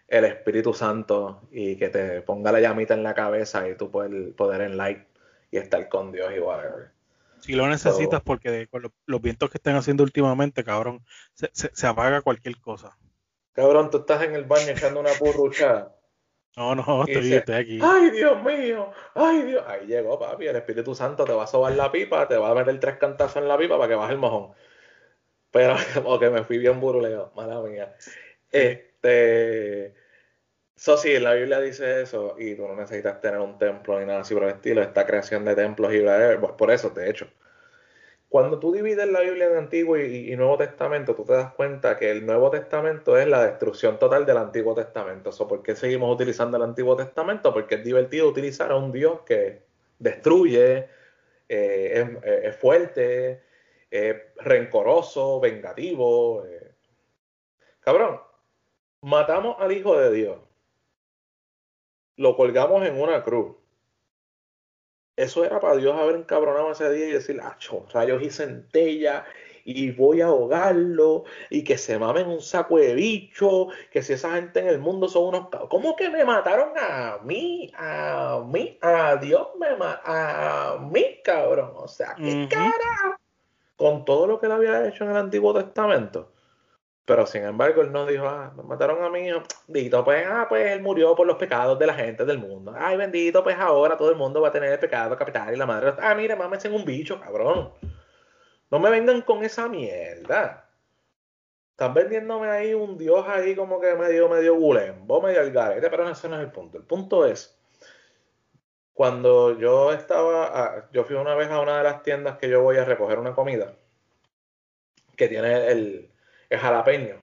el 0.08 0.26
Espíritu 0.26 0.74
Santo 0.74 1.42
y 1.52 1.78
que 1.78 1.90
te 1.90 2.22
ponga 2.22 2.52
la 2.52 2.60
llamita 2.60 2.94
en 2.94 3.04
la 3.04 3.14
cabeza 3.14 3.68
y 3.68 3.76
tú 3.76 3.90
poder, 3.90 4.34
poder 4.36 4.62
en 4.62 4.78
light 4.78 5.04
y 5.52 5.58
estar 5.58 5.88
con 5.90 6.12
Dios 6.12 6.32
y 6.36 6.40
whatever. 6.40 6.92
Si 7.40 7.54
lo 7.54 7.68
necesitas 7.68 8.22
porque 8.22 8.68
con 8.68 8.92
los, 9.06 9.22
vientos 9.22 9.50
que 9.50 9.58
están 9.58 9.76
haciendo 9.76 10.04
últimamente, 10.04 10.64
cabrón, 10.64 11.04
se, 11.34 11.50
se, 11.54 11.88
apaga 11.88 12.22
cualquier 12.22 12.60
cosa. 12.60 12.98
Cabrón, 13.54 13.90
tú 13.90 14.00
estás 14.00 14.24
en 14.24 14.36
el 14.36 14.46
baño 14.46 14.70
echando 14.70 15.00
una 15.00 15.12
purrucha. 15.12 15.95
No, 16.58 16.74
no, 16.74 17.04
estoy, 17.08 17.34
estoy, 17.34 17.56
aquí. 17.56 17.80
Ay, 17.82 18.12
Dios 18.12 18.42
mío, 18.44 18.92
ay, 19.14 19.42
Dios. 19.44 19.64
Ahí 19.68 19.88
llegó, 19.88 20.18
papi. 20.20 20.48
El 20.48 20.56
Espíritu 20.56 20.96
Santo 20.96 21.26
te 21.26 21.34
va 21.34 21.44
a 21.44 21.48
sobar 21.48 21.74
la 21.74 21.92
pipa, 21.92 22.28
te 22.28 22.38
va 22.38 22.52
a 22.52 22.56
meter 22.56 22.80
tres 22.80 22.98
cantazos 22.98 23.38
en 23.38 23.48
la 23.48 23.58
pipa 23.58 23.78
para 23.78 23.90
que 23.90 23.96
baje 23.96 24.14
el 24.14 24.20
mojón. 24.20 24.54
Pero, 25.52 25.76
ok, 26.06 26.22
me 26.32 26.44
fui 26.44 26.58
bien 26.58 26.80
buruleo, 26.80 27.32
mala 27.36 27.62
mía. 27.62 27.96
Este. 28.52 29.96
Eso 30.76 30.98
sí, 30.98 31.18
la 31.20 31.34
Biblia 31.34 31.62
dice 31.62 32.02
eso 32.02 32.36
y 32.38 32.56
tú 32.56 32.68
no 32.68 32.76
necesitas 32.76 33.22
tener 33.22 33.40
un 33.40 33.58
templo 33.58 33.98
ni 34.00 34.06
nada 34.06 34.20
así 34.22 34.34
por 34.34 34.44
el 34.44 34.50
estilo, 34.50 34.82
esta 34.82 35.06
creación 35.06 35.46
de 35.46 35.56
templos 35.56 35.94
y 35.94 36.02
pues 36.40 36.52
por 36.58 36.72
eso, 36.72 36.90
de 36.90 37.10
hecho. 37.10 37.28
Cuando 38.36 38.60
tú 38.60 38.74
divides 38.74 39.08
la 39.08 39.22
Biblia 39.22 39.48
en 39.48 39.56
Antiguo 39.56 39.98
y, 39.98 40.36
Nuevo 40.36 40.58
Testamento, 40.58 41.16
tú 41.16 41.24
te 41.24 41.32
das 41.32 41.54
cuenta 41.54 41.98
que 41.98 42.12
el 42.12 42.26
Nuevo 42.26 42.52
Testamento 42.52 43.18
es 43.18 43.26
la 43.30 43.46
destrucción 43.46 43.98
total 43.98 44.26
del 44.26 44.36
Antiguo 44.36 44.76
Testamento. 44.76 45.32
¿Por 45.48 45.64
qué 45.64 45.74
seguimos 45.74 46.14
utilizando 46.14 46.58
el 46.58 46.64
Antiguo 46.64 46.98
Testamento? 46.98 47.54
Porque 47.54 47.76
es 47.76 47.86
divertido 47.86 48.28
utilizar 48.28 48.74
a 48.74 48.76
un 48.76 48.92
Dios 48.92 49.22
que 49.22 49.62
destruye, 50.00 50.90
eh, 51.48 52.44
es, 52.44 52.56
fuerte, 52.58 53.42
es 53.90 54.18
rencoroso, 54.36 55.40
vengativo. 55.40 56.46
Eh. 56.46 56.74
Cabrón, 57.80 58.20
matamos 59.00 59.56
al 59.62 59.72
Hijo 59.72 59.98
de 59.98 60.12
Dios 60.12 60.38
lo 62.18 62.36
colgamos 62.36 62.86
en 62.86 63.00
una 63.00 63.24
cruz. 63.24 63.56
Eso 65.18 65.46
era 65.46 65.60
para 65.60 65.78
Dios 65.78 65.98
haber 65.98 66.16
encabronado 66.16 66.72
ese 66.72 66.92
día 66.92 67.08
y 67.08 67.12
decir, 67.14 67.40
ah, 67.42 67.58
rayos 67.94 68.22
y 68.22 68.30
centella, 68.30 69.26
y 69.64 69.92
voy 69.92 70.22
a 70.22 70.28
ahogarlo, 70.28 71.24
y 71.50 71.64
que 71.64 71.78
se 71.78 71.98
mamen 71.98 72.28
un 72.28 72.42
saco 72.42 72.78
de 72.78 72.94
bicho, 72.94 73.68
que 73.92 74.04
si 74.04 74.14
esa 74.14 74.34
gente 74.34 74.60
en 74.60 74.68
el 74.68 74.80
mundo 74.80 75.08
son 75.08 75.30
unos... 75.30 75.48
¿Cómo 75.70 75.96
que 75.96 76.10
me 76.10 76.24
mataron 76.26 76.70
a 76.78 77.20
mí? 77.24 77.72
A 77.78 78.44
mí, 78.46 78.78
a 78.82 79.16
Dios 79.16 79.48
me 79.60 79.76
mataron, 79.76 80.04
a 80.06 80.90
mí, 80.92 81.20
cabrón. 81.24 81.72
O 81.76 81.88
sea, 81.88 82.14
qué 82.16 82.48
cara. 82.50 83.18
Con 83.76 84.06
todo 84.06 84.28
lo 84.28 84.40
que 84.40 84.46
él 84.46 84.52
había 84.52 84.88
hecho 84.88 85.04
en 85.06 85.12
el 85.12 85.18
Antiguo 85.18 85.54
Testamento. 85.54 86.35
Pero 87.06 87.28
sin 87.28 87.44
embargo, 87.44 87.82
él 87.84 87.92
no 87.92 88.06
dijo, 88.08 88.28
ah, 88.28 88.52
me 88.58 88.64
mataron 88.64 89.04
a 89.04 89.10
mí, 89.10 89.30
bendito, 89.68 90.04
pues, 90.04 90.26
ah, 90.28 90.48
pues 90.50 90.72
él 90.72 90.82
murió 90.82 91.16
por 91.16 91.28
los 91.28 91.38
pecados 91.38 91.78
de 91.78 91.86
la 91.86 91.94
gente 91.94 92.26
del 92.26 92.40
mundo. 92.40 92.74
Ay, 92.76 92.98
bendito, 92.98 93.44
pues 93.44 93.56
ahora 93.60 93.96
todo 93.96 94.10
el 94.10 94.16
mundo 94.16 94.42
va 94.42 94.48
a 94.48 94.52
tener 94.52 94.72
el 94.72 94.80
pecado 94.80 95.16
capital 95.16 95.54
y 95.54 95.58
la 95.58 95.68
madre. 95.68 95.94
Ah, 96.00 96.16
mire, 96.16 96.36
mames 96.36 96.66
en 96.66 96.74
un 96.74 96.84
bicho, 96.84 97.20
cabrón. 97.20 97.72
No 98.72 98.80
me 98.80 98.90
vengan 98.90 99.22
con 99.22 99.44
esa 99.44 99.70
mierda. 99.70 100.68
Están 101.72 101.94
vendiéndome 101.94 102.50
ahí 102.50 102.74
un 102.74 102.98
dios 102.98 103.24
ahí 103.28 103.56
como 103.56 103.80
que 103.80 103.94
medio, 103.96 104.28
medio 104.28 104.56
gulembo, 104.56 105.22
medio 105.22 105.42
al 105.42 105.52
garete, 105.52 105.90
pero 105.90 106.10
ese 106.10 106.28
no 106.28 106.38
es 106.38 106.42
el 106.42 106.52
punto. 106.52 106.78
El 106.78 106.86
punto 106.86 107.26
es, 107.26 107.60
cuando 108.94 109.60
yo 109.60 109.92
estaba, 109.92 110.90
yo 110.92 111.04
fui 111.04 111.18
una 111.18 111.36
vez 111.36 111.52
a 111.52 111.60
una 111.60 111.78
de 111.78 111.84
las 111.84 112.02
tiendas 112.02 112.38
que 112.38 112.50
yo 112.50 112.64
voy 112.64 112.78
a 112.78 112.86
recoger 112.86 113.20
una 113.20 113.36
comida, 113.36 113.76
que 115.18 115.28
tiene 115.28 115.68
el 115.68 116.15
es 116.50 116.60
jalapeño. 116.60 117.22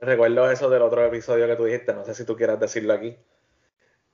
recuerdo, 0.00 0.50
eso 0.50 0.70
del 0.70 0.82
otro 0.82 1.04
episodio 1.04 1.46
que 1.46 1.56
tú 1.56 1.64
dijiste, 1.64 1.94
no 1.94 2.04
sé 2.04 2.14
si 2.14 2.24
tú 2.24 2.36
quieras 2.36 2.60
decirlo 2.60 2.92
aquí. 2.92 3.16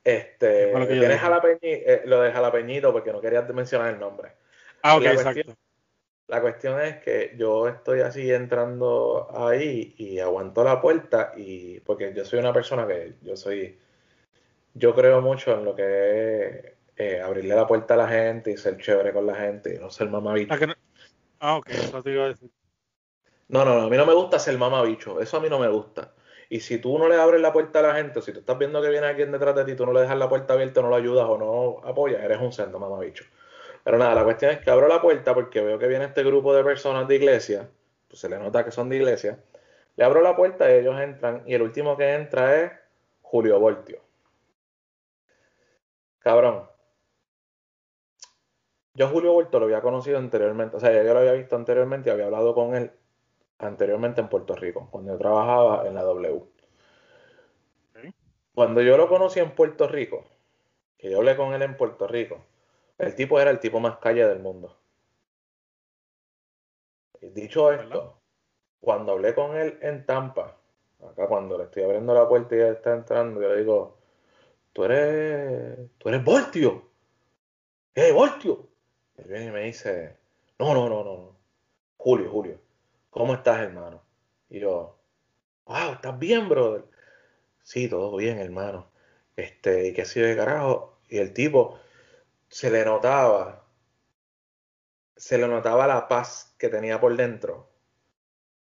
Este, 0.03 0.71
tienes 0.87 1.19
jalapeñi, 1.19 1.59
eh, 1.63 2.03
lo 2.05 2.21
de 2.21 2.31
jalapeñito 2.31 2.93
porque 2.93 3.11
no 3.11 3.19
querías 3.19 3.51
mencionar 3.51 3.91
el 3.93 3.99
nombre. 3.99 4.33
Ah, 4.83 4.97
ok, 4.97 5.03
la 5.03 5.11
exacto. 5.13 5.33
Cuestión, 5.33 5.57
la 6.27 6.41
cuestión 6.41 6.79
es 6.79 6.97
que 6.97 7.33
yo 7.37 7.67
estoy 7.67 8.01
así 8.01 8.31
entrando 8.31 9.27
ahí 9.35 9.95
y 9.97 10.19
aguanto 10.19 10.63
la 10.63 10.81
puerta 10.81 11.33
y 11.35 11.79
porque 11.81 12.13
yo 12.13 12.25
soy 12.25 12.39
una 12.39 12.53
persona 12.53 12.87
que 12.87 13.13
yo 13.21 13.35
soy, 13.35 13.79
yo 14.73 14.95
creo 14.95 15.21
mucho 15.21 15.53
en 15.53 15.65
lo 15.65 15.75
que 15.75 16.47
es 16.47 16.73
eh, 16.97 17.21
abrirle 17.21 17.55
la 17.55 17.67
puerta 17.67 17.93
a 17.93 17.97
la 17.97 18.07
gente 18.07 18.51
y 18.51 18.57
ser 18.57 18.77
chévere 18.77 19.11
con 19.11 19.25
la 19.27 19.35
gente 19.35 19.75
y 19.75 19.79
no 19.79 19.89
ser 19.89 20.09
mamavito. 20.09 20.53
Ah, 20.53 20.75
ah, 21.39 21.57
ok, 21.57 21.69
eso 21.69 22.01
te 22.01 22.11
iba 22.11 22.25
a 22.25 22.27
decir. 22.29 22.49
No, 23.47 23.63
no, 23.63 23.75
no, 23.75 23.81
a 23.83 23.89
mí 23.89 23.97
no 23.97 24.05
me 24.05 24.13
gusta 24.13 24.39
ser 24.39 24.57
mamabicho, 24.57 25.19
eso 25.21 25.37
a 25.37 25.39
mí 25.39 25.49
no 25.49 25.59
me 25.59 25.67
gusta. 25.69 26.13
Y 26.49 26.59
si 26.61 26.79
tú 26.79 26.97
no 26.97 27.07
le 27.07 27.15
abres 27.15 27.41
la 27.41 27.53
puerta 27.53 27.79
a 27.79 27.81
la 27.83 27.95
gente, 27.95 28.21
si 28.21 28.31
tú 28.31 28.39
estás 28.39 28.57
viendo 28.57 28.81
que 28.81 28.89
viene 28.89 29.07
alguien 29.07 29.31
detrás 29.31 29.55
de 29.55 29.65
ti, 29.65 29.75
tú 29.75 29.85
no 29.85 29.93
le 29.93 30.01
dejas 30.01 30.17
la 30.17 30.29
puerta 30.29 30.53
abierta, 30.53 30.81
no 30.81 30.89
lo 30.89 30.95
ayudas 30.95 31.25
o 31.27 31.37
no 31.37 31.87
apoyas, 31.87 32.23
eres 32.23 32.39
un 32.39 32.51
sendo 32.51 32.79
mamabicho. 32.79 33.25
Pero 33.83 33.97
nada, 33.97 34.15
la 34.15 34.23
cuestión 34.23 34.51
es 34.51 34.59
que 34.59 34.71
abro 34.71 34.87
la 34.87 35.01
puerta 35.01 35.33
porque 35.33 35.61
veo 35.61 35.77
que 35.79 35.87
viene 35.87 36.05
este 36.05 36.23
grupo 36.23 36.55
de 36.55 36.63
personas 36.63 37.07
de 37.07 37.15
iglesia, 37.15 37.69
pues 38.07 38.19
se 38.19 38.29
le 38.29 38.39
nota 38.39 38.65
que 38.65 38.71
son 38.71 38.89
de 38.89 38.97
iglesia. 38.97 39.39
Le 39.95 40.03
abro 40.03 40.21
la 40.21 40.35
puerta 40.35 40.69
y 40.71 40.79
ellos 40.79 40.99
entran, 40.99 41.43
y 41.45 41.53
el 41.53 41.61
último 41.61 41.97
que 41.97 42.13
entra 42.13 42.61
es 42.61 42.71
Julio 43.21 43.59
Voltio. 43.59 44.01
Cabrón. 46.19 46.67
Yo 48.95 49.07
Julio 49.09 49.33
Voltio 49.33 49.59
lo 49.59 49.65
había 49.65 49.81
conocido 49.81 50.17
anteriormente, 50.17 50.77
o 50.77 50.79
sea, 50.79 50.91
yo 50.91 51.13
lo 51.13 51.19
había 51.19 51.33
visto 51.33 51.55
anteriormente 51.55 52.09
y 52.09 52.13
había 52.13 52.25
hablado 52.25 52.55
con 52.55 52.75
él 52.75 52.91
anteriormente 53.59 54.21
en 54.21 54.29
Puerto 54.29 54.55
Rico, 54.55 54.87
cuando 54.91 55.13
yo 55.13 55.17
trabajaba 55.17 55.87
en 55.87 55.95
la 55.95 56.03
W. 56.03 56.43
Cuando 58.53 58.81
yo 58.81 58.97
lo 58.97 59.09
conocí 59.09 59.39
en 59.39 59.51
Puerto 59.51 59.87
Rico, 59.87 60.23
que 60.97 61.11
yo 61.11 61.17
hablé 61.17 61.35
con 61.35 61.53
él 61.53 61.61
en 61.61 61.75
Puerto 61.75 62.07
Rico, 62.07 62.45
el 62.97 63.13
tipo 63.15 63.39
era 63.39 63.51
el 63.51 63.59
tipo 63.59 63.79
más 63.79 63.97
calle 63.97 64.25
del 64.25 64.39
mundo. 64.39 64.77
Y 67.21 67.29
dicho 67.29 67.71
esto, 67.71 68.21
cuando 68.79 69.13
hablé 69.13 69.33
con 69.35 69.57
él 69.57 69.77
en 69.81 70.05
Tampa, 70.05 70.57
acá 71.03 71.27
cuando 71.27 71.57
le 71.57 71.65
estoy 71.65 71.83
abriendo 71.83 72.13
la 72.13 72.27
puerta 72.27 72.55
y 72.55 72.59
él 72.59 72.75
está 72.75 72.93
entrando, 72.93 73.41
yo 73.41 73.49
le 73.49 73.57
digo, 73.57 73.97
tú 74.71 74.85
eres, 74.85 75.77
tú 75.97 76.09
eres 76.09 76.23
Voltio. 76.23 76.89
¡Eh, 77.93 78.11
Voltio! 78.11 78.69
Y 79.17 79.21
él 79.21 79.27
viene 79.27 79.45
y 79.47 79.51
me 79.51 79.61
dice, 79.61 80.17
no, 80.59 80.73
no, 80.73 80.87
no, 80.87 81.03
no. 81.03 81.35
Julio, 81.97 82.29
Julio. 82.29 82.64
¿Cómo 83.15 83.33
estás, 83.33 83.61
hermano? 83.61 84.03
Y 84.49 84.59
yo, 84.59 84.99
wow, 85.65 85.93
¿estás 85.93 86.19
bien, 86.19 86.49
brother? 86.49 86.83
Sí, 87.63 87.87
todo 87.87 88.17
bien, 88.17 88.39
hermano. 88.39 88.91
Este, 89.37 89.87
y 89.87 89.93
qué 89.93 90.03
sido 90.03 90.27
de 90.27 90.35
carajo. 90.35 90.99
Y 91.07 91.19
el 91.19 91.33
tipo 91.33 91.79
se 92.49 92.69
le 92.69 92.83
notaba, 92.83 93.65
se 95.15 95.37
le 95.37 95.47
notaba 95.47 95.87
la 95.87 96.09
paz 96.09 96.53
que 96.59 96.67
tenía 96.67 96.99
por 96.99 97.15
dentro. 97.15 97.69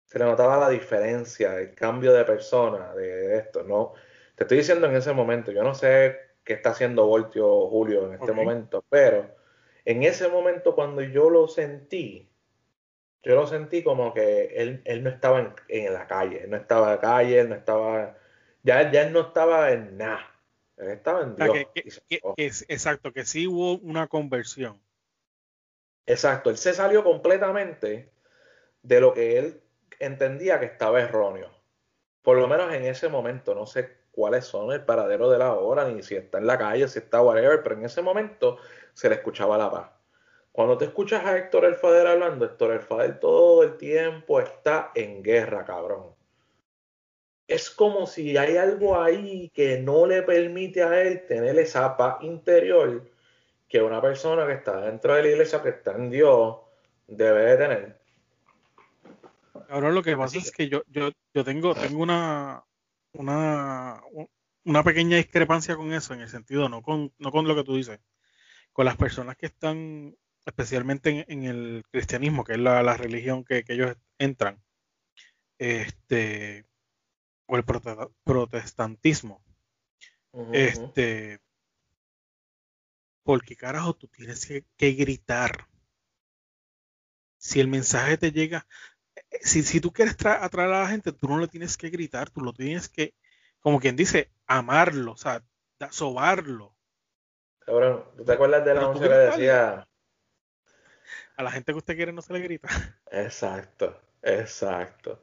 Se 0.05 0.21
le 0.21 0.25
notaba 0.27 0.59
la 0.59 0.69
diferencia, 0.69 1.59
el 1.59 1.75
cambio 1.75 2.13
de 2.13 2.25
persona, 2.25 2.95
de 2.95 3.39
esto, 3.39 3.65
¿no? 3.65 3.95
Te 4.37 4.45
estoy 4.45 4.59
diciendo 4.59 4.87
en 4.87 4.95
ese 4.95 5.13
momento, 5.13 5.51
yo 5.51 5.65
no 5.65 5.75
sé 5.75 6.21
qué 6.45 6.53
está 6.53 6.71
haciendo 6.71 7.07
Voltio 7.07 7.67
Julio 7.69 8.07
en 8.07 8.15
este 8.15 8.31
momento, 8.31 8.85
pero 8.89 9.29
en 9.85 10.05
ese 10.05 10.29
momento 10.29 10.77
cuando 10.77 11.03
yo 11.03 11.31
lo 11.31 11.49
sentí, 11.49 12.31
yo 13.27 13.35
lo 13.35 13.45
sentí 13.49 13.83
como 13.83 14.15
que 14.15 14.55
él, 14.55 14.83
él 14.85 15.03
no 15.03 15.11
estaba 15.11 15.41
en, 15.41 15.53
en, 15.67 15.93
la 15.93 16.07
calle, 16.07 16.45
él 16.45 16.51
no 16.51 16.57
estaba 16.57 16.87
en 16.87 16.93
la 16.93 17.01
calle, 17.01 17.41
él 17.41 17.49
no 17.49 17.57
estaba, 17.57 18.17
ya, 18.63 18.89
ya 18.93 19.03
él 19.03 19.13
no 19.13 19.21
estaba 19.23 19.73
en 19.73 19.99
nada, 19.99 20.33
él 20.77 20.91
estaba 20.91 21.23
en 21.23 21.35
Dios. 21.35 22.65
exacto, 22.69 23.13
que 23.13 23.25
sí 23.25 23.49
hubo 23.49 23.79
una 23.79 24.07
conversión. 24.07 24.81
Exacto, 26.07 26.51
él 26.51 26.57
se 26.57 26.73
salió 26.73 27.03
completamente 27.03 28.13
de 28.83 29.01
lo 29.01 29.13
que 29.13 29.41
él 29.41 29.61
entendía 29.99 30.61
que 30.61 30.67
estaba 30.67 31.01
erróneo. 31.01 31.51
Por 32.23 32.39
lo 32.39 32.47
menos 32.47 32.73
en 32.73 32.85
ese 32.85 33.09
momento, 33.09 33.57
no 33.57 33.67
sé 33.67 33.91
cuáles 34.13 34.45
son 34.45 34.71
el 34.71 34.85
paradero 34.85 35.29
de 35.31 35.39
la 35.39 35.53
hora, 35.55 35.89
ni 35.89 36.01
si 36.05 36.15
está 36.15 36.39
en 36.39 36.47
la 36.47 36.59
calle, 36.59 36.87
si 36.87 37.01
está 37.01 37.23
whatever, 37.23 37.61
pero 37.65 37.75
en 37.75 37.87
ese 37.87 38.03
momento 38.03 38.59
se 38.95 39.09
le 39.09 39.17
escuchaba 39.17 39.59
la 39.59 39.69
paz. 39.69 39.96
Cuando 40.57 40.79
te 40.79 40.87
escuchas 40.87 41.23
a 41.23 41.37
Héctor 41.37 41.67
El 41.67 41.75
Fader 41.75 42.07
hablando, 42.07 42.47
Héctor 42.47 42.73
El 42.73 42.81
Fader 42.81 43.21
todo 43.21 43.63
el 43.63 43.77
tiempo 43.77 44.41
está 44.41 44.91
en 44.95 45.23
guerra, 45.23 45.67
cabrón. 45.67 46.15
Es 47.47 47.69
como 47.69 48.07
si 48.07 48.39
hay 48.39 48.57
algo 48.57 48.99
ahí 48.99 49.51
que 49.51 49.79
no 49.81 50.07
le 50.07 50.23
permite 50.23 50.83
a 50.83 51.03
él 51.03 51.27
tener 51.27 51.59
esa 51.59 51.95
paz 51.99 52.23
interior 52.23 53.07
que 53.69 53.83
una 53.83 54.01
persona 54.01 54.47
que 54.47 54.55
está 54.55 54.81
dentro 54.81 55.15
de 55.15 55.25
la 55.25 55.29
iglesia, 55.29 55.63
que 55.63 55.69
está 55.69 55.93
en 55.93 56.09
Dios, 56.09 56.57
debe 57.07 57.45
de 57.45 57.57
tener. 57.59 58.01
Ahora 59.69 59.91
lo 59.91 60.03
que 60.03 60.17
pasa 60.17 60.39
es 60.39 60.51
que 60.51 60.71
yo, 60.71 60.85
yo, 60.87 61.11
yo 61.35 61.45
tengo, 61.45 61.75
tengo 61.75 62.03
una, 62.03 62.65
una, 63.13 64.01
una 64.65 64.83
pequeña 64.83 65.19
discrepancia 65.19 65.77
con 65.77 65.93
eso, 65.93 66.15
en 66.15 66.23
el 66.23 66.31
sentido, 66.31 66.71
no 66.71 66.81
con, 66.81 67.13
no 67.19 67.31
con 67.31 67.47
lo 67.47 67.55
que 67.55 67.65
tú 67.65 67.77
dices, 67.77 68.01
con 68.73 68.87
las 68.87 68.97
personas 68.97 69.37
que 69.37 69.45
están 69.45 70.17
especialmente 70.47 71.27
en, 71.29 71.43
el 71.43 71.85
cristianismo, 71.91 72.45
que 72.45 72.53
es 72.53 72.59
la, 72.59 72.97
religión 72.97 73.45
que, 73.45 73.65
ellos 73.69 73.97
entran, 74.19 74.63
este, 75.59 76.65
o 77.47 77.57
el 77.57 77.65
protestantismo. 78.25 79.45
Este, 80.53 81.41
porque 83.23 83.57
carajo, 83.57 83.95
tú 83.95 84.07
tienes 84.09 84.47
que, 84.47 84.93
gritar. 84.93 85.67
Si 87.39 87.61
el 87.61 87.69
mensaje 87.69 88.17
te 88.17 88.33
llega, 88.33 88.67
eh, 89.15 89.39
si, 89.43 89.63
si 89.63 89.81
tú 89.81 89.93
quieres 89.93 90.15
atraer 90.25 90.73
a 90.73 90.81
la 90.81 90.89
gente, 90.89 91.13
tú 91.13 91.29
no 91.29 91.39
lo 91.39 91.49
tienes 91.49 91.77
que 91.77 91.91
gritar, 91.91 92.31
tú 92.31 92.41
lo 92.41 92.53
tienes 92.53 92.89
que, 92.89 93.15
como 93.61 93.81
quien 93.81 93.97
dice, 93.97 94.31
amarlo, 94.47 95.13
o 95.13 95.17
sea, 95.17 95.43
sobarlo. 95.91 96.77
Cabrón, 97.61 98.05
¿tú 98.17 98.25
te 98.25 98.33
acuerdas 98.33 98.65
de 98.65 98.75
la 98.75 98.89
música 98.89 99.09
que 99.09 99.15
decía? 99.15 99.89
A 101.37 101.43
la 101.43 101.51
gente 101.51 101.73
que 101.73 101.79
usted 101.79 101.97
quiere 101.97 102.13
no 102.13 102.23
se 102.23 102.33
le 102.33 102.41
grita. 102.41 102.69
Exacto, 103.11 104.01
exacto, 104.23 105.21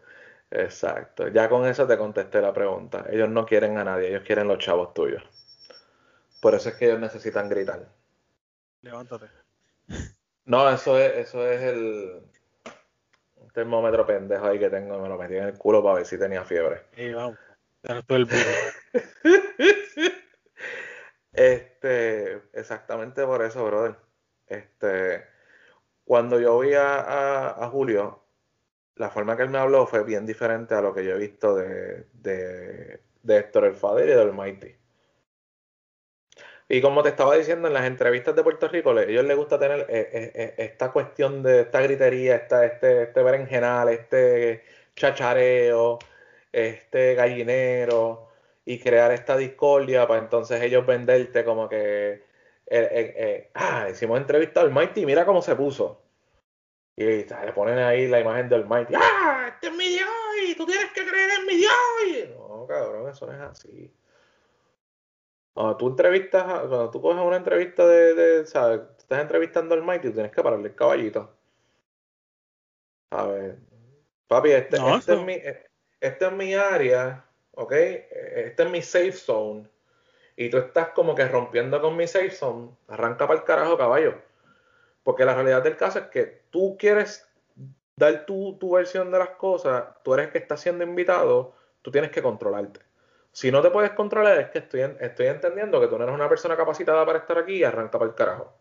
exacto. 0.52 1.28
Ya 1.30 1.50
con 1.50 1.66
eso 1.66 1.88
te 1.88 1.98
contesté 1.98 2.42
la 2.42 2.54
pregunta. 2.54 3.06
Ellos 3.10 3.30
no 3.30 3.46
quieren 3.46 3.78
a 3.78 3.84
nadie, 3.84 4.10
ellos 4.10 4.24
quieren 4.24 4.48
los 4.48 4.60
chavos 4.60 4.94
tuyos. 4.94 5.24
Por 6.42 6.54
eso 6.56 6.70
es 6.70 6.76
que 6.76 6.86
ellos 6.86 7.00
necesitan 7.00 7.50
gritar. 7.50 7.88
Levántate. 8.82 9.28
No, 10.46 10.70
eso 10.70 11.00
es, 11.00 11.28
eso 11.28 11.50
es 11.50 11.62
el 11.62 12.22
termómetro 13.54 14.06
pendejo 14.06 14.46
ahí 14.46 14.60
que 14.60 14.70
tengo. 14.70 15.00
Me 15.00 15.10
lo 15.10 15.18
metí 15.18 15.36
en 15.36 15.46
el 15.46 15.58
culo 15.58 15.82
para 15.82 15.96
ver 15.96 16.06
si 16.06 16.20
tenía 16.20 16.44
fiebre. 16.44 16.84
Y 16.98 17.14
vamos. 17.14 17.38
Todo 17.82 18.18
el 18.18 18.28
Este, 21.34 22.42
exactamente 22.54 23.26
por 23.26 23.42
eso, 23.44 23.66
brother. 23.66 23.96
Este, 24.48 25.33
cuando 26.06 26.40
yo 26.40 26.60
vi 26.60 26.74
a, 26.76 27.70
Julio, 27.72 28.24
la 28.96 29.10
forma 29.10 29.38
que 29.38 29.44
él 29.44 29.50
me 29.50 29.58
habló 29.60 29.88
fue 29.88 30.04
bien 30.04 30.26
diferente 30.26 30.76
a 30.76 30.82
lo 30.82 30.94
que 30.94 31.04
yo 31.06 31.16
he 31.16 31.20
visto 31.20 31.56
de, 31.56 32.08
de, 32.14 33.02
de 33.24 33.38
Héctor 33.38 33.66
El 33.66 33.76
Fader 33.76 34.10
y 34.10 34.14
del 34.14 34.34
Mighty. 34.34 34.76
Y 36.70 36.82
como 36.82 37.04
te 37.04 37.10
estaba 37.10 37.36
diciendo 37.36 37.68
en 37.68 37.74
las 37.74 37.86
entrevistas 37.86 38.36
de 38.36 38.44
Puerto 38.44 38.68
Rico, 38.68 38.92
a 38.92 39.04
ellos 39.04 39.26
les 39.26 39.38
gusta 39.38 39.60
tener 39.60 39.82
eh, 39.82 39.86
eh, 39.90 40.32
eh, 40.34 40.54
esta 40.58 40.92
cuestión 40.92 41.44
de 41.44 41.62
esta 41.62 41.82
gritería, 41.82 42.36
esta, 42.36 42.66
este, 42.66 43.04
este 43.04 43.22
berenjenal, 43.22 43.90
este 43.90 44.64
chachareo, 44.96 46.00
este 46.52 47.16
gallinero 47.16 48.30
y 48.66 48.80
crear 48.80 49.12
esta 49.12 49.38
discordia 49.38 50.08
para 50.08 50.22
entonces 50.22 50.62
ellos 50.62 50.86
venderte 50.86 51.44
como 51.44 51.70
que 51.70 52.24
ah, 53.54 53.88
hicimos 53.92 54.18
entrevista 54.20 54.62
al 54.62 54.72
Mighty, 54.72 55.06
mira 55.06 55.26
cómo 55.26 55.42
se 55.42 55.56
puso. 55.56 56.02
Y 56.96 57.06
le 57.06 57.54
ponen 57.54 57.80
ahí 57.80 58.08
la 58.08 58.20
imagen 58.20 58.50
del 58.50 58.66
Mighty. 58.66 58.94
¡Ah! 58.96 59.52
Este 59.54 59.68
es 59.68 59.74
mi 59.74 59.88
Dios 59.88 60.10
y 60.48 60.56
tú 60.56 60.66
tienes 60.66 60.92
que 60.92 61.06
creer 61.06 61.32
en 61.40 61.46
mi 61.48 61.56
Dios. 61.56 62.38
No, 62.38 62.68
cabrón, 62.68 63.10
eso 63.10 63.26
no 63.26 63.34
es 63.34 63.42
así. 63.42 63.92
Cuando 65.54 65.78
tú 65.78 65.88
entrevistas, 65.88 66.44
cuando 66.44 66.92
tú 66.92 67.02
coges 67.02 67.24
una 67.24 67.38
entrevista 67.38 67.86
de, 67.88 68.14
de 68.14 68.46
¿sabes? 68.46 68.82
Estás 68.98 69.22
entrevistando 69.22 69.76
al 69.76 69.84
Mighty, 69.84 70.12
tienes 70.12 70.32
que 70.32 70.44
pararle 70.44 70.70
el 70.70 70.76
caballito. 70.76 71.36
A 73.12 73.28
ver. 73.28 73.58
Papi, 74.28 74.52
este, 74.52 74.78
este, 74.78 75.14
es 75.14 75.22
mi, 75.22 75.34
este 76.00 76.26
es 76.26 76.32
mi 76.32 76.56
área, 76.56 77.24
¿ok? 77.52 77.72
Este 77.72 78.64
es 78.64 78.70
mi 78.70 78.82
safe 78.82 79.12
zone. 79.12 79.70
Y 80.36 80.50
tú 80.50 80.58
estás 80.58 80.90
como 80.90 81.16
que 81.16 81.28
rompiendo 81.28 81.80
con 81.82 81.96
mi 81.96 82.08
safe 82.08 82.32
zone. 82.32 82.70
Arranca 82.88 83.28
para 83.28 83.40
el 83.40 83.46
carajo, 83.46 83.78
caballo. 83.78 84.16
Porque 85.04 85.26
la 85.26 85.36
realidad 85.36 85.64
del 85.64 85.78
caso 85.78 86.00
es 86.00 86.08
que 86.08 86.44
tú 86.50 86.76
quieres 86.78 87.28
dar 87.96 88.26
tu, 88.26 88.58
tu 88.58 88.72
versión 88.72 89.12
de 89.12 89.20
las 89.20 89.30
cosas, 89.32 89.86
tú 90.04 90.14
eres 90.14 90.28
el 90.28 90.32
que 90.32 90.38
está 90.40 90.58
siendo 90.58 90.84
invitado, 90.84 91.54
tú 91.82 91.92
tienes 91.92 92.12
que 92.12 92.22
controlarte. 92.22 92.80
Si 93.32 93.52
no 93.52 93.62
te 93.62 93.72
puedes 93.72 93.92
controlar, 93.92 94.40
es 94.40 94.50
que 94.50 94.60
estoy, 94.60 94.82
estoy 95.00 95.28
entendiendo 95.28 95.82
que 95.82 95.88
tú 95.88 95.98
no 95.98 96.04
eres 96.04 96.16
una 96.16 96.30
persona 96.30 96.56
capacitada 96.56 97.06
para 97.06 97.20
estar 97.20 97.38
aquí 97.38 97.58
y 97.58 97.64
arranca 97.64 97.98
para 97.98 98.10
el 98.10 98.16
carajo. 98.16 98.54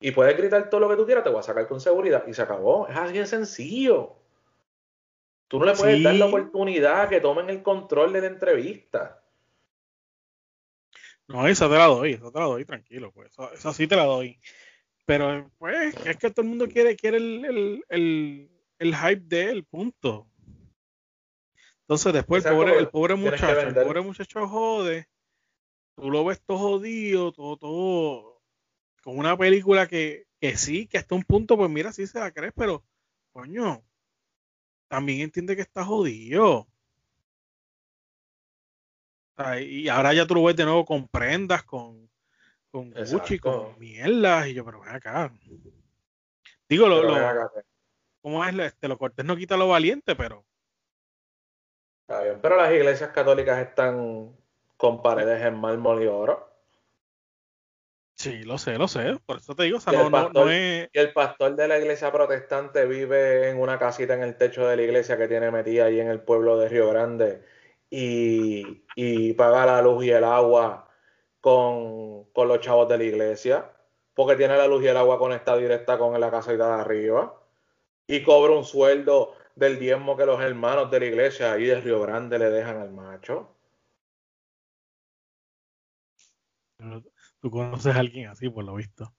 Y 0.00 0.10
puedes 0.10 0.36
gritar 0.36 0.68
todo 0.68 0.80
lo 0.80 0.88
que 0.88 0.96
tú 0.96 1.06
quieras, 1.06 1.24
te 1.24 1.30
voy 1.30 1.38
a 1.38 1.42
sacar 1.42 1.68
con 1.68 1.80
seguridad. 1.80 2.24
Y 2.26 2.34
se 2.34 2.42
acabó. 2.42 2.88
Es 2.88 2.96
así 2.96 3.18
de 3.18 3.26
sencillo. 3.26 4.16
Tú 5.46 5.58
no 5.58 5.66
le 5.66 5.74
puedes 5.74 6.02
dar 6.02 6.14
la 6.14 6.26
oportunidad 6.26 7.08
que 7.08 7.20
tomen 7.20 7.50
el 7.50 7.62
control 7.62 8.12
de 8.12 8.20
la 8.22 8.26
entrevista. 8.26 9.21
No, 11.28 11.46
esa 11.46 11.68
te 11.68 11.76
la 11.76 11.86
doy, 11.86 12.12
esa 12.12 12.30
te 12.30 12.38
la 12.38 12.46
doy, 12.46 12.64
tranquilo, 12.64 13.12
pues. 13.12 13.32
Esa, 13.54 13.72
sí 13.72 13.86
te 13.86 13.96
la 13.96 14.04
doy. 14.04 14.38
Pero, 15.06 15.50
pues, 15.58 15.94
es 16.06 16.16
que 16.16 16.30
todo 16.30 16.42
el 16.42 16.48
mundo 16.48 16.68
quiere, 16.68 16.96
quiere 16.96 17.16
el, 17.16 17.82
el, 17.88 18.50
el 18.78 18.96
hype 18.96 19.22
de 19.26 19.50
él, 19.50 19.64
punto. 19.64 20.28
Entonces 21.82 22.12
después 22.12 22.44
el 22.46 22.52
pobre, 22.52 22.78
el 22.78 22.88
pobre 22.88 23.14
muchacho, 23.16 23.60
el 23.60 23.74
pobre 23.74 24.00
muchacho 24.00 24.48
jode, 24.48 25.08
tú 25.94 26.10
lo 26.10 26.24
ves 26.24 26.40
todo 26.40 26.58
jodido, 26.58 27.32
todo, 27.32 27.56
todo, 27.56 28.42
con 29.02 29.18
una 29.18 29.36
película 29.36 29.86
que, 29.86 30.26
que 30.40 30.56
sí, 30.56 30.86
que 30.86 30.98
hasta 30.98 31.14
un 31.14 31.22
punto, 31.22 31.56
pues 31.56 31.68
mira, 31.70 31.92
sí 31.92 32.06
se 32.06 32.18
la 32.18 32.30
crees, 32.30 32.52
pero, 32.56 32.84
coño, 33.32 33.84
también 34.88 35.20
entiende 35.20 35.56
que 35.56 35.62
está 35.62 35.84
jodido. 35.84 36.66
Y 39.60 39.88
ahora 39.88 40.12
ya 40.12 40.26
tú 40.26 40.34
lo 40.34 40.44
ves 40.44 40.56
de 40.56 40.64
nuevo 40.64 40.84
con 40.84 41.08
prendas, 41.08 41.62
con, 41.64 42.10
con 42.70 42.90
Gucci, 42.92 43.38
con 43.38 43.78
mierdas, 43.78 44.48
y 44.48 44.54
yo, 44.54 44.64
pero 44.64 44.80
ven 44.80 44.94
acá. 44.94 45.32
Digo, 46.68 46.88
lo, 46.88 47.02
lo, 47.02 47.50
¿cómo 48.20 48.44
es? 48.44 48.58
Este, 48.58 48.88
lo 48.88 48.98
cortés 48.98 49.24
no 49.24 49.36
quita 49.36 49.56
lo 49.56 49.68
valiente, 49.68 50.14
pero 50.14 50.44
pero 52.40 52.56
las 52.56 52.72
iglesias 52.72 53.10
católicas 53.10 53.58
están 53.58 54.36
con 54.76 55.02
paredes 55.02 55.44
en 55.44 55.54
mármol 55.54 56.02
y 56.02 56.06
oro. 56.06 56.48
Sí, 58.14 58.42
lo 58.44 58.58
sé, 58.58 58.76
lo 58.78 58.88
sé. 58.88 59.18
Por 59.24 59.38
eso 59.38 59.54
te 59.54 59.64
digo, 59.64 59.78
y, 59.90 59.94
el 59.94 60.10
pastor, 60.10 60.52
y 60.52 60.88
el 60.92 61.12
pastor 61.12 61.56
de 61.56 61.68
la 61.68 61.78
iglesia 61.78 62.12
protestante 62.12 62.86
vive 62.86 63.48
en 63.48 63.58
una 63.58 63.78
casita 63.78 64.14
en 64.14 64.22
el 64.22 64.36
techo 64.36 64.66
de 64.66 64.76
la 64.76 64.82
iglesia 64.82 65.16
que 65.16 65.28
tiene 65.28 65.50
metida 65.50 65.86
ahí 65.86 65.98
en 65.98 66.08
el 66.08 66.20
pueblo 66.20 66.58
de 66.58 66.68
Río 66.68 66.88
Grande 66.90 67.42
y, 67.94 68.86
y 68.96 69.34
paga 69.34 69.66
la 69.66 69.82
luz 69.82 70.02
y 70.06 70.10
el 70.10 70.24
agua 70.24 70.88
con, 71.42 72.24
con, 72.32 72.48
los 72.48 72.60
chavos 72.60 72.88
de 72.88 72.96
la 72.96 73.04
iglesia, 73.04 73.70
porque 74.14 74.34
tiene 74.36 74.56
la 74.56 74.66
luz 74.66 74.82
y 74.82 74.86
el 74.86 74.96
agua 74.96 75.18
conectada 75.18 75.58
directa 75.58 75.98
con 75.98 76.18
la 76.18 76.30
casita 76.30 76.74
de 76.74 76.80
arriba 76.80 77.38
y 78.06 78.22
cobra 78.22 78.54
un 78.54 78.64
sueldo 78.64 79.34
del 79.56 79.78
diezmo 79.78 80.16
que 80.16 80.24
los 80.24 80.40
hermanos 80.40 80.90
de 80.90 81.00
la 81.00 81.06
iglesia 81.06 81.52
ahí 81.52 81.66
de 81.66 81.82
Río 81.82 82.00
Grande 82.00 82.38
le 82.38 82.48
dejan 82.48 82.78
al 82.78 82.92
macho. 82.92 83.54
Tú 87.40 87.50
conoces 87.50 87.94
a 87.94 87.98
alguien 88.00 88.28
así, 88.30 88.48
por 88.48 88.64
lo 88.64 88.74
visto. 88.74 89.14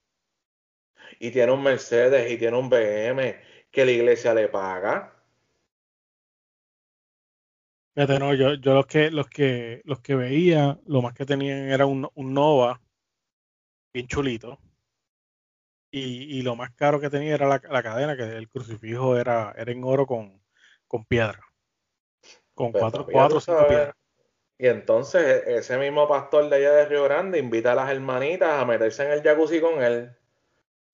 Y 1.20 1.30
tiene 1.30 1.52
un 1.52 1.62
Mercedes 1.62 2.28
y 2.32 2.38
tiene 2.38 2.58
un 2.58 2.68
BM 2.68 3.40
que 3.70 3.84
la 3.84 3.92
iglesia 3.92 4.34
le 4.34 4.48
paga. 4.48 5.13
Fíjate, 7.94 8.18
no, 8.18 8.34
yo, 8.34 8.54
yo 8.54 8.74
los 8.74 8.86
que, 8.86 9.10
los 9.10 9.28
que, 9.28 9.80
los 9.84 10.00
que 10.00 10.16
veía, 10.16 10.78
lo 10.86 11.00
más 11.00 11.14
que 11.14 11.24
tenían 11.24 11.70
era 11.70 11.86
un, 11.86 12.08
un 12.14 12.34
Nova, 12.34 12.80
bien 13.92 14.08
chulito. 14.08 14.58
Y, 15.96 16.42
lo 16.42 16.56
más 16.56 16.72
caro 16.72 16.98
que 16.98 17.08
tenía 17.08 17.34
era 17.34 17.46
la, 17.46 17.60
cadena, 17.60 18.16
que 18.16 18.24
el 18.24 18.48
crucifijo 18.48 19.16
era, 19.16 19.54
era 19.56 19.70
en 19.70 19.84
oro 19.84 20.06
con, 20.06 20.42
con 20.88 21.04
piedra. 21.04 21.38
Con 22.52 22.72
pues, 22.72 22.80
cuatro, 22.80 23.06
cuatro 23.08 23.38
o 23.38 23.40
cinco 23.40 23.64
piedras. 23.68 23.94
Y 24.58 24.66
entonces 24.66 25.44
e, 25.46 25.56
ese 25.56 25.78
mismo 25.78 26.08
pastor 26.08 26.48
de 26.48 26.56
allá 26.56 26.72
de 26.72 26.86
Río 26.86 27.04
Grande 27.04 27.38
invita 27.38 27.72
a 27.72 27.74
las 27.76 27.90
hermanitas 27.90 28.60
a 28.60 28.64
meterse 28.64 29.04
en 29.04 29.12
el 29.12 29.22
jacuzzi 29.22 29.60
con 29.60 29.82
él. 29.82 30.10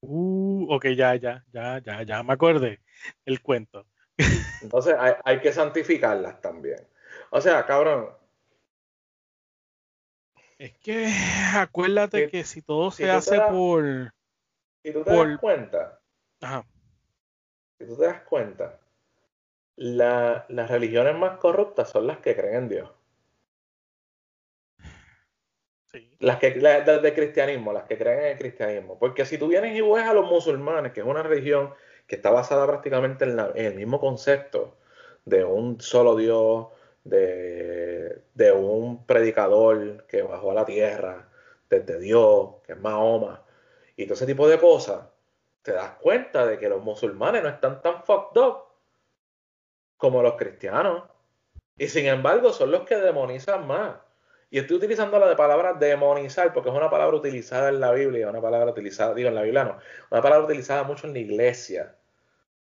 Uh, 0.02 0.66
ok, 0.70 0.86
ya, 0.88 1.14
ya, 1.16 1.44
ya, 1.52 1.78
ya, 1.78 2.02
ya 2.02 2.22
me 2.22 2.32
acordé 2.32 2.80
el 3.24 3.40
cuento. 3.40 3.86
Entonces 4.62 4.96
hay, 5.24 5.40
que 5.40 5.52
santificarlas 5.52 6.40
también. 6.40 6.86
O 7.30 7.40
sea, 7.40 7.64
cabrón. 7.64 8.10
Es 10.58 10.76
que 10.78 11.10
acuérdate 11.54 12.28
que 12.28 12.44
si 12.44 12.60
todo 12.60 12.90
se 12.90 13.10
hace 13.10 13.40
por 13.40 14.12
si 14.82 14.92
tú 14.92 15.04
te 15.04 15.10
das 15.14 15.38
cuenta, 15.38 16.00
si 17.78 17.86
tú 17.86 17.96
te 17.96 18.04
das 18.04 18.22
cuenta, 18.22 18.78
las 19.76 20.70
religiones 20.70 21.16
más 21.16 21.38
corruptas 21.38 21.90
son 21.90 22.06
las 22.06 22.18
que 22.18 22.34
creen 22.34 22.54
en 22.56 22.68
Dios. 22.68 22.90
Las 26.18 26.38
que 26.38 26.54
las 26.56 27.02
de 27.02 27.14
cristianismo, 27.14 27.72
las 27.72 27.84
que 27.84 27.98
creen 27.98 28.20
en 28.20 28.26
el 28.26 28.38
cristianismo. 28.38 28.98
Porque 28.98 29.24
si 29.24 29.38
tú 29.38 29.48
vienes 29.48 29.76
y 29.76 29.80
ves 29.80 30.04
a 30.04 30.14
los 30.14 30.30
musulmanes, 30.30 30.92
que 30.92 31.00
es 31.00 31.06
una 31.06 31.22
religión 31.22 31.74
que 32.06 32.16
está 32.16 32.30
basada 32.30 32.66
prácticamente 32.66 33.24
en, 33.24 33.38
el 33.54 33.74
mismo 33.74 33.98
concepto 33.98 34.76
de 35.24 35.44
un 35.44 35.80
solo 35.80 36.16
Dios, 36.16 36.68
de, 37.04 38.22
de, 38.34 38.52
un 38.52 39.06
predicador 39.06 40.06
que 40.06 40.22
bajó 40.22 40.50
a 40.50 40.54
la 40.54 40.64
tierra 40.64 41.28
desde 41.68 41.98
Dios, 41.98 42.56
que 42.66 42.72
es 42.72 42.80
Mahoma, 42.80 43.42
y 43.96 44.04
todo 44.04 44.14
ese 44.14 44.26
tipo 44.26 44.48
de 44.48 44.58
cosas, 44.58 45.06
te 45.62 45.72
das 45.72 45.92
cuenta 46.00 46.46
de 46.46 46.58
que 46.58 46.68
los 46.68 46.82
musulmanes 46.82 47.42
no 47.42 47.48
están 47.48 47.82
tan 47.82 48.02
fucked 48.02 48.40
up 48.40 48.64
como 49.96 50.22
los 50.22 50.34
cristianos. 50.34 51.04
Y 51.76 51.88
sin 51.88 52.06
embargo, 52.06 52.52
son 52.52 52.70
los 52.70 52.82
que 52.82 52.96
demonizan 52.96 53.66
más. 53.66 53.96
Y 54.50 54.58
estoy 54.58 54.78
utilizando 54.78 55.18
la 55.18 55.28
de 55.28 55.36
palabra 55.36 55.74
demonizar 55.74 56.52
porque 56.52 56.70
es 56.70 56.74
una 56.74 56.90
palabra 56.90 57.16
utilizada 57.16 57.68
en 57.68 57.78
la 57.78 57.92
Biblia, 57.92 58.28
una 58.28 58.40
palabra 58.40 58.72
utilizada, 58.72 59.14
digo 59.14 59.28
en 59.28 59.36
la 59.36 59.42
Biblia 59.42 59.64
no, 59.64 59.78
una 60.10 60.20
palabra 60.20 60.44
utilizada 60.44 60.82
mucho 60.82 61.06
en 61.06 61.12
la 61.12 61.20
iglesia 61.20 61.94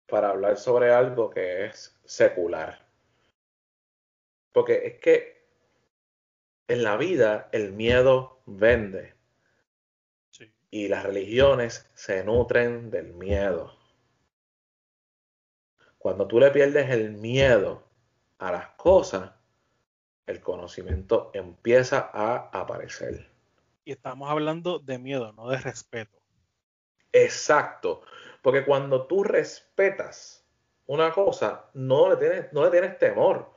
para 0.07 0.29
hablar 0.29 0.57
sobre 0.57 0.91
algo 0.91 1.29
que 1.29 1.65
es 1.67 1.97
secular. 2.03 2.88
Porque 4.51 4.87
es 4.87 4.99
que 4.99 5.39
en 6.67 6.83
la 6.83 6.97
vida 6.97 7.49
el 7.51 7.73
miedo 7.73 8.41
vende. 8.45 9.15
Y 10.71 10.87
las 10.87 11.03
religiones 11.03 11.89
se 11.95 12.23
nutren 12.23 12.91
del 12.91 13.13
miedo. 13.13 13.75
Cuando 15.97 16.27
tú 16.27 16.39
le 16.39 16.51
pierdes 16.51 16.91
el 16.91 17.11
miedo 17.11 17.83
a 18.37 18.51
las 18.51 18.69
cosas, 18.69 19.31
el 20.27 20.41
conocimiento 20.41 21.31
empieza 21.33 22.11
a 22.13 22.49
aparecer. 22.53 23.31
Y 23.83 23.91
estamos 23.91 24.29
hablando 24.29 24.77
de 24.77 24.99
miedo, 24.99 25.33
no 25.33 25.49
de 25.49 25.57
respeto. 25.57 26.19
Exacto, 27.11 28.03
porque 28.43 28.63
cuando 28.63 29.07
tú 29.07 29.23
respetas 29.23 30.45
una 30.85 31.11
cosa, 31.11 31.65
no 31.73 32.09
le 32.09 32.17
tienes, 32.17 32.53
no 32.53 32.63
le 32.63 32.69
tienes 32.69 32.99
temor, 32.99 33.51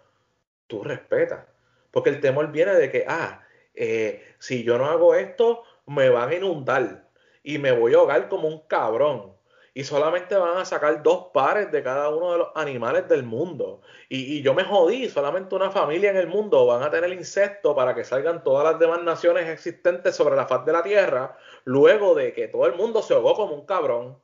tú 0.72 0.82
respetas. 0.82 1.44
Porque 1.90 2.08
el 2.08 2.20
temor 2.20 2.50
viene 2.50 2.72
de 2.74 2.90
que, 2.90 3.04
ah, 3.06 3.42
eh, 3.74 4.24
si 4.38 4.64
yo 4.64 4.78
no 4.78 4.86
hago 4.86 5.14
esto, 5.14 5.64
me 5.84 6.08
van 6.08 6.30
a 6.30 6.34
inundar 6.34 7.08
y 7.42 7.58
me 7.58 7.72
voy 7.72 7.92
a 7.92 7.98
ahogar 7.98 8.28
como 8.30 8.48
un 8.48 8.60
cabrón 8.66 9.34
y 9.74 9.84
solamente 9.84 10.34
van 10.34 10.56
a 10.56 10.64
sacar 10.64 11.02
dos 11.02 11.26
pares 11.34 11.70
de 11.70 11.82
cada 11.82 12.08
uno 12.08 12.32
de 12.32 12.38
los 12.38 12.48
animales 12.54 13.06
del 13.08 13.22
mundo. 13.22 13.82
Y, 14.08 14.40
yo 14.42 14.54
me 14.54 14.64
jodí, 14.64 15.08
solamente 15.10 15.54
una 15.54 15.70
familia 15.70 16.10
en 16.10 16.16
el 16.16 16.26
mundo 16.26 16.66
van 16.66 16.82
a 16.82 16.90
tener 16.90 17.12
insectos 17.12 17.74
para 17.74 17.94
que 17.94 18.04
salgan 18.04 18.42
todas 18.42 18.64
las 18.64 18.78
demás 18.78 19.02
naciones 19.02 19.48
existentes 19.48 20.16
sobre 20.16 20.36
la 20.36 20.46
faz 20.46 20.64
de 20.64 20.72
la 20.72 20.82
Tierra, 20.82 21.36
luego 21.64 22.14
de 22.14 22.32
que 22.32 22.48
todo 22.48 22.66
el 22.66 22.74
mundo 22.74 23.02
se 23.02 23.12
ahogó 23.12 23.34
como 23.34 23.54
un 23.54 23.66
cabrón. 23.66 24.18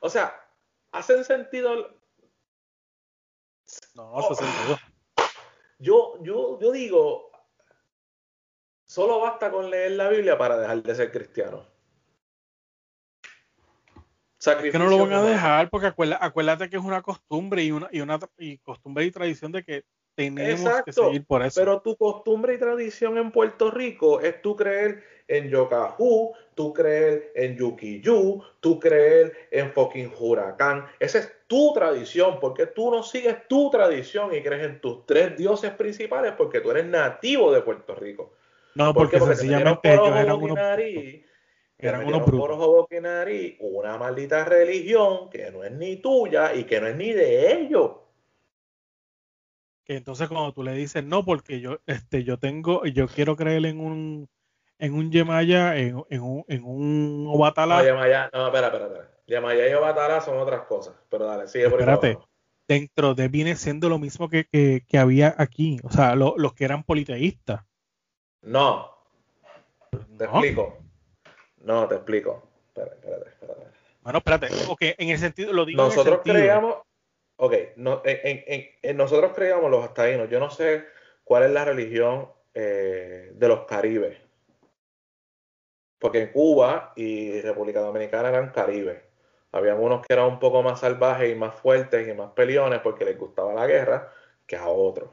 O 0.00 0.08
sea, 0.08 0.48
¿hacen 0.92 1.24
sentido? 1.24 1.94
No, 3.94 4.10
no 4.12 4.18
hace 4.18 4.44
sentido. 4.44 4.78
Yo, 5.78 6.22
yo, 6.22 6.58
yo 6.60 6.72
digo, 6.72 7.30
solo 8.86 9.20
basta 9.20 9.50
con 9.50 9.70
leer 9.70 9.92
la 9.92 10.08
Biblia 10.08 10.38
para 10.38 10.58
dejar 10.58 10.82
de 10.82 10.94
ser 10.94 11.12
cristiano 11.12 11.74
que 14.52 14.78
no 14.78 14.88
lo 14.88 14.98
van 14.98 15.12
a 15.12 15.22
dejar 15.22 15.70
porque 15.70 15.86
acuérdate, 15.86 16.68
que 16.68 16.76
es 16.76 16.82
una 16.82 17.02
costumbre 17.02 17.62
y 17.62 17.70
una, 17.70 17.88
y 17.90 18.00
una 18.00 18.18
y 18.38 18.58
costumbre 18.58 19.04
y 19.04 19.10
tradición 19.10 19.52
de 19.52 19.64
que 19.64 19.84
tenemos 20.14 20.82
que 20.84 20.92
seguir 20.92 21.24
por 21.26 21.42
eso. 21.42 21.60
Pero 21.60 21.80
tu 21.80 21.96
costumbre 21.96 22.54
y 22.54 22.58
tradición 22.58 23.18
en 23.18 23.30
Puerto 23.32 23.70
Rico 23.70 24.20
es 24.20 24.40
tú 24.42 24.54
creer 24.56 25.02
en 25.28 25.48
Yokahu, 25.48 26.32
tú 26.54 26.72
creer 26.72 27.32
en 27.34 27.56
Yukiyu, 27.56 28.42
tú 28.60 28.78
creer 28.78 29.32
en 29.50 29.72
fucking 29.72 30.12
Huracán. 30.18 30.86
Esa 30.98 31.18
es 31.18 31.32
tu 31.46 31.72
tradición, 31.74 32.38
porque 32.40 32.66
tú 32.66 32.90
no 32.90 33.02
sigues 33.02 33.48
tu 33.48 33.70
tradición 33.70 34.34
y 34.34 34.42
crees 34.42 34.64
en 34.64 34.80
tus 34.80 35.06
tres 35.06 35.36
dioses 35.36 35.72
principales 35.72 36.32
porque 36.36 36.60
tú 36.60 36.70
eres 36.70 36.86
nativo 36.86 37.52
de 37.52 37.62
Puerto 37.62 37.94
Rico. 37.94 38.32
No, 38.74 38.92
porque, 38.92 39.20
sencillamente 39.20 39.92
ellos 39.92 40.08
eran 40.08 40.32
unos 40.32 40.58
eran 41.78 42.06
unos 42.06 42.24
brutos. 42.24 42.86
una 43.60 43.98
maldita 43.98 44.44
religión 44.44 45.28
que 45.30 45.50
no 45.50 45.64
es 45.64 45.72
ni 45.72 45.96
tuya 45.96 46.54
y 46.54 46.64
que 46.64 46.80
no 46.80 46.86
es 46.86 46.96
ni 46.96 47.12
de 47.12 47.52
ellos. 47.52 47.90
Que 49.84 49.96
entonces 49.96 50.28
cuando 50.28 50.52
tú 50.52 50.62
le 50.62 50.72
dices 50.72 51.04
no, 51.04 51.24
porque 51.24 51.60
yo, 51.60 51.80
este, 51.86 52.24
yo 52.24 52.38
tengo, 52.38 52.84
yo 52.86 53.06
quiero 53.06 53.36
creer 53.36 53.66
en 53.66 53.80
un, 53.80 54.28
en 54.78 54.94
un 54.94 55.10
Yemaya, 55.10 55.76
en, 55.76 56.02
en 56.10 56.22
un, 56.22 56.44
en 56.48 56.64
un 56.64 57.26
Obatala. 57.28 57.78
No, 57.78 57.84
Yemaya, 57.84 58.30
no, 58.32 58.46
espera, 58.46 58.66
espera, 58.68 58.86
espera. 58.86 59.10
Yemaya 59.26 59.68
y 59.68 59.74
Obatala 59.74 60.20
son 60.20 60.38
otras 60.38 60.62
cosas, 60.62 60.94
pero 61.08 61.26
dale, 61.26 61.48
sigue 61.48 61.70
por 61.70 61.80
Espérate, 61.80 62.18
dentro 62.68 63.14
de 63.14 63.28
viene 63.28 63.56
siendo 63.56 63.88
lo 63.88 63.98
mismo 63.98 64.28
que, 64.28 64.46
que, 64.50 64.98
había 64.98 65.34
aquí, 65.38 65.78
o 65.82 65.90
sea, 65.90 66.14
los 66.14 66.54
que 66.54 66.64
eran 66.64 66.82
politeístas. 66.82 67.62
No, 68.42 68.90
te 70.18 70.24
explico 70.24 70.84
no, 71.64 71.88
te 71.88 71.96
explico. 71.96 72.42
Espérate, 72.68 72.96
espérate, 72.96 73.28
espérate. 73.30 73.66
Bueno, 74.02 74.18
espérate. 74.18 74.48
Ok, 74.68 74.82
en 74.98 75.08
el 75.08 75.18
sentido, 75.18 75.52
lo 75.52 75.64
digo 75.64 75.82
Nosotros 75.82 76.20
en 76.24 76.30
el 76.30 76.36
creíamos, 76.36 76.76
ok, 77.36 77.54
no, 77.76 78.02
en, 78.04 78.44
en, 78.82 78.96
nosotros 78.96 79.32
creíamos 79.34 79.70
los 79.70 79.84
hastainos. 79.84 80.28
Yo 80.28 80.38
no 80.40 80.50
sé 80.50 80.84
cuál 81.24 81.44
es 81.44 81.50
la 81.50 81.64
religión 81.64 82.28
eh, 82.52 83.32
de 83.34 83.48
los 83.48 83.64
caribes. 83.64 84.18
Porque 86.04 86.20
en 86.20 86.32
Cuba 86.32 86.92
y 86.96 87.40
República 87.40 87.80
Dominicana 87.80 88.28
eran 88.28 88.50
caribes. 88.50 89.02
Habían 89.52 89.80
unos 89.80 90.06
que 90.06 90.12
eran 90.12 90.26
un 90.26 90.38
poco 90.38 90.62
más 90.62 90.80
salvajes 90.80 91.32
y 91.32 91.34
más 91.34 91.54
fuertes 91.54 92.06
y 92.06 92.12
más 92.12 92.32
peleones 92.32 92.80
porque 92.80 93.06
les 93.06 93.16
gustaba 93.16 93.54
la 93.54 93.66
guerra 93.66 94.12
que 94.46 94.54
a 94.54 94.68
otros. 94.68 95.08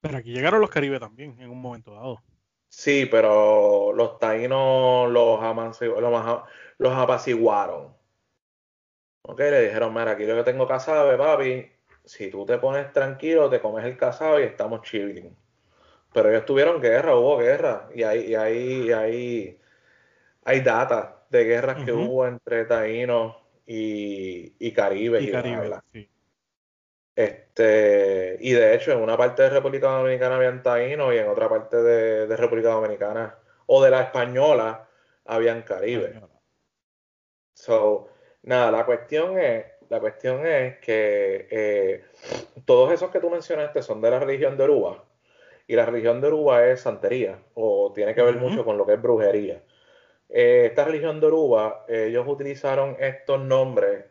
Pero 0.00 0.16
aquí 0.16 0.32
llegaron 0.32 0.62
los 0.62 0.70
caribes 0.70 1.00
también 1.00 1.38
en 1.38 1.50
un 1.50 1.60
momento 1.60 1.92
dado. 1.92 2.22
Sí, 2.66 3.04
pero 3.10 3.92
los 3.92 4.18
taínos 4.18 5.10
los, 5.10 5.38
los, 5.38 6.42
los 6.78 6.92
apaciguaron. 6.94 7.94
Ok, 9.20 9.38
le 9.38 9.66
dijeron, 9.66 9.92
mira, 9.92 10.12
aquí 10.12 10.24
lo 10.24 10.36
que 10.36 10.50
tengo 10.50 10.66
casado, 10.66 11.14
papi, 11.18 11.70
si 12.06 12.30
tú 12.30 12.46
te 12.46 12.56
pones 12.56 12.90
tranquilo, 12.90 13.50
te 13.50 13.60
comes 13.60 13.84
el 13.84 13.98
casado 13.98 14.40
y 14.40 14.44
estamos 14.44 14.80
chilling. 14.80 15.36
Pero 16.14 16.30
ellos 16.30 16.46
tuvieron 16.46 16.80
guerra, 16.80 17.14
hubo 17.16 17.36
guerra, 17.36 17.90
y 17.94 18.02
hay, 18.02 18.30
y 18.30 18.34
hay, 18.34 18.92
hay, 18.92 19.60
hay 20.46 20.60
data 20.60 21.24
de 21.28 21.44
guerras 21.44 21.84
que 21.84 21.92
hubo 21.92 22.24
entre 22.24 22.64
taínos 22.66 23.34
y, 23.66 24.54
y 24.60 24.72
caribes. 24.72 25.24
Y, 25.24 25.32
sí. 25.92 26.08
Este, 27.16 28.36
y 28.40 28.52
de 28.52 28.74
hecho, 28.74 28.92
en 28.92 29.00
una 29.00 29.16
parte 29.16 29.42
de 29.42 29.50
República 29.50 29.88
Dominicana 29.88 30.36
habían 30.36 30.62
taínos 30.62 31.12
y 31.12 31.18
en 31.18 31.28
otra 31.28 31.48
parte 31.48 31.82
de, 31.82 32.36
República 32.36 32.68
Dominicana 32.68 33.36
o 33.66 33.82
de 33.82 33.90
la 33.90 34.02
española 34.02 34.88
habían 35.24 35.62
caribe. 35.62 36.20
So, 37.52 38.08
nada, 38.44 38.70
la 38.70 38.86
cuestión 38.86 39.36
es, 39.40 39.64
la 39.88 39.98
cuestión 39.98 40.46
es 40.46 40.78
que 40.78 41.48
eh, 41.50 42.04
todos 42.64 42.92
esos 42.92 43.10
que 43.10 43.18
tú 43.18 43.30
mencionaste 43.30 43.82
son 43.82 44.00
de 44.00 44.10
la 44.12 44.20
religión 44.20 44.56
de 44.56 44.62
Oruba. 44.62 45.04
Y 45.66 45.74
la 45.74 45.86
religión 45.86 46.20
de 46.20 46.28
Oruba 46.28 46.66
es 46.66 46.82
santería, 46.82 47.40
o 47.54 47.92
tiene 47.92 48.14
que 48.14 48.22
ver 48.22 48.36
mucho 48.36 48.64
con 48.64 48.78
lo 48.78 48.86
que 48.86 48.92
es 48.92 49.02
brujería. 49.02 49.60
Eh, 50.28 50.66
esta 50.66 50.84
religión 50.84 51.20
de 51.20 51.26
Oruba, 51.26 51.84
ellos 51.88 52.24
utilizaron 52.26 52.96
estos 52.98 53.40
nombres 53.40 54.04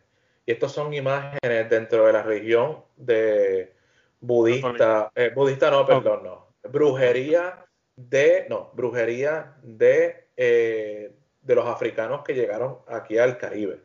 y 0.45 0.51
estos 0.51 0.71
son 0.71 0.93
imágenes 0.93 1.69
dentro 1.69 2.05
de 2.05 2.13
la 2.13 2.23
región 2.23 2.83
de 2.95 3.73
budista, 4.21 5.11
eh, 5.15 5.31
budista 5.33 5.69
no, 5.71 5.85
perdón, 5.85 6.23
no, 6.23 6.47
brujería 6.63 7.65
de, 7.95 8.45
no, 8.49 8.71
brujería 8.73 9.55
de, 9.61 10.29
eh, 10.37 11.11
de 11.41 11.55
los 11.55 11.65
africanos 11.65 12.23
que 12.23 12.33
llegaron 12.33 12.79
aquí 12.87 13.17
al 13.17 13.37
Caribe. 13.37 13.81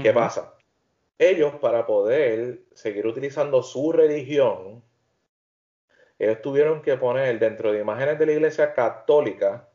¿Qué 0.00 0.12
pasa? 0.12 0.54
Ellos 1.18 1.54
para 1.60 1.86
poder 1.86 2.62
seguir 2.74 3.06
utilizando 3.06 3.62
su 3.62 3.92
religión, 3.92 4.82
ellos 6.18 6.42
tuvieron 6.42 6.82
que 6.82 6.96
poner 6.96 7.38
dentro 7.38 7.72
de 7.72 7.80
imágenes 7.80 8.18
de 8.18 8.26
la 8.26 8.32
iglesia 8.32 8.74
católica 8.74 9.68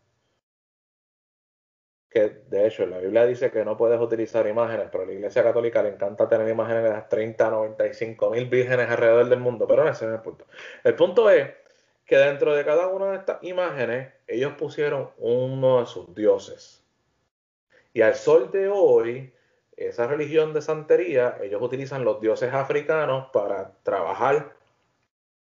que 2.10 2.42
de 2.48 2.66
hecho 2.66 2.86
la 2.88 2.98
Biblia 2.98 3.26
dice 3.26 3.52
que 3.52 3.64
no 3.64 3.78
puedes 3.78 4.00
utilizar 4.00 4.48
imágenes, 4.48 4.88
pero 4.92 5.04
a 5.04 5.08
la 5.08 5.14
Iglesia 5.14 5.44
Católica 5.44 5.84
le 5.84 5.90
encanta 5.90 6.28
tener 6.28 6.50
imágenes 6.50 6.84
de 6.84 6.90
las 6.90 7.08
30, 7.08 7.50
95 7.50 8.32
mil 8.32 8.46
vírgenes 8.48 8.90
alrededor 8.90 9.30
del 9.30 9.40
mundo, 9.40 9.68
pero 9.68 9.84
no 9.84 9.92
ese 9.92 10.06
es 10.06 10.12
el 10.12 10.20
punto. 10.20 10.46
El 10.84 10.96
punto 10.96 11.30
es 11.30 11.52
que 12.06 12.18
dentro 12.18 12.56
de 12.56 12.66
cada 12.66 12.88
una 12.88 13.12
de 13.12 13.18
estas 13.18 13.44
imágenes 13.44 14.12
ellos 14.26 14.54
pusieron 14.58 15.12
uno 15.20 15.82
de 15.82 15.86
sus 15.86 16.16
dioses. 16.16 16.84
Y 17.94 18.02
al 18.02 18.16
sol 18.16 18.50
de 18.52 18.68
hoy, 18.68 19.32
esa 19.78 20.08
religión 20.08 20.54
de 20.54 20.64
santería, 20.64 21.38
ellos 21.42 21.62
utilizan 21.62 22.04
los 22.04 22.20
dioses 22.20 22.52
africanos 22.54 23.28
para 23.32 23.74
trabajar 23.84 24.54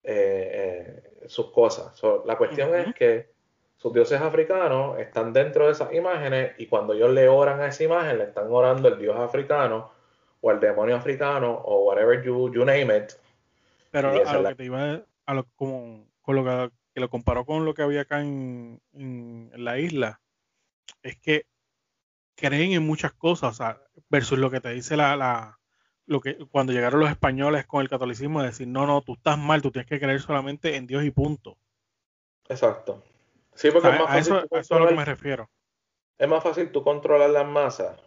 eh, 0.04 1.04
eh, 1.24 1.28
sus 1.28 1.52
cosas. 1.52 2.02
la 2.26 2.38
cuestión 2.38 2.76
es 2.76 2.94
que 2.94 3.37
sus 3.78 3.94
dioses 3.94 4.20
africanos 4.20 5.00
están 5.00 5.34
dentro 5.34 5.68
de 5.68 5.72
esas 5.72 5.94
imágenes 5.94 6.54
y 6.58 6.66
cuando 6.66 6.94
ellos 6.94 7.12
le 7.12 7.30
oran 7.30 7.62
a 7.62 7.68
esa 7.68 7.84
imagen, 7.84 8.18
le 8.18 8.26
están 8.26 8.52
orando 8.52 8.88
al 8.88 9.00
dios 9.00 9.16
africano 9.16 9.92
o 10.42 10.50
al 10.50 10.60
demonio 10.60 10.96
africano 10.96 11.52
o 11.52 11.86
whatever 11.86 12.24
you, 12.24 12.52
you 12.52 12.66
name 12.66 12.96
it. 12.96 13.14
Pero 13.92 14.28
a 14.28 14.34
lo 14.34 14.50
que 14.50 14.56
te 14.56 14.66
iba 14.66 15.02
a 15.26 15.34
lo, 15.34 15.46
como, 15.56 16.08
con 16.22 16.36
lo 16.36 16.44
que, 16.44 17.00
lo 17.00 17.10
comparó 17.10 17.46
con 17.46 17.66
lo 17.66 17.74
que 17.74 17.84
había 17.84 18.02
acá 18.02 18.22
en, 18.22 18.82
la 19.56 19.80
isla, 19.80 20.22
es 21.04 21.18
que 21.18 21.46
creen 22.36 22.72
en 22.72 22.86
muchas 22.86 23.14
cosas, 23.14 23.60
versus 24.10 24.40
lo 24.40 24.50
que 24.50 24.62
te 24.62 24.70
dice 24.70 24.98
la, 24.98 25.16
la, 25.16 25.60
lo 26.08 26.22
que 26.22 26.38
cuando 26.50 26.74
llegaron 26.74 27.00
los 27.00 27.10
españoles 27.10 27.66
con 27.68 27.82
el 27.82 27.90
catolicismo, 27.90 28.42
decir, 28.42 28.68
no, 28.68 28.88
no, 28.88 29.02
tú 29.02 29.14
estás 29.14 29.38
mal, 29.38 29.62
tú 29.62 29.72
tienes 29.72 29.88
que 29.88 30.00
creer 30.00 30.22
solamente 30.22 30.76
en 30.76 30.88
Dios 30.88 31.04
y 31.04 31.12
punto. 31.12 31.58
Exacto. 32.50 33.04
Sí, 33.58 33.72
porque 33.72 33.90
es 33.90 34.00
más 34.00 34.10
a, 34.10 34.18
eso, 34.20 34.36
fácil 34.36 34.50
a 34.52 34.60
eso 34.62 34.76
es 34.76 34.80
a 34.80 34.80
lo 34.80 34.88
que 34.88 34.96
me 34.96 35.06
refiero. 35.06 35.50
es 36.18 36.28
más 36.28 36.44
fácil 36.44 36.72
tú 36.72 36.84
controlar 36.84 37.30
las 37.32 37.48
masas 37.48 38.00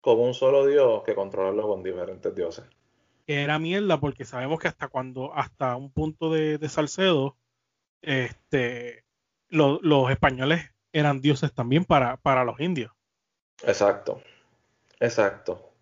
con 0.00 0.20
un 0.20 0.34
solo 0.34 0.66
Dios 0.66 1.02
que 1.04 1.14
controlarlo 1.14 1.66
con 1.68 1.82
diferentes 1.82 2.34
dioses. 2.34 2.64
Que 3.26 3.42
era 3.42 3.58
mierda 3.58 4.00
porque 4.00 4.24
sabemos 4.24 4.58
que 4.58 4.68
hasta 4.68 4.88
cuando, 4.88 5.34
hasta 5.34 5.76
un 5.76 5.92
punto 5.92 6.32
de, 6.32 6.58
de 6.58 6.68
Salcedo, 6.68 7.36
este, 8.02 9.04
lo- 9.48 9.80
los 9.82 10.10
españoles 10.10 10.70
eran 10.92 11.20
dioses 11.20 11.52
también 11.52 11.84
para, 11.84 12.16
para 12.16 12.44
los 12.44 12.58
indios. 12.60 12.92
Exacto, 13.62 14.22
exacto. 15.00 15.72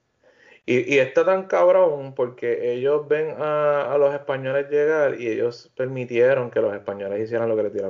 Y, 0.67 0.95
y 0.95 0.99
está 0.99 1.25
tan 1.25 1.47
cabrón 1.47 2.15
porque 2.15 2.73
ellos 2.75 3.07
ven 3.09 3.37
a, 3.41 3.93
a 3.93 3.99
los 3.99 4.15
españoles 4.15 4.69
llegar 4.71 5.21
y 5.21 5.29
ellos 5.29 5.71
permitieron 5.77 6.51
que 6.51 6.61
los 6.61 6.75
españoles 6.75 7.23
hicieran 7.23 7.49
lo 7.49 7.57
que 7.57 7.63
les 7.65 7.73
diera 7.73 7.89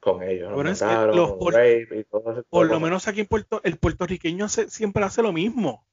con 0.00 0.22
ellos. 0.22 0.48
Es 0.66 0.78
que 0.80 0.84
mataron, 0.86 1.16
los 1.16 1.32
por- 1.32 1.54
rape 1.54 1.88
y 1.98 2.04
todo 2.04 2.20
ese 2.32 2.42
tipo 2.42 2.48
Por 2.50 2.66
lo 2.68 2.80
menos 2.80 3.08
aquí 3.08 3.20
en 3.20 3.26
Puerto, 3.26 3.60
el 3.64 3.78
puertorriqueño 3.78 4.44
hace- 4.44 4.70
siempre 4.70 5.04
hace 5.04 5.22
lo 5.22 5.32
mismo. 5.32 5.86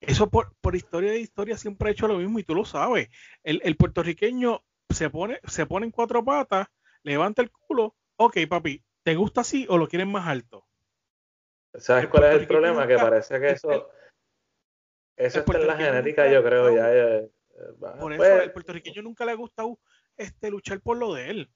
Eso 0.00 0.30
por, 0.30 0.54
por 0.62 0.74
historia 0.76 1.12
de 1.12 1.20
historia 1.20 1.58
siempre 1.58 1.88
ha 1.88 1.92
hecho 1.92 2.08
lo 2.08 2.16
mismo 2.18 2.38
y 2.38 2.44
tú 2.44 2.54
lo 2.54 2.64
sabes. 2.64 3.08
El, 3.42 3.60
el 3.64 3.76
puertorriqueño 3.76 4.64
se 4.88 5.10
pone, 5.10 5.38
se 5.46 5.66
pone 5.66 5.86
en 5.86 5.92
cuatro 5.92 6.24
patas, 6.24 6.68
levanta 7.02 7.42
el 7.42 7.50
culo. 7.50 7.94
Ok, 8.16 8.38
papi, 8.48 8.82
¿te 9.02 9.14
gusta 9.14 9.42
así 9.42 9.66
o 9.68 9.76
lo 9.76 9.86
quieres 9.88 10.08
más 10.08 10.26
alto? 10.26 10.66
¿Sabes 11.74 12.04
el 12.04 12.10
cuál 12.10 12.24
es 12.24 12.40
el 12.40 12.46
problema? 12.46 12.86
Que 12.86 12.96
parece 12.96 13.38
que 13.38 13.50
eso, 13.50 13.70
el- 13.70 13.82
eso 15.16 15.40
está 15.40 15.58
en 15.58 15.66
la 15.66 15.76
genética, 15.76 16.22
nunca- 16.24 16.34
yo 16.34 16.42
creo, 16.44 16.68
no. 16.70 16.76
ya. 16.76 16.92
eh, 16.94 17.30
Por 18.00 18.12
eso 18.14 18.16
pues, 18.22 18.42
el 18.42 18.52
puertorriqueño 18.52 19.02
nunca 19.02 19.24
le 19.26 19.32
ha 19.32 19.36
gustado 19.36 19.78
este, 20.16 20.50
luchar 20.50 20.80
por 20.80 20.96
lo 20.96 21.12
de 21.14 21.28
él. 21.30 21.50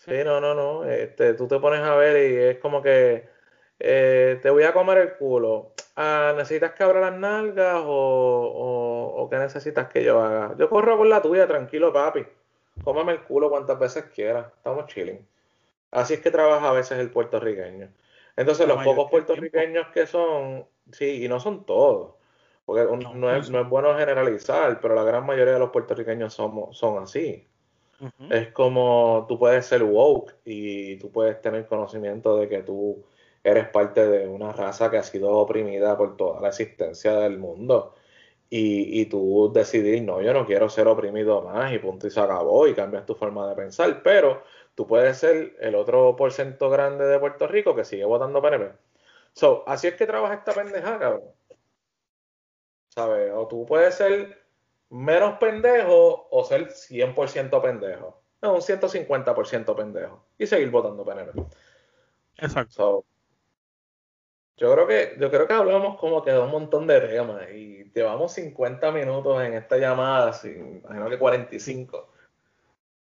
Sí, 0.00 0.12
no, 0.24 0.40
no, 0.40 0.54
no. 0.54 0.84
Este, 0.84 1.34
tú 1.34 1.46
te 1.46 1.58
pones 1.58 1.80
a 1.80 1.94
ver 1.94 2.16
y 2.30 2.36
es 2.36 2.58
como 2.58 2.82
que 2.82 3.28
eh, 3.78 4.38
te 4.40 4.48
voy 4.50 4.62
a 4.62 4.72
comer 4.72 4.98
el 4.98 5.16
culo. 5.16 5.72
Ah, 5.96 6.32
¿necesitas 6.36 6.72
que 6.72 6.82
abra 6.82 7.00
las 7.00 7.18
nalgas 7.18 7.82
o, 7.84 7.86
o, 7.86 9.22
o 9.22 9.28
qué 9.28 9.36
necesitas 9.36 9.88
que 9.88 10.02
yo 10.02 10.22
haga? 10.22 10.56
Yo 10.56 10.70
corro 10.70 10.96
por 10.96 11.06
la 11.06 11.20
tuya, 11.20 11.46
tranquilo, 11.46 11.92
papi. 11.92 12.26
Cómame 12.82 13.12
el 13.12 13.22
culo 13.24 13.50
cuantas 13.50 13.78
veces 13.78 14.04
quieras. 14.04 14.46
Estamos 14.56 14.86
chilling. 14.86 15.26
Así 15.90 16.14
es 16.14 16.20
que 16.20 16.30
trabaja 16.30 16.70
a 16.70 16.72
veces 16.72 16.98
el 16.98 17.10
puertorriqueño. 17.10 17.88
Entonces, 18.36 18.66
La 18.66 18.74
los 18.74 18.84
pocos 18.84 19.10
puertorriqueños 19.10 19.88
que 19.88 20.06
son, 20.06 20.66
sí, 20.92 21.24
y 21.24 21.28
no 21.28 21.40
son 21.40 21.66
todos, 21.66 22.14
porque 22.64 22.84
No, 22.96 23.14
no 23.14 23.36
es, 23.36 23.50
no 23.50 23.60
es 23.60 23.68
bueno 23.68 23.94
generalizar, 23.98 24.80
pero 24.80 24.94
la 24.94 25.04
gran 25.04 25.26
mayoría 25.26 25.54
de 25.54 25.58
los 25.58 25.70
puertorriqueños 25.70 26.32
somos, 26.32 26.78
son 26.78 27.02
así. 27.02 27.46
Es 28.30 28.48
como 28.52 29.26
tú 29.28 29.38
puedes 29.38 29.66
ser 29.66 29.82
woke 29.82 30.34
y 30.44 30.96
tú 30.98 31.10
puedes 31.12 31.40
tener 31.42 31.66
conocimiento 31.66 32.36
de 32.36 32.48
que 32.48 32.62
tú 32.62 33.04
eres 33.44 33.68
parte 33.68 34.06
de 34.08 34.26
una 34.28 34.52
raza 34.52 34.90
que 34.90 34.98
ha 34.98 35.02
sido 35.02 35.30
oprimida 35.32 35.96
por 35.96 36.16
toda 36.16 36.40
la 36.40 36.48
existencia 36.48 37.12
del 37.16 37.38
mundo. 37.38 37.94
Y, 38.50 39.00
y 39.02 39.06
tú 39.06 39.52
decidir, 39.54 40.02
no, 40.02 40.20
yo 40.22 40.32
no 40.34 40.46
quiero 40.46 40.68
ser 40.68 40.88
oprimido 40.88 41.42
más 41.42 41.72
y 41.72 41.78
punto 41.78 42.06
y 42.06 42.10
se 42.10 42.20
acabó 42.20 42.66
y 42.68 42.74
cambias 42.74 43.06
tu 43.06 43.14
forma 43.14 43.48
de 43.48 43.54
pensar. 43.56 44.02
Pero 44.02 44.42
tú 44.74 44.86
puedes 44.86 45.18
ser 45.18 45.56
el 45.60 45.74
otro 45.74 46.16
por 46.16 46.32
ciento 46.32 46.70
grande 46.70 47.06
de 47.06 47.18
Puerto 47.20 47.46
Rico 47.48 47.74
que 47.76 47.84
sigue 47.84 48.04
votando 48.04 48.42
PNP. 48.42 48.72
So, 49.34 49.64
así 49.66 49.88
es 49.88 49.94
que 49.94 50.06
trabaja 50.06 50.34
esta 50.34 50.52
pendejada, 50.54 50.98
cabrón. 50.98 51.24
¿Sabes? 52.88 53.32
O 53.34 53.46
tú 53.48 53.64
puedes 53.66 53.94
ser 53.94 54.39
menos 54.90 55.38
pendejo 55.38 56.28
o 56.30 56.44
ser 56.44 56.68
100% 56.68 57.62
pendejo. 57.62 58.22
No, 58.42 58.54
un 58.54 58.60
150% 58.62 59.76
pendejo. 59.76 60.24
Y 60.38 60.46
seguir 60.46 60.70
votando 60.70 61.04
PNP. 61.04 61.42
Exacto. 62.38 62.72
So, 62.72 63.04
yo 64.56 64.72
creo 64.74 64.86
que, 64.86 65.16
yo 65.18 65.30
creo 65.30 65.46
que 65.46 65.54
hablamos 65.54 65.98
como 65.98 66.22
que 66.22 66.32
de 66.32 66.38
un 66.38 66.50
montón 66.50 66.86
de 66.86 67.00
temas 67.00 67.50
y 67.50 67.90
llevamos 67.94 68.32
50 68.32 68.92
minutos 68.92 69.42
en 69.42 69.54
esta 69.54 69.76
llamada, 69.78 70.32
sin, 70.32 70.82
imagino 70.84 71.08
que 71.08 71.18
45. 71.18 72.10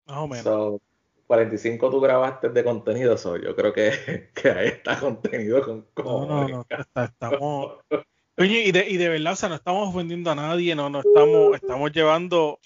Más 0.05 0.17
o 0.17 0.27
menos. 0.27 0.43
So, 0.43 0.81
45 1.27 1.89
tú 1.89 2.01
grabaste 2.01 2.49
de 2.49 2.63
contenido, 2.63 3.17
so, 3.17 3.37
yo 3.37 3.55
creo 3.55 3.73
que, 3.73 4.29
que 4.35 4.49
ahí 4.49 4.67
está 4.67 4.99
contenido 4.99 5.63
con 5.63 5.87
No, 5.97 6.25
no, 6.25 6.47
no, 6.47 6.65
está- 6.69 7.05
estamos. 7.05 7.77
Oye, 8.37 8.61
y 8.61 8.71
de, 8.71 8.87
y 8.89 8.97
de 8.97 9.09
verdad, 9.09 9.33
o 9.33 9.35
sea, 9.35 9.49
no 9.49 9.55
estamos 9.55 9.89
ofendiendo 9.89 10.31
a 10.31 10.35
nadie, 10.35 10.73
no, 10.73 10.89
no 10.89 11.01
estamos, 11.01 11.55
estamos 11.55 11.91
llevando 11.91 12.59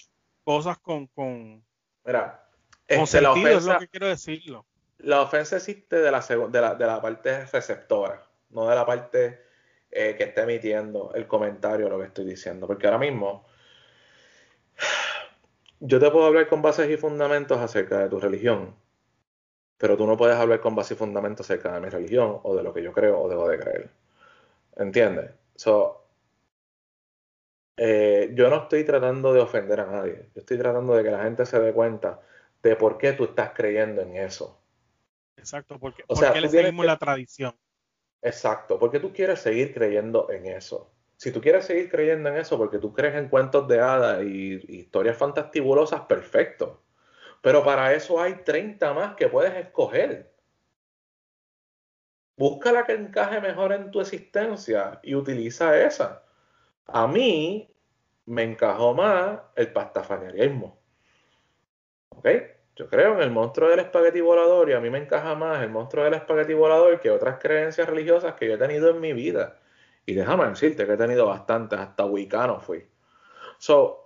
cosas 0.44 0.78
con, 0.78 1.08
con, 1.08 1.64
Mira, 2.04 2.48
con 2.88 3.00
este, 3.00 3.20
la 3.20 3.32
sentido, 3.32 3.50
es 3.50 3.56
ofensa, 3.56 3.72
lo 3.74 3.78
que 3.80 3.88
quiero 3.88 4.06
decirlo. 4.06 4.66
la 4.98 5.22
ofensa 5.22 5.56
existe 5.56 5.96
de 5.96 6.10
la, 6.10 6.20
de 6.20 6.60
la, 6.60 6.74
de 6.76 6.86
la 6.86 7.02
parte 7.02 7.46
receptora, 7.46 8.24
no 8.50 8.68
de 8.68 8.74
la 8.76 8.86
parte 8.86 9.40
eh, 9.90 10.14
que 10.16 10.24
está 10.24 10.44
emitiendo 10.44 11.12
el 11.14 11.26
comentario, 11.26 11.88
lo 11.88 11.98
que 11.98 12.06
estoy 12.06 12.24
diciendo. 12.24 12.66
Porque 12.68 12.86
ahora 12.86 12.98
mismo 12.98 13.44
yo 15.80 15.98
te 15.98 16.10
puedo 16.10 16.26
hablar 16.26 16.46
con 16.48 16.62
bases 16.62 16.88
y 16.88 16.96
fundamentos 16.96 17.58
acerca 17.58 17.98
de 17.98 18.08
tu 18.08 18.20
religión, 18.20 18.76
pero 19.78 19.96
tú 19.96 20.06
no 20.06 20.16
puedes 20.16 20.36
hablar 20.36 20.60
con 20.60 20.76
bases 20.76 20.92
y 20.92 20.98
fundamentos 20.98 21.46
acerca 21.46 21.72
de 21.74 21.80
mi 21.80 21.88
religión 21.88 22.38
o 22.44 22.54
de 22.54 22.62
lo 22.62 22.72
que 22.72 22.82
yo 22.82 22.92
creo 22.92 23.20
o 23.20 23.28
debo 23.28 23.48
de 23.48 23.58
creer. 23.58 23.90
¿Entiendes? 24.76 25.32
So, 25.56 26.06
eh, 27.76 28.32
yo 28.34 28.48
no 28.48 28.56
estoy 28.62 28.84
tratando 28.84 29.32
de 29.32 29.40
ofender 29.40 29.80
a 29.80 29.86
nadie. 29.86 30.30
Yo 30.34 30.40
estoy 30.40 30.58
tratando 30.58 30.94
de 30.94 31.04
que 31.04 31.10
la 31.10 31.24
gente 31.24 31.46
se 31.46 31.60
dé 31.60 31.72
cuenta 31.72 32.20
de 32.62 32.76
por 32.76 32.98
qué 32.98 33.12
tú 33.12 33.24
estás 33.24 33.52
creyendo 33.54 34.02
en 34.02 34.16
eso. 34.16 34.60
Exacto, 35.36 35.78
porque, 35.78 36.04
O 36.08 36.16
sea, 36.16 36.28
porque 36.32 36.40
le 36.40 36.48
seguimos 36.48 36.82
que- 36.84 36.86
la 36.86 36.98
tradición. 36.98 37.54
Exacto, 38.22 38.78
porque 38.78 38.98
tú 39.00 39.12
quieres 39.12 39.40
seguir 39.40 39.72
creyendo 39.72 40.30
en 40.30 40.46
eso. 40.46 40.92
Si 41.16 41.32
tú 41.32 41.40
quieres 41.40 41.64
seguir 41.64 41.90
creyendo 41.90 42.28
en 42.28 42.36
eso 42.36 42.58
porque 42.58 42.78
tú 42.78 42.92
crees 42.92 43.14
en 43.14 43.28
cuentos 43.28 43.68
de 43.68 43.80
hadas 43.80 44.22
y, 44.22 44.54
y 44.68 44.76
historias 44.80 45.16
fantastibulosas, 45.16 46.02
perfecto. 46.02 46.82
Pero 47.42 47.64
para 47.64 47.94
eso 47.94 48.20
hay 48.20 48.36
30 48.44 48.94
más 48.94 49.16
que 49.16 49.28
puedes 49.28 49.54
escoger. 49.56 50.32
Busca 52.36 52.72
la 52.72 52.84
que 52.84 52.92
encaje 52.92 53.40
mejor 53.40 53.72
en 53.72 53.90
tu 53.90 54.00
existencia 54.00 55.00
y 55.02 55.14
utiliza 55.14 55.80
esa. 55.80 56.22
A 56.86 57.06
mí 57.06 57.74
me 58.26 58.42
encajó 58.42 58.94
más 58.94 59.40
el 59.54 59.72
pastafarianismo. 59.72 60.78
¿Ok? 62.10 62.28
Yo 62.76 62.88
creo 62.88 63.14
en 63.14 63.22
el 63.22 63.30
monstruo 63.30 63.70
del 63.70 63.78
espagueti 63.78 64.20
volador 64.20 64.68
y 64.68 64.74
a 64.74 64.80
mí 64.80 64.90
me 64.90 64.98
encaja 64.98 65.34
más 65.34 65.62
el 65.62 65.70
monstruo 65.70 66.04
del 66.04 66.14
espagueti 66.14 66.52
volador 66.52 67.00
que 67.00 67.10
otras 67.10 67.38
creencias 67.38 67.88
religiosas 67.88 68.34
que 68.34 68.46
yo 68.48 68.54
he 68.54 68.58
tenido 68.58 68.90
en 68.90 69.00
mi 69.00 69.14
vida. 69.14 69.58
Y 70.04 70.12
déjame 70.12 70.46
decirte 70.46 70.86
que 70.86 70.92
he 70.92 70.96
tenido 70.96 71.26
bastantes, 71.26 71.78
hasta 71.78 72.04
wicano 72.04 72.60
fui. 72.60 72.86
So, 73.58 74.05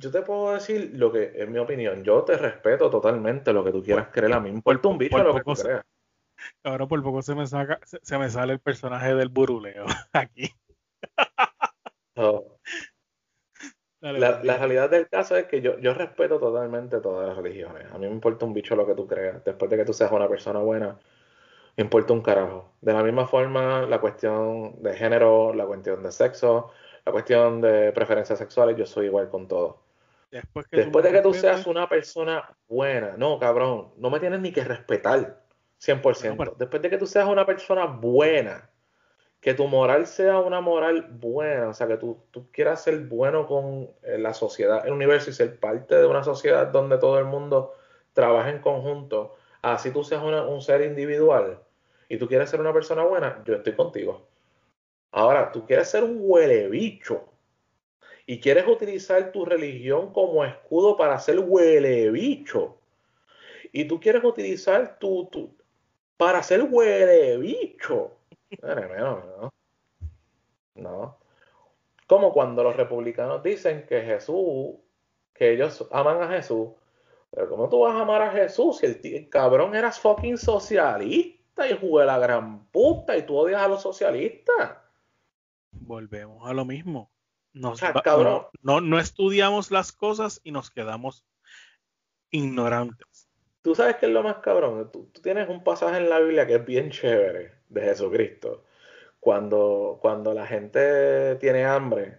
yo 0.00 0.10
te 0.12 0.22
puedo 0.22 0.52
decir 0.54 0.92
lo 0.94 1.10
que 1.10 1.32
es 1.34 1.48
mi 1.48 1.58
opinión. 1.58 2.04
Yo 2.04 2.22
te 2.22 2.36
respeto 2.36 2.88
totalmente 2.88 3.52
lo 3.52 3.64
que 3.64 3.72
tú 3.72 3.82
quieras 3.82 4.08
creer. 4.12 4.32
A 4.32 4.40
mí 4.40 4.50
me 4.50 4.56
importa 4.56 4.88
un 4.88 4.98
bicho 4.98 5.10
por 5.10 5.24
lo 5.24 5.34
que 5.34 5.40
tú 5.42 5.56
se- 5.56 5.62
creas. 5.64 5.84
Ahora 6.62 6.86
por 6.86 7.02
poco 7.02 7.20
se 7.20 7.34
me 7.34 7.46
saca, 7.46 7.80
se, 7.84 7.98
se 8.02 8.16
me 8.16 8.30
sale 8.30 8.52
el 8.52 8.60
personaje 8.60 9.14
del 9.14 9.28
buruleo 9.28 9.84
aquí. 10.12 10.54
Dale, 14.00 14.20
La, 14.20 14.40
la 14.44 14.56
realidad 14.58 14.88
del 14.88 15.08
caso 15.08 15.36
es 15.36 15.46
que 15.46 15.60
yo, 15.60 15.76
yo 15.80 15.92
respeto 15.94 16.38
totalmente 16.38 17.00
todas 17.00 17.26
las 17.26 17.36
religiones. 17.36 17.90
A 17.92 17.98
mí 17.98 18.06
me 18.06 18.12
importa 18.12 18.44
un 18.44 18.54
bicho 18.54 18.76
lo 18.76 18.86
que 18.86 18.94
tú 18.94 19.08
creas. 19.08 19.42
Después 19.44 19.68
de 19.68 19.76
que 19.78 19.84
tú 19.84 19.92
seas 19.92 20.12
una 20.12 20.28
persona 20.28 20.60
buena, 20.60 20.96
me 21.76 21.84
importa 21.84 22.12
un 22.12 22.22
carajo. 22.22 22.72
De 22.80 22.92
la 22.92 23.02
misma 23.04 23.26
forma, 23.26 23.82
la 23.82 24.00
cuestión 24.00 24.82
de 24.82 24.94
género, 24.94 25.54
la 25.54 25.66
cuestión 25.66 26.02
de 26.04 26.12
sexo, 26.12 26.70
la 27.04 27.12
cuestión 27.12 27.60
de 27.60 27.92
preferencias 27.92 28.38
sexuales, 28.38 28.76
yo 28.76 28.86
soy 28.86 29.06
igual 29.06 29.30
con 29.30 29.48
todo. 29.48 29.82
Después 30.30 30.66
que 30.66 30.76
Después 30.76 31.04
de 31.04 31.12
que 31.12 31.20
tú 31.22 31.32
seas 31.34 31.66
una 31.66 31.88
persona 31.88 32.56
buena, 32.68 33.16
no, 33.16 33.38
cabrón, 33.38 33.92
no 33.96 34.10
me 34.10 34.20
tienes 34.20 34.40
ni 34.40 34.52
que 34.52 34.62
respetar 34.64 35.40
100%. 35.78 36.30
No, 36.30 36.36
pero- 36.36 36.54
Después 36.58 36.82
de 36.82 36.90
que 36.90 36.98
tú 36.98 37.06
seas 37.06 37.26
una 37.28 37.46
persona 37.46 37.86
buena, 37.86 38.68
que 39.40 39.54
tu 39.54 39.66
moral 39.68 40.06
sea 40.06 40.40
una 40.40 40.60
moral 40.60 41.06
buena, 41.12 41.68
o 41.68 41.74
sea, 41.74 41.86
que 41.86 41.96
tú, 41.96 42.24
tú 42.30 42.50
quieras 42.50 42.82
ser 42.82 42.98
bueno 43.00 43.46
con 43.46 43.88
eh, 44.02 44.18
la 44.18 44.34
sociedad, 44.34 44.84
el 44.86 44.92
universo 44.92 45.30
y 45.30 45.32
ser 45.32 45.58
parte 45.60 45.94
de 45.94 46.06
una 46.06 46.24
sociedad 46.24 46.66
donde 46.66 46.98
todo 46.98 47.18
el 47.18 47.24
mundo 47.24 47.74
trabaja 48.12 48.50
en 48.50 48.58
conjunto, 48.58 49.36
así 49.62 49.92
tú 49.92 50.02
seas 50.04 50.22
una- 50.22 50.44
un 50.44 50.60
ser 50.60 50.82
individual 50.82 51.60
y 52.08 52.18
tú 52.18 52.26
quieres 52.26 52.50
ser 52.50 52.60
una 52.60 52.72
persona 52.72 53.04
buena, 53.04 53.42
yo 53.46 53.54
estoy 53.54 53.74
contigo. 53.74 54.26
Ahora, 55.12 55.52
tú 55.52 55.64
quieres 55.66 55.88
ser 55.88 56.02
un 56.04 56.18
huele 56.20 56.68
bicho 56.68 57.32
y 58.28 58.40
quieres 58.40 58.68
utilizar 58.68 59.32
tu 59.32 59.46
religión 59.46 60.12
como 60.12 60.44
escudo 60.44 60.98
para 60.98 61.18
ser 61.18 61.38
huele 61.38 62.10
bicho 62.10 62.76
y 63.72 63.86
tú 63.86 63.98
quieres 63.98 64.22
utilizar 64.22 64.98
tu, 64.98 65.24
tu 65.32 65.56
para 66.18 66.42
ser 66.42 66.62
huele 66.62 67.38
bicho. 67.38 68.18
No. 68.62 69.50
No. 70.74 71.18
Como 72.06 72.32
cuando 72.34 72.62
los 72.62 72.76
republicanos 72.76 73.42
dicen 73.42 73.86
que 73.86 74.02
Jesús, 74.02 74.76
que 75.32 75.52
ellos 75.52 75.88
aman 75.90 76.22
a 76.22 76.28
Jesús. 76.28 76.68
Pero 77.30 77.48
¿cómo 77.48 77.70
tú 77.70 77.80
vas 77.80 77.94
a 77.94 78.02
amar 78.02 78.20
a 78.20 78.30
Jesús 78.30 78.76
si 78.76 78.86
el, 78.86 79.28
cabrón 79.30 79.74
eras 79.74 79.98
fucking 80.00 80.36
socialista 80.36 81.66
y 81.66 81.78
jugué 81.78 82.04
la 82.04 82.18
gran 82.18 82.66
puta 82.66 83.16
y 83.16 83.22
tú 83.22 83.38
odias 83.38 83.62
a 83.62 83.68
los 83.68 83.80
socialistas? 83.80 84.76
Volvemos 85.70 86.46
a 86.46 86.52
lo 86.52 86.66
mismo. 86.66 87.10
No, 87.58 88.80
no 88.80 88.98
estudiamos 88.98 89.70
las 89.70 89.92
cosas 89.92 90.40
y 90.44 90.52
nos 90.52 90.70
quedamos 90.70 91.24
ignorantes. 92.30 93.28
Tú 93.62 93.74
sabes 93.74 93.96
que 93.96 94.06
es 94.06 94.12
lo 94.12 94.22
más 94.22 94.36
cabrón. 94.36 94.90
Tú, 94.92 95.10
tienes 95.22 95.48
un 95.48 95.64
pasaje 95.64 95.98
en 95.98 96.08
la 96.08 96.20
Biblia 96.20 96.46
que 96.46 96.56
es 96.56 96.64
bien 96.64 96.90
chévere 96.90 97.52
de 97.68 97.80
Jesucristo. 97.82 98.64
Cuando, 99.20 99.98
cuando 100.00 100.32
la 100.32 100.46
gente 100.46 101.36
tiene 101.36 101.64
hambre 101.64 102.18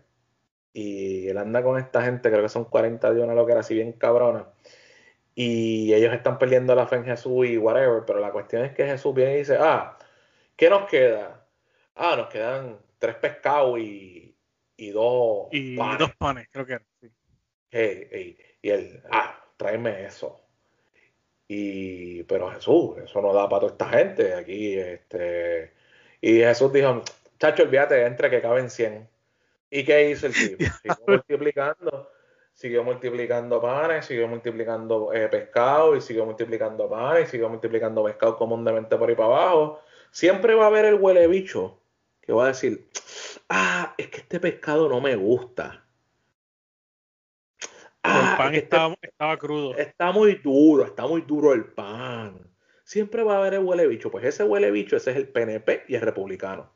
y 0.73 1.27
él 1.27 1.37
anda 1.37 1.63
con 1.63 1.79
esta 1.79 2.01
gente, 2.03 2.29
creo 2.29 2.43
que 2.43 2.49
son 2.49 2.65
40 2.65 3.13
de 3.13 3.21
una 3.21 3.33
lo 3.33 3.45
que 3.45 3.53
era 3.53 3.61
así 3.61 3.73
bien 3.73 3.93
cabrona, 3.93 4.47
y 5.33 5.93
ellos 5.93 6.13
están 6.13 6.37
perdiendo 6.37 6.75
la 6.75 6.85
fe 6.85 6.97
en 6.97 7.05
Jesús 7.05 7.47
y 7.47 7.57
whatever, 7.57 8.03
pero 8.05 8.19
la 8.19 8.31
cuestión 8.31 8.65
es 8.65 8.73
que 8.73 8.85
Jesús 8.85 9.13
viene 9.15 9.35
y 9.35 9.37
dice, 9.37 9.57
ah, 9.59 9.97
¿qué 10.57 10.69
nos 10.69 10.89
queda? 10.89 11.45
Ah, 11.95 12.15
nos 12.17 12.27
quedan 12.27 12.77
tres 12.99 13.15
pescados 13.15 13.79
y, 13.79 14.28
y 14.79 14.91
dos 14.91 15.47
y 15.51 15.75
dos 15.75 16.15
panes, 16.17 16.47
creo 16.51 16.65
que 16.65 16.79
sí. 17.01 18.37
y 18.61 18.69
él, 18.69 19.03
ah, 19.11 19.43
tráeme 19.57 20.05
eso. 20.05 20.41
Y, 21.47 22.23
pero 22.23 22.51
Jesús, 22.51 22.97
eso 23.03 23.21
no 23.21 23.33
da 23.33 23.49
para 23.49 23.61
toda 23.61 23.71
esta 23.71 23.89
gente 23.89 24.33
aquí. 24.33 24.77
Este, 24.77 25.73
y 26.21 26.37
Jesús 26.39 26.71
dijo, 26.71 27.01
chacho, 27.39 27.63
olvídate, 27.63 28.05
entre 28.05 28.29
que 28.29 28.41
caben 28.41 28.69
100. 28.69 29.09
¿Y 29.71 29.83
qué 29.83 30.11
hizo 30.11 30.27
el 30.27 30.33
tipo? 30.33 30.63
Siguió 30.83 31.03
multiplicando, 31.07 32.11
siguió 32.53 32.83
multiplicando 32.83 33.61
panes, 33.61 34.05
siguió 34.05 34.27
multiplicando 34.27 35.11
eh, 35.13 35.27
pescado, 35.27 35.95
y 35.95 36.01
siguió 36.01 36.25
multiplicando 36.25 36.89
panes, 36.89 37.27
y 37.27 37.31
siguió 37.31 37.49
multiplicando 37.49 38.03
pescado 38.03 38.37
comúnmente 38.37 38.95
por 38.95 39.09
ahí 39.09 39.15
para 39.15 39.27
abajo. 39.27 39.81
Siempre 40.11 40.55
va 40.55 40.65
a 40.65 40.67
haber 40.67 40.85
el 40.85 40.95
huele 40.95 41.27
bicho 41.27 41.78
que 42.29 42.33
va 42.33 42.43
a 42.43 42.49
decir, 42.49 42.87
ah, 43.49 43.95
es 43.97 44.07
que 44.09 44.17
este 44.17 44.39
pescado 44.39 44.87
no 44.87 45.01
me 45.01 45.15
gusta. 45.15 45.83
Ah, 48.03 48.29
el 48.29 48.37
pan 48.37 48.53
estaba, 48.53 48.95
estaba, 49.01 49.35
crudo. 49.39 49.75
Está 49.75 50.11
muy 50.11 50.35
duro, 50.35 50.85
está 50.85 51.07
muy 51.07 51.23
duro 51.23 51.53
el 51.53 51.65
pan. 51.65 52.53
Siempre 52.83 53.23
va 53.23 53.33
a 53.33 53.37
haber 53.39 53.55
el 53.55 53.63
huele 53.63 53.87
bicho. 53.87 54.11
Pues 54.11 54.25
ese 54.25 54.43
huele 54.43 54.69
bicho, 54.69 54.95
ese 54.95 55.09
es 55.09 55.17
el 55.17 55.27
PNP 55.27 55.85
y 55.87 55.95
el 55.95 56.01
republicano. 56.01 56.71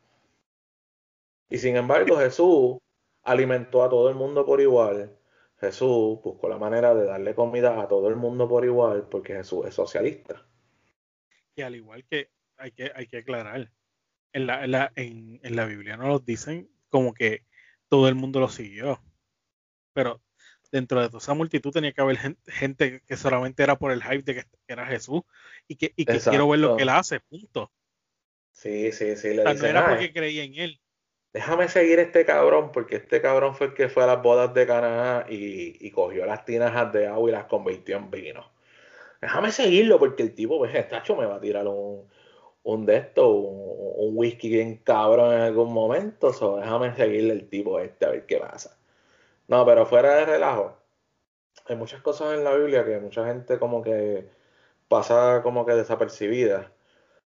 Y 1.50 1.60
sin 1.60 1.76
embargo, 1.76 2.18
Jesús 2.18 2.80
alimentó 3.22 3.84
a 3.84 3.90
todo 3.90 4.10
el 4.10 4.16
mundo 4.16 4.48
por 4.48 4.60
igual. 4.60 5.16
Jesús 5.60 6.20
buscó 6.24 6.50
la 6.50 6.58
manera 6.58 6.96
de 6.96 7.06
darle 7.06 7.36
comida 7.36 7.80
a 7.80 7.88
todo 7.88 8.10
el 8.10 8.16
mundo 8.16 8.50
por 8.50 8.66
igual 8.66 9.08
porque 9.08 9.36
Jesús 9.36 9.68
es 9.68 9.76
socialista. 9.76 10.48
Y 11.56 11.62
al 11.62 11.76
igual 11.76 12.04
que 12.06 12.32
hay 12.58 12.72
que, 12.72 12.92
hay 12.96 13.06
que 13.06 13.18
aclarar, 13.18 13.70
en 14.34 14.48
la, 14.48 14.64
en, 14.64 14.72
la, 14.72 14.92
en, 14.96 15.40
en 15.44 15.56
la 15.56 15.66
Biblia 15.66 15.98
no 15.98 16.08
nos 16.08 16.26
dicen 16.26 16.70
como 16.90 17.14
que 17.14 17.44
todo 17.88 18.08
el 18.08 18.16
mundo 18.16 18.40
lo 18.40 18.50
siguió. 18.50 19.02
Pero 19.94 20.22
dentro 20.72 21.00
de 21.00 21.08
toda 21.08 21.20
esa 21.20 21.36
multitud 21.36 21.72
tenía 21.72 21.94
que 21.94 22.02
haber 22.02 22.18
gente, 22.48 23.02
que 23.06 23.16
solamente 23.16 23.62
era 23.62 23.78
por 23.78 23.92
el 23.92 24.04
hype 24.04 24.24
de 24.24 24.36
que 24.36 24.46
era 24.68 24.88
Jesús 24.88 25.22
y 25.68 25.76
que, 25.76 25.94
y 25.96 26.06
que 26.06 26.20
quiero 26.20 26.50
ver 26.50 26.60
lo 26.60 26.76
que 26.76 26.84
él 26.84 26.90
hace, 26.90 27.20
punto. 27.20 27.72
Sí, 28.52 28.92
sí, 28.92 29.16
sí. 29.16 29.36
Le 29.36 29.44
no 29.44 29.52
era 29.52 29.88
porque 29.88 30.12
creía 30.12 30.44
en 30.44 30.56
él. 30.56 30.80
Déjame 31.32 31.68
seguir 31.68 32.00
este 32.00 32.26
cabrón, 32.26 32.72
porque 32.72 32.96
este 32.96 33.22
cabrón 33.22 33.56
fue 33.56 33.68
el 33.68 33.74
que 33.74 33.90
fue 33.90 34.04
a 34.04 34.08
las 34.08 34.22
bodas 34.22 34.54
de 34.54 34.68
Canadá 34.68 35.26
y, 35.30 35.78
y 35.86 35.92
cogió 35.92 36.26
las 36.26 36.46
tinajas 36.46 36.92
de 36.94 37.08
agua 37.08 37.30
y 37.30 37.34
las 37.34 37.46
convirtió 37.46 37.98
en 37.98 38.12
vino. 38.12 38.52
Déjame 39.22 39.52
seguirlo, 39.52 40.00
porque 40.00 40.22
el 40.24 40.36
tipo, 40.36 40.58
pues, 40.58 40.90
tacho, 40.90 41.16
me 41.16 41.26
va 41.26 41.36
a 41.36 41.42
tirar 41.42 41.68
un, 41.68 42.08
un 42.64 42.86
de 42.86 42.98
estos, 42.98 43.26
un, 43.28 44.18
whisky 44.18 44.50
bien 44.50 44.78
cabrón 44.78 45.34
en 45.34 45.42
algún 45.42 45.74
momento. 45.74 46.34
So, 46.34 46.58
déjame 46.58 46.96
seguirle 46.96 47.34
el 47.34 47.50
tipo 47.50 47.80
este 47.80 48.06
a 48.06 48.10
ver 48.10 48.26
qué 48.26 48.38
pasa. 48.38 48.78
No, 49.48 49.66
pero 49.66 49.86
fuera 49.86 50.16
de 50.16 50.26
relajo, 50.26 50.78
hay 51.68 51.76
muchas 51.76 52.02
cosas 52.02 52.38
en 52.38 52.44
la 52.44 52.56
Biblia 52.56 52.86
que 52.86 53.00
mucha 53.00 53.26
gente 53.26 53.60
como 53.60 53.82
que 53.82 54.30
pasa 54.88 55.42
como 55.44 55.66
que 55.66 55.74
desapercibida 55.74 56.72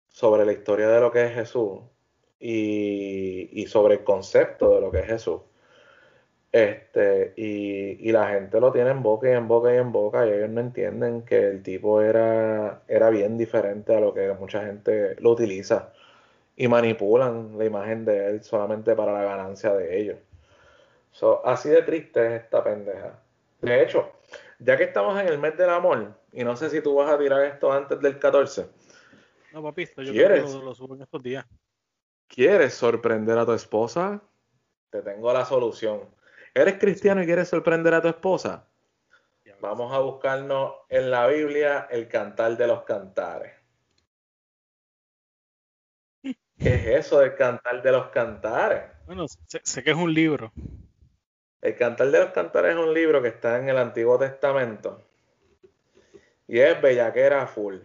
sobre 0.07 0.45
la 0.45 0.53
historia 0.53 0.87
de 0.89 1.01
lo 1.01 1.11
que 1.11 1.25
es 1.25 1.33
Jesús 1.33 1.81
y, 2.39 3.65
sobre 3.67 3.95
el 3.95 4.03
concepto 4.03 4.75
de 4.75 4.81
lo 4.81 4.91
que 4.91 4.99
es 4.99 5.07
Jesús. 5.07 5.41
Este, 6.63 7.33
y, 7.35 8.11
la 8.11 8.29
gente 8.29 8.59
lo 8.59 8.71
tiene 8.71 8.91
en 8.91 9.03
boca 9.03 9.29
y 9.29 9.33
en 9.33 9.47
boca 9.47 9.73
y 9.73 9.77
en 9.77 9.91
boca, 9.91 10.25
y 10.25 10.31
ellos 10.31 10.49
no 10.49 10.61
entienden 10.61 11.23
que 11.23 11.49
el 11.49 11.63
tipo 11.63 12.01
era, 12.01 12.81
era 12.87 13.09
bien 13.09 13.37
diferente 13.37 13.95
a 13.95 13.99
lo 13.99 14.13
que 14.13 14.33
mucha 14.33 14.65
gente 14.65 15.15
lo 15.19 15.31
utiliza 15.31 15.93
y 16.55 16.67
manipulan 16.67 17.57
la 17.57 17.65
imagen 17.65 18.05
de 18.05 18.27
él 18.29 18.43
solamente 18.43 18.95
para 18.95 19.13
la 19.13 19.23
ganancia 19.23 19.73
de 19.73 19.99
ellos 19.99 20.17
así 21.43 21.69
de 21.69 21.81
triste 21.83 22.35
es 22.35 22.43
esta 22.43 22.63
pendeja. 22.63 23.19
De 23.61 23.81
hecho, 23.81 24.11
ya 24.59 24.77
que 24.77 24.83
estamos 24.83 25.19
en 25.19 25.27
el 25.27 25.39
mes 25.39 25.57
del 25.57 25.69
amor, 25.69 26.13
y 26.31 26.43
no 26.43 26.55
sé 26.55 26.69
si 26.69 26.81
tú 26.81 26.95
vas 26.95 27.11
a 27.11 27.17
tirar 27.17 27.43
esto 27.43 27.71
antes 27.71 27.99
del 27.99 28.19
14. 28.19 28.69
No, 29.53 29.63
papito, 29.63 30.01
yo 30.03 30.11
creo 30.13 30.45
que 30.45 30.63
lo, 30.63 30.75
subo 30.75 30.95
en 30.95 31.01
estos 31.01 31.23
días. 31.23 31.45
¿Quieres 32.27 32.73
sorprender 32.73 33.37
a 33.37 33.45
tu 33.45 33.53
esposa? 33.53 34.21
Te 34.89 35.01
tengo 35.01 35.31
la 35.33 35.45
solución. 35.45 36.01
¿Eres 36.57 36.79
cristiano 36.79 37.21
y 37.21 37.27
quieres 37.27 37.49
sorprender 37.49 37.93
a 37.93 38.01
tu 38.01 38.07
esposa? 38.07 38.67
Vamos 39.61 39.93
a 39.93 39.99
buscarnos 39.99 40.73
en 40.89 41.11
la 41.11 41.27
Biblia 41.27 41.87
el 41.91 42.07
cantar 42.07 42.57
de 42.57 42.65
los 42.65 42.81
cantares. 42.81 43.53
¿Qué 46.23 46.73
es 46.73 47.05
eso 47.05 47.19
del 47.19 47.35
cantar 47.35 47.83
de 47.83 47.91
los 47.91 48.07
cantares? 48.07 48.85
Bueno, 49.05 49.27
sé 49.27 49.83
que 49.83 49.91
es 49.91 49.95
un 49.95 50.11
libro. 50.11 50.51
El 51.61 51.75
Cantar 51.75 52.09
de 52.09 52.19
los 52.21 52.31
Cantares 52.31 52.75
es 52.75 52.83
un 52.83 52.91
libro 52.91 53.21
que 53.21 53.27
está 53.27 53.59
en 53.59 53.69
el 53.69 53.77
Antiguo 53.77 54.17
Testamento 54.17 55.03
y 56.47 56.59
es 56.59 56.81
bellaquera 56.81 57.45
full. 57.45 57.77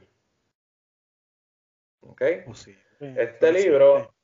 ¿Ok? 2.00 2.22
Oh, 2.46 2.52
este 3.00 3.52
libro, 3.52 4.14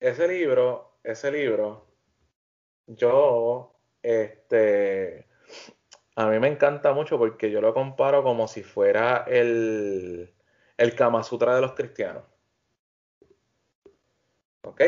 ese 0.00 0.26
libro, 0.26 0.98
ese 1.04 1.30
libro, 1.30 1.91
yo, 2.86 3.74
este, 4.02 5.26
a 6.16 6.26
mí 6.26 6.38
me 6.38 6.48
encanta 6.48 6.92
mucho 6.92 7.18
porque 7.18 7.50
yo 7.50 7.60
lo 7.60 7.72
comparo 7.74 8.22
como 8.22 8.48
si 8.48 8.62
fuera 8.62 9.24
el, 9.26 10.32
el 10.76 10.94
Kama 10.94 11.22
Sutra 11.22 11.54
de 11.54 11.60
los 11.60 11.72
cristianos. 11.72 12.24
¿Ok? 14.64 14.80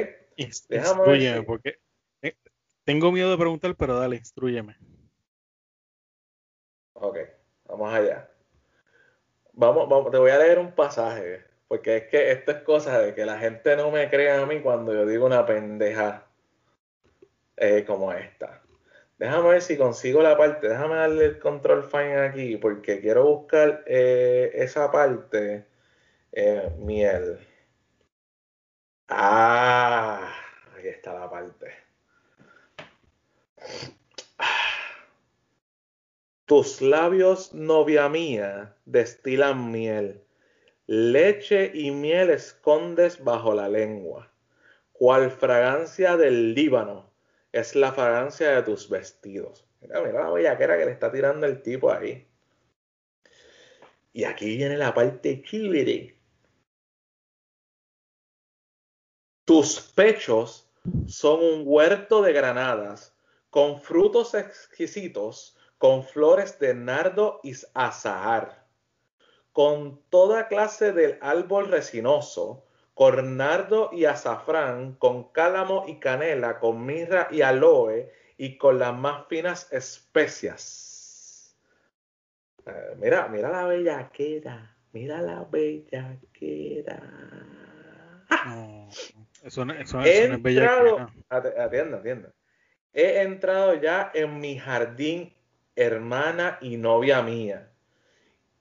Déjame 0.69 1.43
porque 1.43 1.79
tengo 2.85 3.11
miedo 3.11 3.31
de 3.31 3.39
preguntar, 3.39 3.75
pero 3.77 3.99
dale, 3.99 4.17
instruyeme. 4.17 4.77
Ok, 6.93 7.19
vamos 7.65 7.93
allá. 7.93 8.31
Vamos, 9.53 9.89
vamos, 9.89 10.11
te 10.11 10.19
voy 10.19 10.31
a 10.31 10.39
leer 10.39 10.59
un 10.59 10.73
pasaje, 10.73 11.45
porque 11.69 11.97
es 11.97 12.09
que 12.09 12.33
esto 12.33 12.51
es 12.51 12.59
cosa 12.59 13.01
de 13.01 13.15
que 13.15 13.25
la 13.25 13.39
gente 13.39 13.77
no 13.77 13.91
me 13.91 14.11
crea 14.11 14.43
a 14.43 14.47
mí 14.47 14.61
cuando 14.61 14.93
yo 14.93 15.07
digo 15.07 15.25
una 15.25 15.47
pendeja 15.47 16.27
eh, 17.57 17.85
como 17.87 18.13
esta. 18.13 18.63
Déjame 19.19 19.51
ver 19.51 19.63
si 19.63 19.77
consigo 19.77 20.23
la 20.23 20.37
parte, 20.37 20.69
déjame 20.69 20.97
darle 20.97 21.25
el 21.27 21.39
control 21.39 21.85
fine 21.85 22.19
aquí, 22.19 22.57
porque 22.57 23.01
quiero 23.01 23.25
buscar 23.25 23.85
eh, 23.87 24.51
esa 24.55 24.91
parte. 24.91 25.67
Eh, 26.33 26.69
miel. 26.79 27.39
Ah, 29.09 30.35
ahí 30.77 30.89
está 30.89 31.15
la 31.15 31.31
parte. 31.31 31.73
Tus 36.45 36.83
labios, 36.83 37.55
novia 37.55 38.09
mía, 38.09 38.75
destilan 38.85 39.71
miel. 39.71 40.25
Leche 40.87 41.71
y 41.73 41.93
miel 41.93 42.31
escondes 42.31 43.23
bajo 43.23 43.55
la 43.55 43.69
lengua. 43.69 44.31
Cual 44.93 45.31
fragancia 45.31 46.17
del 46.17 46.55
Líbano 46.55 47.14
es 47.55 47.77
la 47.77 47.93
fragancia 47.93 48.51
de 48.51 48.63
tus 48.65 48.89
vestidos. 48.89 49.65
Mira, 49.81 50.01
mira 50.03 50.25
la 50.25 50.31
bellaquera 50.31 50.77
que 50.77 50.87
le 50.87 50.91
está 50.91 51.13
tirando 51.13 51.47
el 51.47 51.63
tipo 51.63 51.93
ahí. 51.93 52.27
Y 54.13 54.25
aquí 54.25 54.57
viene 54.57 54.77
la 54.77 54.93
parte 54.93 55.41
chévere. 55.41 56.19
Tus 59.45 59.81
pechos 59.81 60.69
son 61.07 61.45
un 61.45 61.63
huerto 61.65 62.23
de 62.23 62.33
granadas 62.33 63.17
con 63.51 63.81
frutos 63.81 64.35
exquisitos, 64.35 65.57
con 65.79 66.03
flores 66.03 66.59
de 66.59 66.75
nardo 66.75 67.39
y 67.45 67.55
azahar, 67.73 68.67
con 69.53 70.03
toda 70.09 70.49
clase 70.49 70.93
del 70.93 71.19
árbol 71.21 71.69
resinoso, 71.69 72.65
cornardo 72.95 73.91
y 73.93 74.05
azafrán, 74.07 74.95
con 74.95 75.33
cálamo 75.33 75.85
y 75.89 75.99
canela, 75.99 76.59
con 76.61 76.85
mirra 76.87 77.29
y 77.31 77.43
aloe, 77.43 78.11
y 78.39 78.57
con 78.59 78.79
las 78.79 78.95
más 78.95 79.27
finas 79.29 79.73
especias. 79.73 81.57
Eh, 82.67 82.97
mira, 82.99 83.29
mira 83.29 83.51
la 83.51 83.67
bellaquera, 83.67 84.77
mira 84.93 85.21
la 85.21 85.45
bellaquera. 85.45 87.01
No, 88.43 88.89
eso, 89.43 89.65
no- 89.65 89.75
eso, 89.75 90.01
He 90.01 90.11
eso 90.11 90.29
no 90.29 90.35
es 90.35 90.43
bellaquera. 90.43 91.07
entrado, 91.07 91.13
ati- 91.31 91.59
atienda, 91.59 91.99
atienda. 91.99 92.33
He 92.93 93.23
entrado 93.23 93.75
ya 93.75 94.11
en 94.15 94.39
mi 94.41 94.59
jardín, 94.59 95.35
hermana 95.77 96.59
y 96.61 96.77
novia 96.77 97.23
mía, 97.23 97.71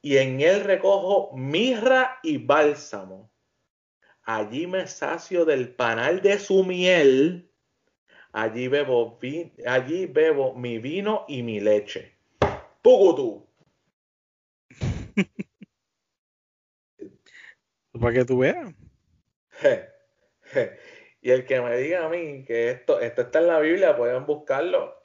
y 0.01 0.17
en 0.17 0.41
él 0.41 0.63
recojo 0.63 1.31
mirra 1.35 2.19
y 2.23 2.37
bálsamo. 2.37 3.29
Allí 4.25 4.67
me 4.67 4.87
sacio 4.87 5.43
del 5.45 5.75
panal 5.75 6.21
de 6.21 6.39
su 6.39 6.63
miel. 6.63 7.49
Allí 8.31 8.67
bebo, 8.67 9.17
vi- 9.19 9.51
allí 9.65 10.05
bebo 10.05 10.55
mi 10.55 10.79
vino 10.79 11.25
y 11.27 11.43
mi 11.43 11.59
leche. 11.59 12.15
Pugutu. 12.81 13.45
Para 17.99 18.13
que 18.13 18.25
tú 18.25 18.39
veas. 18.39 18.73
Je, 19.61 19.87
je. 20.53 20.79
Y 21.21 21.29
el 21.31 21.45
que 21.45 21.61
me 21.61 21.77
diga 21.77 22.05
a 22.05 22.09
mí 22.09 22.43
que 22.43 22.71
esto, 22.71 22.99
esto 22.99 23.21
está 23.21 23.39
en 23.39 23.47
la 23.47 23.59
Biblia, 23.59 23.95
pueden 23.95 24.25
buscarlo. 24.25 24.99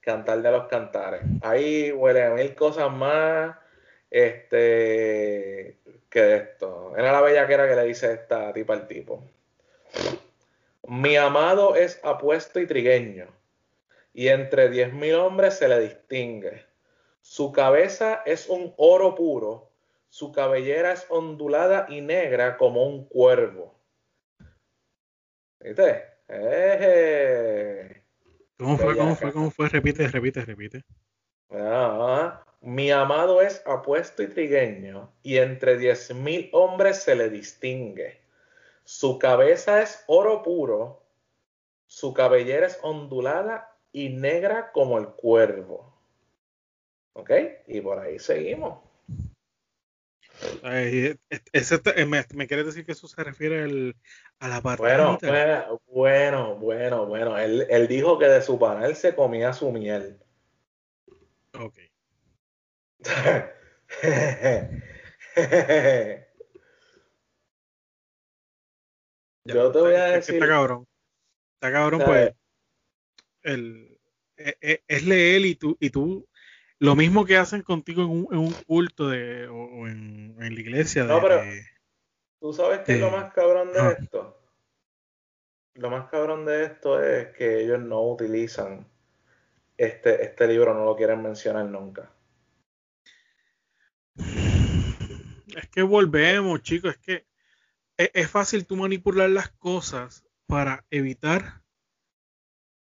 Cantar 0.00 0.42
de 0.42 0.50
los 0.50 0.66
cantares. 0.66 1.22
Ahí 1.42 1.92
huele 1.92 2.24
a 2.24 2.30
mil 2.34 2.54
cosas 2.56 2.90
más 2.92 3.56
este, 4.10 5.78
que 6.12 6.36
esto. 6.36 6.94
Era 6.96 7.10
la 7.10 7.22
bellaquera 7.22 7.66
que 7.66 7.74
le 7.74 7.84
dice 7.84 8.12
esta 8.12 8.52
tipa 8.52 8.74
al 8.74 8.86
tipo. 8.86 9.24
Mi 10.86 11.16
amado 11.16 11.74
es 11.74 12.00
apuesto 12.04 12.60
y 12.60 12.66
trigueño, 12.66 13.28
y 14.12 14.28
entre 14.28 14.68
diez 14.68 14.92
mil 14.92 15.14
hombres 15.14 15.54
se 15.54 15.68
le 15.68 15.80
distingue. 15.80 16.64
Su 17.22 17.52
cabeza 17.52 18.22
es 18.26 18.48
un 18.48 18.74
oro 18.76 19.14
puro, 19.14 19.70
su 20.10 20.32
cabellera 20.32 20.92
es 20.92 21.06
ondulada 21.08 21.86
y 21.88 22.00
negra 22.00 22.58
como 22.58 22.84
un 22.84 23.06
cuervo. 23.06 23.74
¿Viste? 25.60 26.04
¿Cómo 28.58 28.76
fue? 28.76 28.96
¿Cómo 28.96 29.16
fue? 29.16 29.32
¿Cómo 29.32 29.50
fue? 29.50 29.68
Repite, 29.68 30.08
repite, 30.08 30.44
repite. 30.44 30.84
Ah, 31.50 32.44
mi 32.62 32.90
amado 32.90 33.42
es 33.42 33.62
apuesto 33.66 34.22
y 34.22 34.28
trigueño, 34.28 35.12
y 35.22 35.38
entre 35.38 35.76
diez 35.78 36.14
mil 36.14 36.48
hombres 36.52 37.02
se 37.02 37.14
le 37.14 37.28
distingue. 37.28 38.20
Su 38.84 39.18
cabeza 39.18 39.82
es 39.82 40.04
oro 40.06 40.42
puro, 40.42 41.02
su 41.86 42.14
cabellera 42.14 42.66
es 42.66 42.78
ondulada 42.82 43.76
y 43.92 44.08
negra 44.08 44.72
como 44.72 44.98
el 44.98 45.08
cuervo. 45.08 45.92
¿Ok? 47.14 47.30
Y 47.66 47.80
por 47.80 47.98
ahí 47.98 48.18
seguimos. 48.18 48.78
Ay, 50.62 51.16
ese 51.52 51.78
te- 51.78 52.04
me, 52.06 52.24
me 52.34 52.46
quieres 52.46 52.66
decir 52.66 52.84
que 52.86 52.92
eso 52.92 53.06
se 53.06 53.22
refiere 53.22 53.62
al, 53.64 53.96
a 54.38 54.48
la 54.48 54.60
parte 54.62 54.82
Bueno, 54.82 55.18
bueno, 55.20 55.80
bueno, 55.86 56.56
bueno, 56.56 57.06
bueno. 57.06 57.38
Él, 57.38 57.66
él 57.68 57.88
dijo 57.88 58.18
que 58.18 58.26
de 58.26 58.42
su 58.42 58.58
panal 58.58 58.96
se 58.96 59.14
comía 59.14 59.52
su 59.52 59.70
miel. 59.70 60.18
Ok. 61.54 61.91
Yo 69.44 69.72
te 69.72 69.78
voy 69.80 69.94
a 69.94 70.06
Es 70.06 70.26
que 70.26 70.32
decir. 70.32 70.34
Está 70.36 70.46
cabrón. 70.46 70.86
Está 71.54 71.72
cabrón, 71.72 72.00
¿sabes? 72.00 72.30
pues. 72.30 72.36
El, 73.42 73.98
e- 74.36 74.56
e- 74.60 74.84
es 74.86 75.04
leer 75.04 75.44
y 75.44 75.56
tú, 75.56 75.76
y 75.80 75.90
tú, 75.90 76.28
lo 76.78 76.94
mismo 76.94 77.24
que 77.24 77.36
hacen 77.36 77.62
contigo 77.62 78.02
en 78.02 78.10
un, 78.10 78.28
en 78.30 78.38
un 78.38 78.52
culto 78.52 79.08
de, 79.08 79.48
o, 79.48 79.56
o 79.56 79.88
en, 79.88 80.36
en 80.40 80.54
la 80.54 80.60
iglesia. 80.60 81.04
No, 81.04 81.16
de- 81.16 81.20
pero- 81.22 81.42
de- 81.42 81.64
¿Tú 82.40 82.52
sabes 82.52 82.80
qué 82.80 82.94
es 82.94 83.00
lo 83.00 83.10
más 83.10 83.32
cabrón 83.32 83.72
de 83.72 83.92
esto? 83.92 84.36
Lo 85.74 85.90
más 85.90 86.10
cabrón 86.10 86.44
de 86.44 86.64
esto 86.64 87.00
es 87.00 87.28
que 87.36 87.60
ellos 87.60 87.78
no 87.80 88.02
utilizan 88.02 88.88
este, 89.76 90.24
este 90.24 90.48
libro, 90.48 90.74
no 90.74 90.84
lo 90.84 90.96
quieren 90.96 91.22
mencionar 91.22 91.66
nunca. 91.66 92.10
Es 95.56 95.68
que 95.68 95.82
volvemos, 95.82 96.62
chicos, 96.62 96.92
es 96.92 96.98
que 96.98 97.26
es, 97.96 98.10
es 98.14 98.30
fácil 98.30 98.66
tú 98.66 98.76
manipular 98.76 99.30
las 99.30 99.50
cosas 99.50 100.24
para 100.46 100.84
evitar 100.90 101.62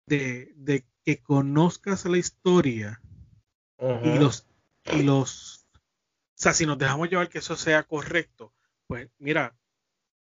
de, 0.07 0.53
de 0.55 0.85
que 1.03 1.21
conozcas 1.21 2.05
la 2.05 2.17
historia 2.17 3.01
y 4.03 4.17
los 4.19 4.47
y 4.93 5.03
los 5.03 5.65
o 5.71 6.37
sea, 6.37 6.53
si 6.53 6.65
nos 6.65 6.77
dejamos 6.77 7.09
llevar 7.09 7.29
que 7.29 7.37
eso 7.37 7.55
sea 7.55 7.83
correcto, 7.83 8.53
pues 8.87 9.09
mira, 9.19 9.55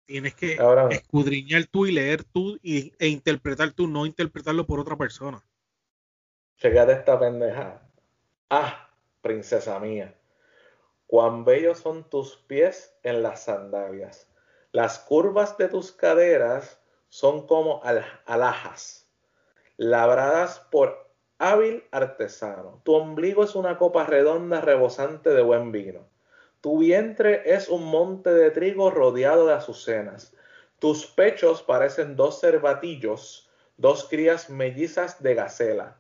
tienes 0.06 0.36
que 0.36 0.56
Cabrón. 0.58 0.92
escudriñar 0.92 1.66
tú 1.66 1.88
y 1.88 1.92
leer 1.92 2.24
tú 2.24 2.60
y, 2.62 2.94
e 3.00 3.08
interpretar 3.08 3.72
tú, 3.72 3.88
no 3.88 4.06
interpretarlo 4.06 4.68
por 4.68 4.80
otra 4.80 4.96
persona. 4.96 5.44
Checate 6.58 6.94
esta 6.94 7.20
pendeja. 7.20 7.82
Ah, 8.50 8.90
princesa 9.22 9.80
mía. 9.80 10.16
Cuán 11.14 11.46
bellos 11.46 11.78
son 11.78 12.10
tus 12.10 12.38
pies 12.38 12.98
en 13.04 13.22
las 13.22 13.44
sandalias. 13.44 14.28
Las 14.72 14.98
curvas 14.98 15.60
de 15.60 15.68
tus 15.68 15.92
caderas 15.92 16.80
son 17.08 17.46
como 17.46 17.84
al- 17.84 18.04
alhajas, 18.26 19.08
labradas 19.78 20.60
por 20.72 21.08
hábil 21.38 21.84
artesano. 21.92 22.82
Tu 22.84 22.96
ombligo 22.96 23.44
es 23.44 23.54
una 23.54 23.78
copa 23.78 24.06
redonda 24.06 24.60
rebosante 24.60 25.30
de 25.30 25.44
buen 25.44 25.72
vino. 25.72 26.10
Tu 26.62 26.80
vientre 26.80 27.44
es 27.46 27.70
un 27.70 27.84
monte 27.84 28.34
de 28.34 28.50
trigo 28.50 28.90
rodeado 28.90 29.46
de 29.46 29.54
azucenas. 29.54 30.36
Tus 30.80 31.06
pechos 31.06 31.62
parecen 31.62 32.16
dos 32.16 32.40
cervatillos, 32.42 33.52
dos 33.78 34.06
crías 34.10 34.50
mellizas 34.50 35.22
de 35.22 35.36
gacela. 35.36 35.96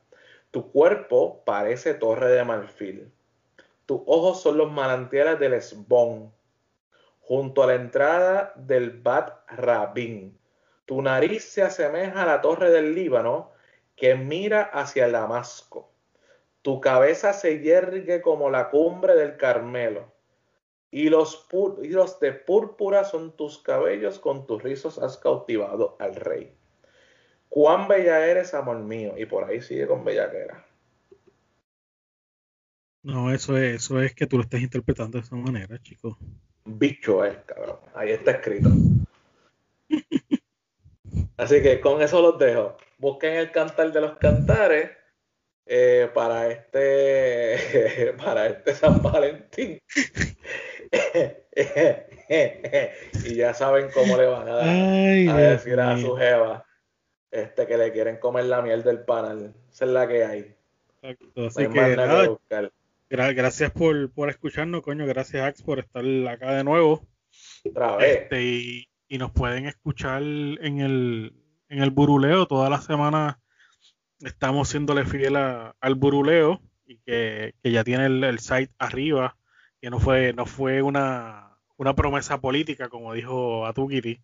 Tu 0.49 0.71
cuerpo 0.71 1.43
parece 1.45 1.93
torre 1.93 2.31
de 2.31 2.43
marfil. 2.43 3.13
Tus 3.85 4.01
ojos 4.05 4.41
son 4.41 4.57
los 4.57 4.71
manantiales 4.71 5.39
del 5.39 5.53
Esbón, 5.53 6.33
junto 7.19 7.63
a 7.63 7.67
la 7.67 7.75
entrada 7.75 8.53
del 8.55 8.91
Bat 9.01 9.49
Rabin. 9.49 10.37
Tu 10.85 11.01
nariz 11.01 11.43
se 11.43 11.63
asemeja 11.63 12.23
a 12.23 12.25
la 12.25 12.41
torre 12.41 12.69
del 12.69 12.95
Líbano 12.95 13.51
que 13.95 14.15
mira 14.15 14.63
hacia 14.63 15.05
el 15.05 15.13
Damasco. 15.13 15.89
Tu 16.61 16.79
cabeza 16.79 17.33
se 17.33 17.59
yergue 17.59 18.21
como 18.21 18.49
la 18.49 18.69
cumbre 18.69 19.15
del 19.15 19.37
Carmelo. 19.37 20.11
Y 20.91 21.09
los, 21.09 21.47
y 21.81 21.89
los 21.89 22.19
de 22.19 22.33
púrpura 22.33 23.03
son 23.03 23.35
tus 23.35 23.57
cabellos, 23.57 24.19
con 24.19 24.45
tus 24.45 24.61
rizos 24.61 24.99
has 24.99 25.17
cautivado 25.17 25.97
al 25.99 26.15
rey. 26.15 26.55
Cuán 27.49 27.87
bella 27.87 28.25
eres, 28.27 28.53
amor 28.53 28.77
mío. 28.77 29.13
Y 29.17 29.25
por 29.25 29.43
ahí 29.43 29.61
sigue 29.61 29.87
con 29.87 30.03
bellaquera. 30.03 30.65
No, 33.03 33.33
eso 33.33 33.57
es, 33.57 33.83
eso 33.83 34.01
es 34.01 34.15
que 34.15 34.27
tú 34.27 34.37
lo 34.37 34.43
estás 34.43 34.61
interpretando 34.61 35.17
de 35.17 35.25
esa 35.25 35.35
manera, 35.35 35.77
chicos. 35.81 36.15
Bicho 36.65 37.25
es, 37.25 37.37
cabrón. 37.45 37.77
Ahí 37.93 38.11
está 38.11 38.31
escrito. 38.31 38.69
Así 41.37 41.61
que 41.61 41.81
con 41.81 42.01
eso 42.01 42.21
los 42.21 42.39
dejo. 42.39 42.77
Busquen 42.97 43.33
el 43.33 43.51
cantar 43.51 43.91
de 43.91 44.01
los 44.01 44.17
cantares 44.17 44.91
eh, 45.65 46.09
para 46.13 46.47
este 46.47 48.13
para 48.23 48.47
este 48.47 48.73
San 48.73 49.01
Valentín. 49.01 49.79
y 53.25 53.35
ya 53.35 53.53
saben 53.53 53.89
cómo 53.93 54.15
le 54.15 54.25
van 54.25 54.47
a 54.47 54.55
dar 54.55 54.67
Ay, 54.67 55.27
a 55.27 55.35
decir 55.35 55.79
a 55.79 55.97
su 55.97 56.15
jeva 56.15 56.65
este 57.31 57.67
que 57.67 57.77
le 57.77 57.91
quieren 57.91 58.17
comer 58.17 58.45
la 58.45 58.61
miel 58.61 58.83
del 58.83 59.03
panal. 59.03 59.53
Esa 59.71 59.85
es 59.85 59.91
la 59.91 60.07
que 60.07 60.23
hay. 60.23 60.55
Exacto, 61.01 61.25
No 61.35 61.43
hay 61.43 61.67
que 61.67 61.69
más 61.69 61.97
nada 61.97 62.21
que 62.21 62.29
buscar. 62.29 62.71
Gra- 63.13 63.33
gracias 63.35 63.71
por, 63.71 64.11
por 64.11 64.29
escucharnos, 64.29 64.81
coño. 64.81 65.05
Gracias, 65.05 65.43
Ax, 65.43 65.61
por 65.63 65.79
estar 65.79 66.03
acá 66.27 66.53
de 66.53 66.63
nuevo. 66.63 67.07
Otra 67.65 67.95
vez. 67.97 68.21
Este, 68.23 68.43
y, 68.43 68.89
y 69.07 69.17
nos 69.17 69.31
pueden 69.31 69.65
escuchar 69.67 70.21
en 70.23 70.79
el, 70.79 71.33
en 71.69 71.83
el 71.83 71.91
buruleo. 71.91 72.47
Toda 72.47 72.69
la 72.69 72.81
semana 72.81 73.39
estamos 74.19 74.69
siéndole 74.69 75.05
fiel 75.05 75.35
a- 75.35 75.75
al 75.79 75.95
buruleo 75.95 76.61
y 76.85 76.97
que, 76.99 77.55
que 77.61 77.71
ya 77.71 77.83
tiene 77.83 78.05
el, 78.07 78.23
el 78.23 78.39
site 78.39 78.73
arriba, 78.79 79.37
que 79.81 79.89
no 79.89 79.99
fue, 79.99 80.33
no 80.33 80.45
fue 80.45 80.81
una, 80.81 81.57
una 81.77 81.93
promesa 81.95 82.41
política, 82.41 82.89
como 82.89 83.13
dijo 83.13 83.65
Atukiri. 83.65 84.21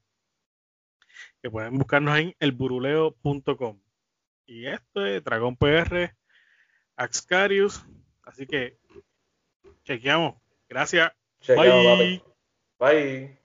Que 1.42 1.50
pueden 1.50 1.78
buscarnos 1.78 2.18
en 2.18 2.36
elburuleo.com. 2.40 3.80
Y 4.46 4.66
esto 4.66 5.06
es 5.06 5.24
Dragón 5.24 5.56
PR, 5.58 6.16
Axcarius. 6.96 7.86
Así 8.24 8.46
que 8.46 8.79
chequeamos. 9.90 10.36
Gracias. 10.70 11.12
Chequeamos, 11.42 11.84
Bye. 11.84 12.22
papi. 12.78 12.96
Bye. 12.96 13.40